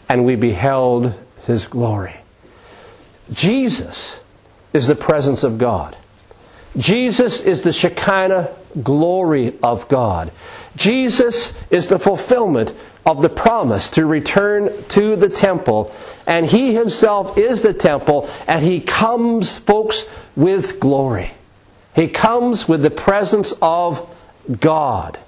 and 0.09 0.25
we 0.25 0.37
beheld 0.37 1.15
his 1.47 1.67
glory. 1.67 2.15
Jesus 3.33 4.21
is 4.75 4.87
the 4.87 4.95
presence 4.95 5.43
of 5.43 5.57
God. 5.57 5.97
Jesus 6.77 7.41
is 7.41 7.63
the 7.63 7.73
Shekinah 7.73 8.51
glory 8.83 9.59
of 9.63 9.89
God. 9.89 10.31
Jesus 10.77 11.55
is 11.71 11.89
the 11.89 11.99
fulfillment 11.99 12.75
of 13.07 13.23
the 13.23 13.31
promise 13.31 13.89
to 13.91 14.05
return 14.05 14.71
to 14.89 15.17
the 15.17 15.31
temple, 15.31 15.95
and 16.27 16.45
He 16.45 16.75
Himself 16.75 17.39
is 17.39 17.63
the 17.63 17.73
temple, 17.73 18.29
and 18.47 18.63
He 18.63 18.81
comes, 18.81 19.57
folks, 19.57 20.07
with 20.37 20.79
glory. 20.79 21.33
He 21.99 22.07
comes 22.07 22.69
with 22.69 22.83
the 22.83 22.91
presence 22.91 23.53
of 23.61 24.09
God. 24.61 25.19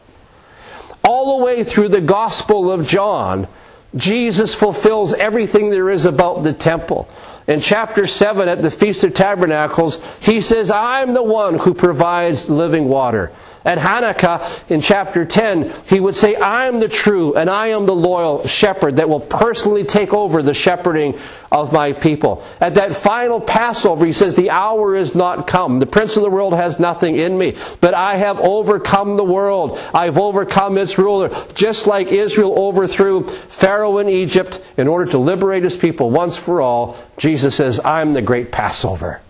All 1.03 1.37
the 1.37 1.45
way 1.45 1.65
through 1.65 1.89
the 1.89 2.01
Gospel 2.01 2.71
of 2.71 2.87
John, 2.87 3.49
Jesus 3.97 4.55
fulfills 4.55 5.13
everything 5.13 5.71
there 5.71 5.91
is 5.91 6.05
about 6.05 6.45
the 6.45 6.53
temple. 6.53 7.09
In 7.49 7.61
chapter 7.61 8.07
7 8.07 8.49
at 8.49 8.63
the 8.63 8.71
Feast 8.71 9.03
of 9.03 9.15
Tabernacles, 9.15 10.01
he 10.21 10.41
says, 10.41 10.71
I'm 10.71 11.13
the 11.13 11.25
one 11.25 11.59
who 11.59 11.75
provides 11.75 12.49
living 12.49 12.85
water. 12.85 13.33
At 13.63 13.77
Hanukkah, 13.77 14.71
in 14.71 14.81
chapter 14.81 15.27
10, 15.27 15.75
he 15.87 16.01
would 16.01 16.15
say, 16.15 16.35
I 16.35 16.67
am 16.67 16.81
the 16.81 16.89
true 16.89 17.35
and 17.35 17.51
I 17.51 17.69
am 17.69 17.85
the 17.85 17.95
loyal 17.95 18.47
shepherd 18.47 18.97
that 18.97 19.09
will 19.09 19.21
personally 19.21 19.85
take 19.85 20.15
over 20.15 20.43
the 20.43 20.55
shepherding 20.55 21.19
of 21.53 21.71
my 21.71 21.93
people. 21.93 22.43
At 22.59 22.77
that 22.77 22.97
final 22.97 23.39
Passover, 23.39 24.07
he 24.07 24.13
says, 24.13 24.35
The 24.35 24.49
hour 24.49 24.97
is 24.97 25.15
not 25.15 25.47
come. 25.47 25.79
The 25.79 25.85
prince 25.85 26.17
of 26.17 26.23
the 26.23 26.31
world 26.31 26.55
has 26.55 26.81
nothing 26.81 27.19
in 27.19 27.37
me, 27.37 27.57
but 27.83 27.93
I 27.93 28.17
have 28.17 28.39
overcome 28.41 29.17
the 29.17 29.25
world. 29.25 29.79
I've 29.93 30.17
overcome 30.17 30.79
its 30.79 30.97
ruler. 30.97 31.29
Just 31.55 31.87
like 31.87 32.13
Israel 32.13 32.59
overthrew 32.59 33.27
Pharaoh 33.27 33.99
in 33.99 34.09
Egypt 34.09 34.63
in 34.79 34.89
order 34.89 35.11
to 35.11 35.19
liberate 35.19 35.65
his 35.65 35.77
people 35.77 36.11
once 36.11 36.35
for 36.35 36.63
all, 36.63 36.97
Jesus 37.19 37.57
says, 37.57 37.79
I'm 37.85 38.15
the 38.15 38.23
great 38.23 38.51
Passover. 38.51 39.21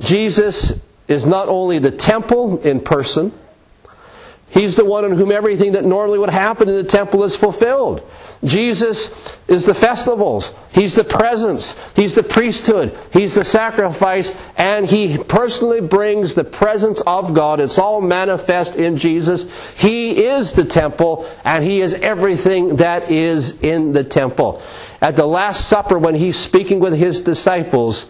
Jesus 0.00 0.74
is 1.08 1.26
not 1.26 1.48
only 1.48 1.78
the 1.78 1.90
temple 1.90 2.58
in 2.60 2.80
person, 2.80 3.32
He's 4.54 4.76
the 4.76 4.84
one 4.84 5.04
in 5.04 5.10
whom 5.10 5.32
everything 5.32 5.72
that 5.72 5.84
normally 5.84 6.16
would 6.20 6.30
happen 6.30 6.68
in 6.68 6.76
the 6.76 6.84
temple 6.84 7.24
is 7.24 7.34
fulfilled. 7.34 8.08
Jesus 8.44 9.36
is 9.48 9.64
the 9.64 9.74
festivals. 9.74 10.54
He's 10.70 10.94
the 10.94 11.02
presence. 11.02 11.76
He's 11.96 12.14
the 12.14 12.22
priesthood. 12.22 12.96
He's 13.12 13.34
the 13.34 13.44
sacrifice. 13.44 14.36
And 14.56 14.86
He 14.86 15.18
personally 15.18 15.80
brings 15.80 16.36
the 16.36 16.44
presence 16.44 17.00
of 17.00 17.34
God. 17.34 17.58
It's 17.58 17.80
all 17.80 18.00
manifest 18.00 18.76
in 18.76 18.96
Jesus. 18.96 19.50
He 19.76 20.24
is 20.24 20.52
the 20.52 20.64
temple 20.64 21.28
and 21.42 21.64
He 21.64 21.80
is 21.80 21.94
everything 21.94 22.76
that 22.76 23.10
is 23.10 23.60
in 23.60 23.90
the 23.90 24.04
temple. 24.04 24.62
At 25.00 25.16
the 25.16 25.26
Last 25.26 25.68
Supper, 25.68 25.98
when 25.98 26.14
He's 26.14 26.38
speaking 26.38 26.78
with 26.78 26.94
His 26.94 27.22
disciples, 27.22 28.08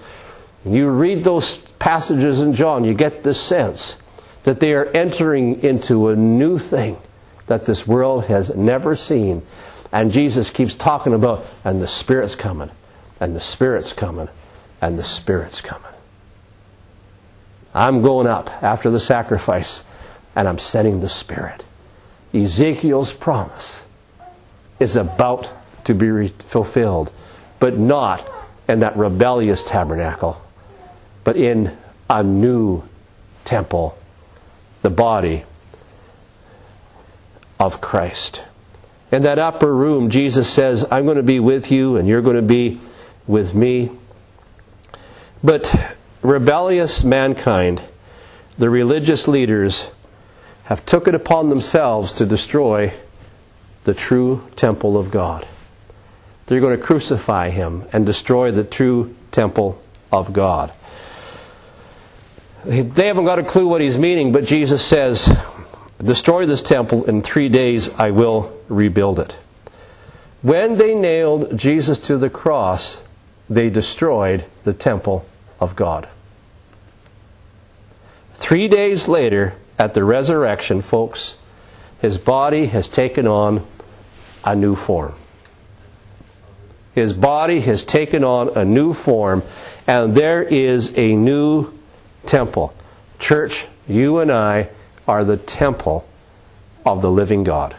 you 0.67 0.91
read 0.91 1.25
those 1.25 1.63
passages 1.79 2.41
in 2.41 2.55
John, 2.55 2.85
you 2.85 2.95
get 2.95 3.23
the 3.23 3.35
sense 3.35 3.97
that 4.45 4.61
they 4.61 4.73
are 4.73 4.87
entering 4.87 5.63
into 5.63 6.09
a 6.09 6.17
new 6.17 6.59
thing 6.59 6.99
that 7.47 7.67
this 7.67 7.87
world 7.87 8.25
has 8.25 8.55
never 8.55 8.97
seen. 8.97 9.43
And 9.93 10.13
Jesus 10.13 10.51
keeps 10.51 10.75
talking 10.75 11.15
about, 11.15 11.47
and 11.65 11.81
the 11.81 11.87
Spirit's 11.87 12.35
coming, 12.35 12.71
and 13.21 13.35
the 13.35 13.41
Spirit's 13.41 13.93
coming, 13.93 14.29
and 14.81 14.99
the 14.99 15.05
Spirit's 15.05 15.61
coming. 15.61 15.91
I'm 17.75 18.03
going 18.03 18.27
up 18.27 18.51
after 18.63 18.91
the 18.91 19.01
sacrifice, 19.01 19.85
and 20.37 20.49
I'm 20.49 20.59
sending 20.59 21.01
the 21.01 21.09
Spirit. 21.09 21.63
Ezekiel's 22.33 23.13
promise 23.13 23.85
is 24.81 24.97
about 24.97 25.51
to 25.85 25.95
be 25.95 26.29
fulfilled, 26.49 27.13
but 27.61 27.79
not 27.79 28.29
in 28.69 28.81
that 28.81 28.97
rebellious 28.97 29.65
tabernacle, 29.65 30.41
but 31.25 31.37
in 31.37 31.77
a 32.09 32.23
new 32.23 32.83
temple, 33.45 33.99
the 34.83 34.91
body 34.91 35.45
of 37.59 37.81
Christ. 37.81 38.43
In 39.11 39.23
that 39.23 39.39
upper 39.39 39.73
room, 39.73 40.11
Jesus 40.11 40.51
says, 40.51 40.87
I'm 40.91 41.05
going 41.05 41.17
to 41.17 41.23
be 41.23 41.41
with 41.41 41.71
you 41.71 41.97
and 41.97 42.07
you're 42.07 42.23
going 42.23 42.37
to 42.37 42.43
be 42.43 42.81
with 43.27 43.55
me. 43.55 43.91
But 45.43 45.95
rebellious 46.23 47.05
mankind, 47.05 47.81
the 48.59 48.69
religious 48.71 49.29
leaders, 49.29 49.91
have 50.65 50.85
took 50.85 51.09
it 51.09 51.15
upon 51.15 51.49
themselves 51.49 52.15
to 52.15 52.27
destroy 52.27 52.93
the 53.85 53.95
true 53.95 54.43
temple 54.57 54.97
of 54.97 55.11
God. 55.11 55.47
They're 56.47 56.61
going 56.61 56.77
to 56.79 56.83
crucify 56.83 57.51
him 57.51 57.85
and 57.93 58.05
destroy 58.05 58.51
the 58.51 58.65
true 58.65 59.15
temple 59.31 59.81
of 60.11 60.33
God. 60.33 60.73
They 62.65 63.07
haven't 63.07 63.27
got 63.27 63.39
a 63.39 63.45
clue 63.45 63.69
what 63.69 63.83
he's 63.83 63.99
meaning, 63.99 64.33
but 64.33 64.47
Jesus 64.47 64.83
says, 64.85 65.31
Destroy 66.03 66.47
this 66.47 66.63
temple, 66.63 67.05
in 67.05 67.21
three 67.21 67.49
days 67.49 67.91
I 67.91 68.11
will 68.11 68.59
rebuild 68.69 69.19
it. 69.19 69.37
When 70.41 70.77
they 70.77 70.95
nailed 70.95 71.59
Jesus 71.59 71.99
to 72.01 72.17
the 72.17 72.31
cross, 72.31 73.03
they 73.51 73.69
destroyed 73.69 74.45
the 74.65 74.73
temple 74.73 75.27
of 75.61 75.77
God. 75.77 76.09
Three 78.33 78.69
days 78.69 79.09
later, 79.09 79.55
at 79.79 79.95
the 79.95 80.05
resurrection, 80.05 80.83
folks, 80.83 81.37
his 82.01 82.19
body 82.19 82.67
has 82.67 82.89
taken 82.89 83.27
on 83.27 83.67
a 84.45 84.55
new 84.55 84.75
form. 84.75 85.15
His 86.95 87.13
body 87.13 87.61
has 87.61 87.85
taken 87.85 88.25
on 88.25 88.57
a 88.57 88.65
new 88.65 88.93
form, 88.95 89.43
and 89.87 90.15
there 90.15 90.43
is 90.43 90.95
a 90.97 91.15
new 91.15 91.73
temple. 92.27 92.75
Church, 93.19 93.67
you 93.87 94.19
and 94.19 94.31
I 94.31 94.71
are 95.07 95.25
the 95.25 95.37
temple 95.37 96.07
of 96.85 97.03
the 97.03 97.11
living 97.11 97.45
God. 97.45 97.77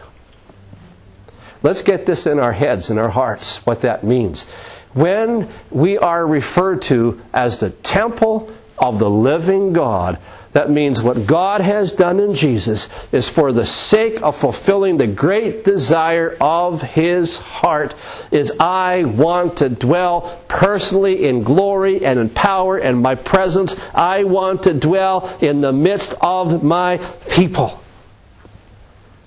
Let's 1.62 1.82
get 1.82 2.06
this 2.06 2.26
in 2.26 2.38
our 2.38 2.52
heads, 2.52 2.90
in 2.90 2.98
our 2.98 3.08
hearts, 3.08 3.64
what 3.66 3.82
that 3.82 4.04
means. 4.04 4.44
When 4.92 5.48
we 5.70 5.98
are 5.98 6.26
referred 6.26 6.82
to 6.82 7.20
as 7.34 7.58
the 7.60 7.70
temple 7.70 8.52
of 8.78 8.98
the 8.98 9.10
living 9.10 9.72
God, 9.72 10.18
that 10.56 10.70
means 10.70 11.02
what 11.02 11.26
God 11.26 11.60
has 11.60 11.92
done 11.92 12.18
in 12.18 12.32
Jesus 12.32 12.88
is 13.12 13.28
for 13.28 13.52
the 13.52 13.66
sake 13.66 14.22
of 14.22 14.36
fulfilling 14.36 14.96
the 14.96 15.06
great 15.06 15.64
desire 15.64 16.34
of 16.40 16.80
His 16.80 17.36
heart 17.36 17.94
is 18.30 18.50
I 18.58 19.04
want 19.04 19.58
to 19.58 19.68
dwell 19.68 20.42
personally 20.48 21.26
in 21.26 21.42
glory 21.42 22.06
and 22.06 22.18
in 22.18 22.30
power 22.30 22.78
and 22.78 23.02
my 23.02 23.16
presence. 23.16 23.78
I 23.94 24.24
want 24.24 24.62
to 24.62 24.72
dwell 24.72 25.36
in 25.42 25.60
the 25.60 25.74
midst 25.74 26.14
of 26.22 26.64
my 26.64 27.06
people. 27.28 27.78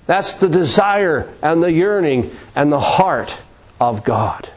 That's 0.06 0.32
the 0.32 0.48
desire 0.48 1.32
and 1.42 1.62
the 1.62 1.70
yearning 1.70 2.36
and 2.56 2.72
the 2.72 2.80
heart 2.80 3.32
of 3.80 4.02
God. 4.02 4.48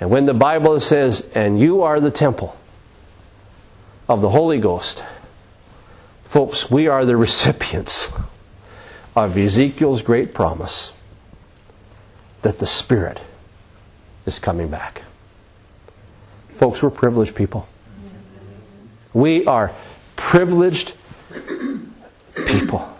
And 0.00 0.10
when 0.10 0.26
the 0.26 0.34
Bible 0.34 0.80
says, 0.80 1.20
and 1.36 1.60
you 1.60 1.82
are 1.82 2.00
the 2.00 2.10
temple 2.10 2.56
of 4.08 4.22
the 4.22 4.28
Holy 4.28 4.58
Ghost, 4.58 5.04
Folks, 6.32 6.70
we 6.70 6.88
are 6.88 7.04
the 7.04 7.14
recipients 7.14 8.10
of 9.14 9.36
Ezekiel's 9.36 10.00
great 10.00 10.32
promise 10.32 10.94
that 12.40 12.58
the 12.58 12.64
Spirit 12.64 13.20
is 14.24 14.38
coming 14.38 14.68
back. 14.68 15.02
Folks, 16.54 16.82
we're 16.82 16.88
privileged 16.88 17.34
people. 17.34 17.68
We 19.12 19.44
are 19.44 19.72
privileged 20.16 20.94
people. 22.46 22.90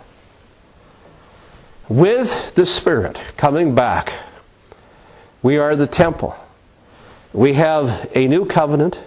With 1.89 2.53
the 2.53 2.67
Spirit 2.67 3.19
coming 3.35 3.73
back, 3.73 4.13
we 5.41 5.57
are 5.57 5.75
the 5.75 5.87
temple. 5.87 6.35
We 7.33 7.53
have 7.53 8.11
a 8.13 8.27
new 8.27 8.45
covenant, 8.45 9.03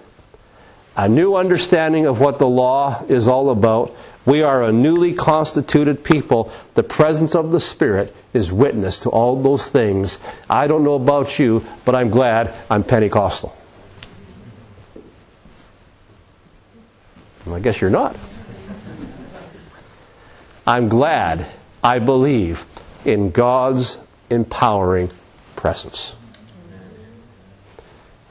a 0.97 1.07
new 1.07 1.35
understanding 1.35 2.07
of 2.07 2.19
what 2.19 2.39
the 2.39 2.47
law 2.47 3.05
is 3.07 3.29
all 3.29 3.51
about. 3.51 3.95
We 4.27 4.41
are 4.41 4.61
a 4.61 4.73
newly 4.73 5.13
constituted 5.13 6.03
people. 6.03 6.51
The 6.73 6.83
presence 6.83 7.33
of 7.33 7.51
the 7.51 7.61
Spirit 7.61 8.13
is 8.33 8.51
witness 8.51 8.99
to 8.99 9.09
all 9.09 9.41
those 9.41 9.65
things. 9.65 10.19
I 10.49 10.67
don't 10.67 10.83
know 10.83 10.95
about 10.95 11.39
you, 11.39 11.65
but 11.85 11.95
I'm 11.95 12.09
glad 12.09 12.53
I'm 12.69 12.83
Pentecostal. 12.83 13.55
I 17.49 17.59
guess 17.61 17.79
you're 17.79 17.89
not. 17.89 18.17
I'm 20.67 20.89
glad 20.89 21.45
I 21.81 21.99
believe 21.99 22.65
in 23.05 23.31
God's 23.31 23.97
empowering 24.29 25.09
presence. 25.55 26.17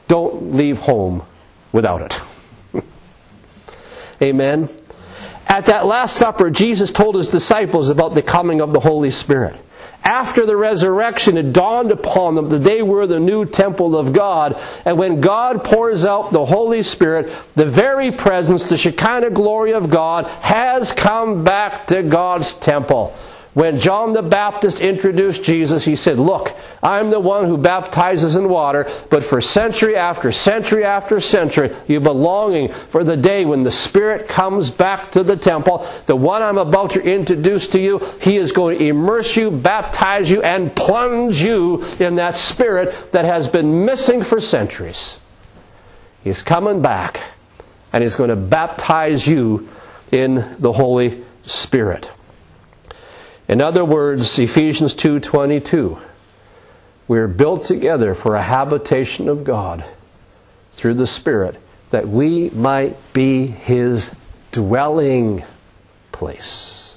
Don't 0.09 0.55
leave 0.55 0.77
home 0.77 1.23
without 1.73 2.03
it. 2.03 2.85
Amen. 4.21 4.69
At 5.49 5.67
that 5.67 5.87
Last 5.87 6.17
Supper, 6.17 6.51
Jesus 6.51 6.91
told 6.91 7.15
his 7.15 7.29
disciples 7.29 7.89
about 7.89 8.15
the 8.15 8.23
coming 8.23 8.61
of 8.61 8.73
the 8.73 8.81
Holy 8.81 9.11
Spirit. 9.11 9.57
After 10.03 10.47
the 10.47 10.57
resurrection, 10.57 11.37
it 11.37 11.53
dawned 11.53 11.91
upon 11.91 12.37
them 12.37 12.49
that 12.51 12.61
they 12.61 12.81
were 12.81 13.09
the 13.09 13.19
new 13.19 13.45
temple 13.45 13.97
of 13.97 14.13
God. 14.13 14.57
And 14.85 14.99
when 14.99 15.21
God 15.21 15.65
pours 15.65 16.05
out 16.05 16.33
the 16.33 16.47
Holy 16.47 16.83
Spirit, 16.85 17.33
the 17.57 17.65
very 17.65 18.13
presence, 18.13 18.69
the 18.69 18.77
Shekinah 18.77 19.31
glory 19.31 19.73
of 19.73 19.91
God, 19.91 20.27
has 20.43 20.93
come 20.93 21.43
back 21.43 21.89
to 21.89 22.05
God's 22.05 22.55
temple. 22.55 23.17
When 23.57 23.81
John 23.81 24.13
the 24.13 24.21
Baptist 24.21 24.81
introduced 24.81 25.43
Jesus, 25.43 25.83
he 25.83 25.97
said, 25.97 26.19
Look, 26.19 26.55
I'm 26.83 27.09
the 27.09 27.19
one 27.19 27.47
who 27.47 27.57
baptizes 27.57 28.37
in 28.37 28.51
water, 28.51 28.87
but 29.09 29.25
for 29.25 29.41
century 29.41 29.97
after 29.97 30.31
century 30.31 30.85
after 30.85 31.21
century, 31.21 31.75
you've 31.89 32.03
been 32.03 32.19
longing 32.19 32.75
for 32.91 33.03
the 33.03 33.17
day 33.17 33.47
when 33.47 33.63
the 33.63 33.71
Spirit 33.71 34.29
comes 34.29 34.69
back 34.69 35.13
to 35.13 35.23
the 35.23 35.39
temple. 35.39 35.89
The 36.05 36.15
one 36.15 36.43
I'm 36.43 36.59
about 36.59 36.91
to 36.91 37.03
introduce 37.03 37.69
to 37.69 37.81
you, 37.81 38.01
he 38.21 38.37
is 38.37 38.53
going 38.53 38.79
to 38.79 38.85
immerse 38.85 39.35
you, 39.37 39.51
baptize 39.51 40.31
you, 40.31 40.43
and 40.43 40.77
plunge 40.77 41.41
you 41.41 41.83
in 41.99 42.17
that 42.17 42.37
Spirit 42.37 43.13
that 43.13 43.25
has 43.25 43.49
been 43.49 43.87
missing 43.87 44.23
for 44.23 44.39
centuries. 44.39 45.19
He's 46.23 46.43
coming 46.43 46.83
back, 46.83 47.23
and 47.91 48.05
he's 48.05 48.17
going 48.17 48.29
to 48.29 48.37
baptize 48.37 49.27
you 49.27 49.71
in 50.13 50.57
the 50.59 50.75
Holy 50.75 51.25
Spirit. 51.41 52.11
In 53.49 53.63
other 53.63 53.85
words, 53.85 54.39
Ephesians 54.39 54.95
2:22, 54.95 55.99
we're 57.07 57.29
built 57.29 57.65
together 57.65 58.15
for 58.15 58.35
a 58.35 58.43
habitation 58.43 59.29
of 59.29 59.45
God 59.45 59.85
through 60.75 60.95
the 60.95 61.07
Spirit 61.07 61.57
that 61.91 62.09
we 62.09 62.51
might 62.51 62.97
be 63.13 63.47
his 63.47 64.11
dwelling 64.51 65.45
place. 66.11 66.97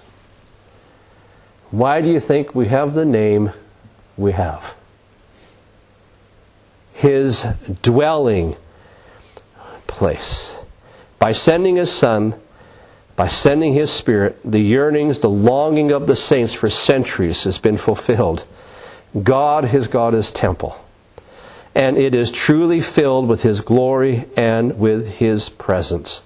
Why 1.69 2.01
do 2.01 2.07
you 2.09 2.19
think 2.19 2.55
we 2.55 2.67
have 2.69 2.95
the 2.95 3.05
name 3.05 3.51
we 4.17 4.31
have? 4.31 4.73
His 6.93 7.45
dwelling 7.83 8.55
place. 9.85 10.57
By 11.19 11.33
sending 11.33 11.75
his 11.75 11.91
son 11.91 12.35
by 13.19 13.27
sending 13.27 13.73
His 13.73 13.91
Spirit, 13.91 14.39
the 14.45 14.61
yearnings, 14.61 15.19
the 15.19 15.29
longing 15.29 15.91
of 15.91 16.07
the 16.07 16.15
saints 16.15 16.53
for 16.53 16.69
centuries 16.69 17.43
has 17.43 17.57
been 17.57 17.75
fulfilled. 17.75 18.45
God 19.21 19.65
has 19.65 19.89
got 19.89 20.13
His 20.13 20.31
temple. 20.31 20.77
And 21.75 21.97
it 21.97 22.15
is 22.15 22.31
truly 22.31 22.79
filled 22.79 23.27
with 23.27 23.43
His 23.43 23.59
glory 23.59 24.23
and 24.37 24.79
with 24.79 25.05
His 25.05 25.49
presence. 25.49 26.23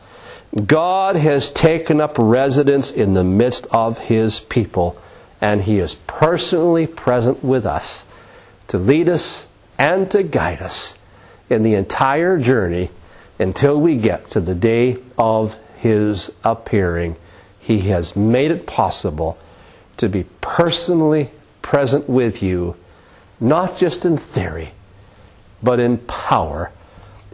God 0.67 1.15
has 1.15 1.49
taken 1.49 1.99
up 1.99 2.17
residence 2.19 2.91
in 2.91 3.13
the 3.13 3.23
midst 3.23 3.65
of 3.71 3.97
His 3.97 4.39
people, 4.41 4.95
and 5.41 5.63
He 5.63 5.79
is 5.79 5.95
personally 6.05 6.85
present 6.85 7.43
with 7.43 7.65
us 7.65 8.05
to 8.67 8.77
lead 8.77 9.09
us 9.09 9.47
and 9.79 10.11
to 10.11 10.21
guide 10.21 10.61
us 10.61 10.95
in 11.49 11.63
the 11.63 11.73
entire 11.73 12.37
journey 12.37 12.91
until 13.39 13.81
we 13.81 13.95
get 13.95 14.29
to 14.29 14.39
the 14.39 14.53
day 14.53 14.97
of 15.17 15.55
his 15.83 16.31
appearing, 16.45 17.17
he 17.59 17.81
has 17.81 18.15
made 18.15 18.51
it 18.51 18.65
possible 18.65 19.37
to 19.97 20.07
be 20.07 20.23
personally 20.39 21.29
present 21.61 22.07
with 22.07 22.41
you 22.41 22.73
not 23.41 23.77
just 23.77 24.05
in 24.05 24.15
theory, 24.15 24.71
but 25.61 25.81
in 25.81 25.97
power. 25.97 26.71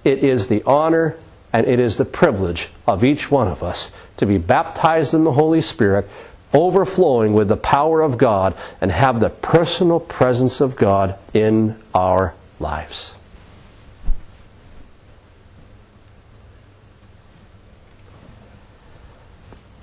It 0.04 0.24
is 0.24 0.48
the 0.48 0.64
honor 0.66 1.16
and 1.54 1.68
it 1.68 1.80
is 1.80 1.98
the 1.98 2.06
privilege 2.06 2.70
of 2.88 3.04
each 3.04 3.30
one 3.30 3.48
of 3.48 3.62
us 3.62 3.92
to 4.18 4.26
be 4.26 4.40
baptized 4.40 5.14
in 5.14 5.26
the 5.26 5.32
Holy 5.32 5.62
Spirit, 5.62 6.10
overflowing 6.52 7.34
with 7.34 7.50
the 7.50 7.58
power 7.58 8.02
of 8.02 8.18
God, 8.18 8.56
and 8.82 8.92
have 8.92 9.20
the 9.20 9.30
personal 9.30 10.00
presence 10.00 10.60
of 10.60 10.76
God 10.76 11.20
in 11.36 11.76
our 11.94 12.34
lives. 12.60 13.14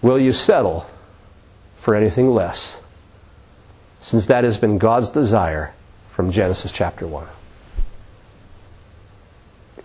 Will 0.06 0.20
you 0.20 0.32
settle 0.32 0.86
for 1.78 1.96
anything 1.96 2.30
less? 2.30 2.76
Since 4.00 4.26
that 4.26 4.44
has 4.44 4.56
been 4.56 4.78
God's 4.78 5.08
desire 5.08 5.74
from 6.14 6.30
Genesis 6.30 6.70
chapter 6.70 7.08
1. 7.08 7.26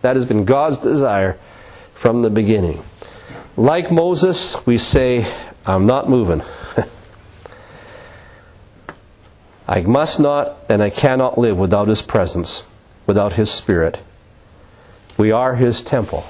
That 0.03 0.15
has 0.15 0.25
been 0.25 0.45
God's 0.45 0.77
desire 0.77 1.39
from 1.95 2.21
the 2.21 2.29
beginning. 2.29 2.83
Like 3.57 3.91
Moses, 3.91 4.63
we 4.63 4.77
say, 4.77 5.25
I'm 5.65 5.87
not 5.87 6.07
moving. 6.07 6.43
I 9.67 9.81
must 9.81 10.19
not 10.19 10.55
and 10.69 10.83
I 10.83 10.91
cannot 10.91 11.39
live 11.39 11.57
without 11.57 11.87
His 11.87 12.03
presence, 12.03 12.61
without 13.07 13.33
His 13.33 13.49
Spirit. 13.49 13.97
We 15.17 15.31
are 15.31 15.55
His 15.55 15.83
temple. 15.83 16.25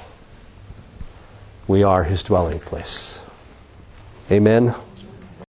We 1.68 1.82
are 1.82 2.04
His 2.04 2.22
dwelling 2.22 2.58
place. 2.58 3.18
Amen. 4.32 4.74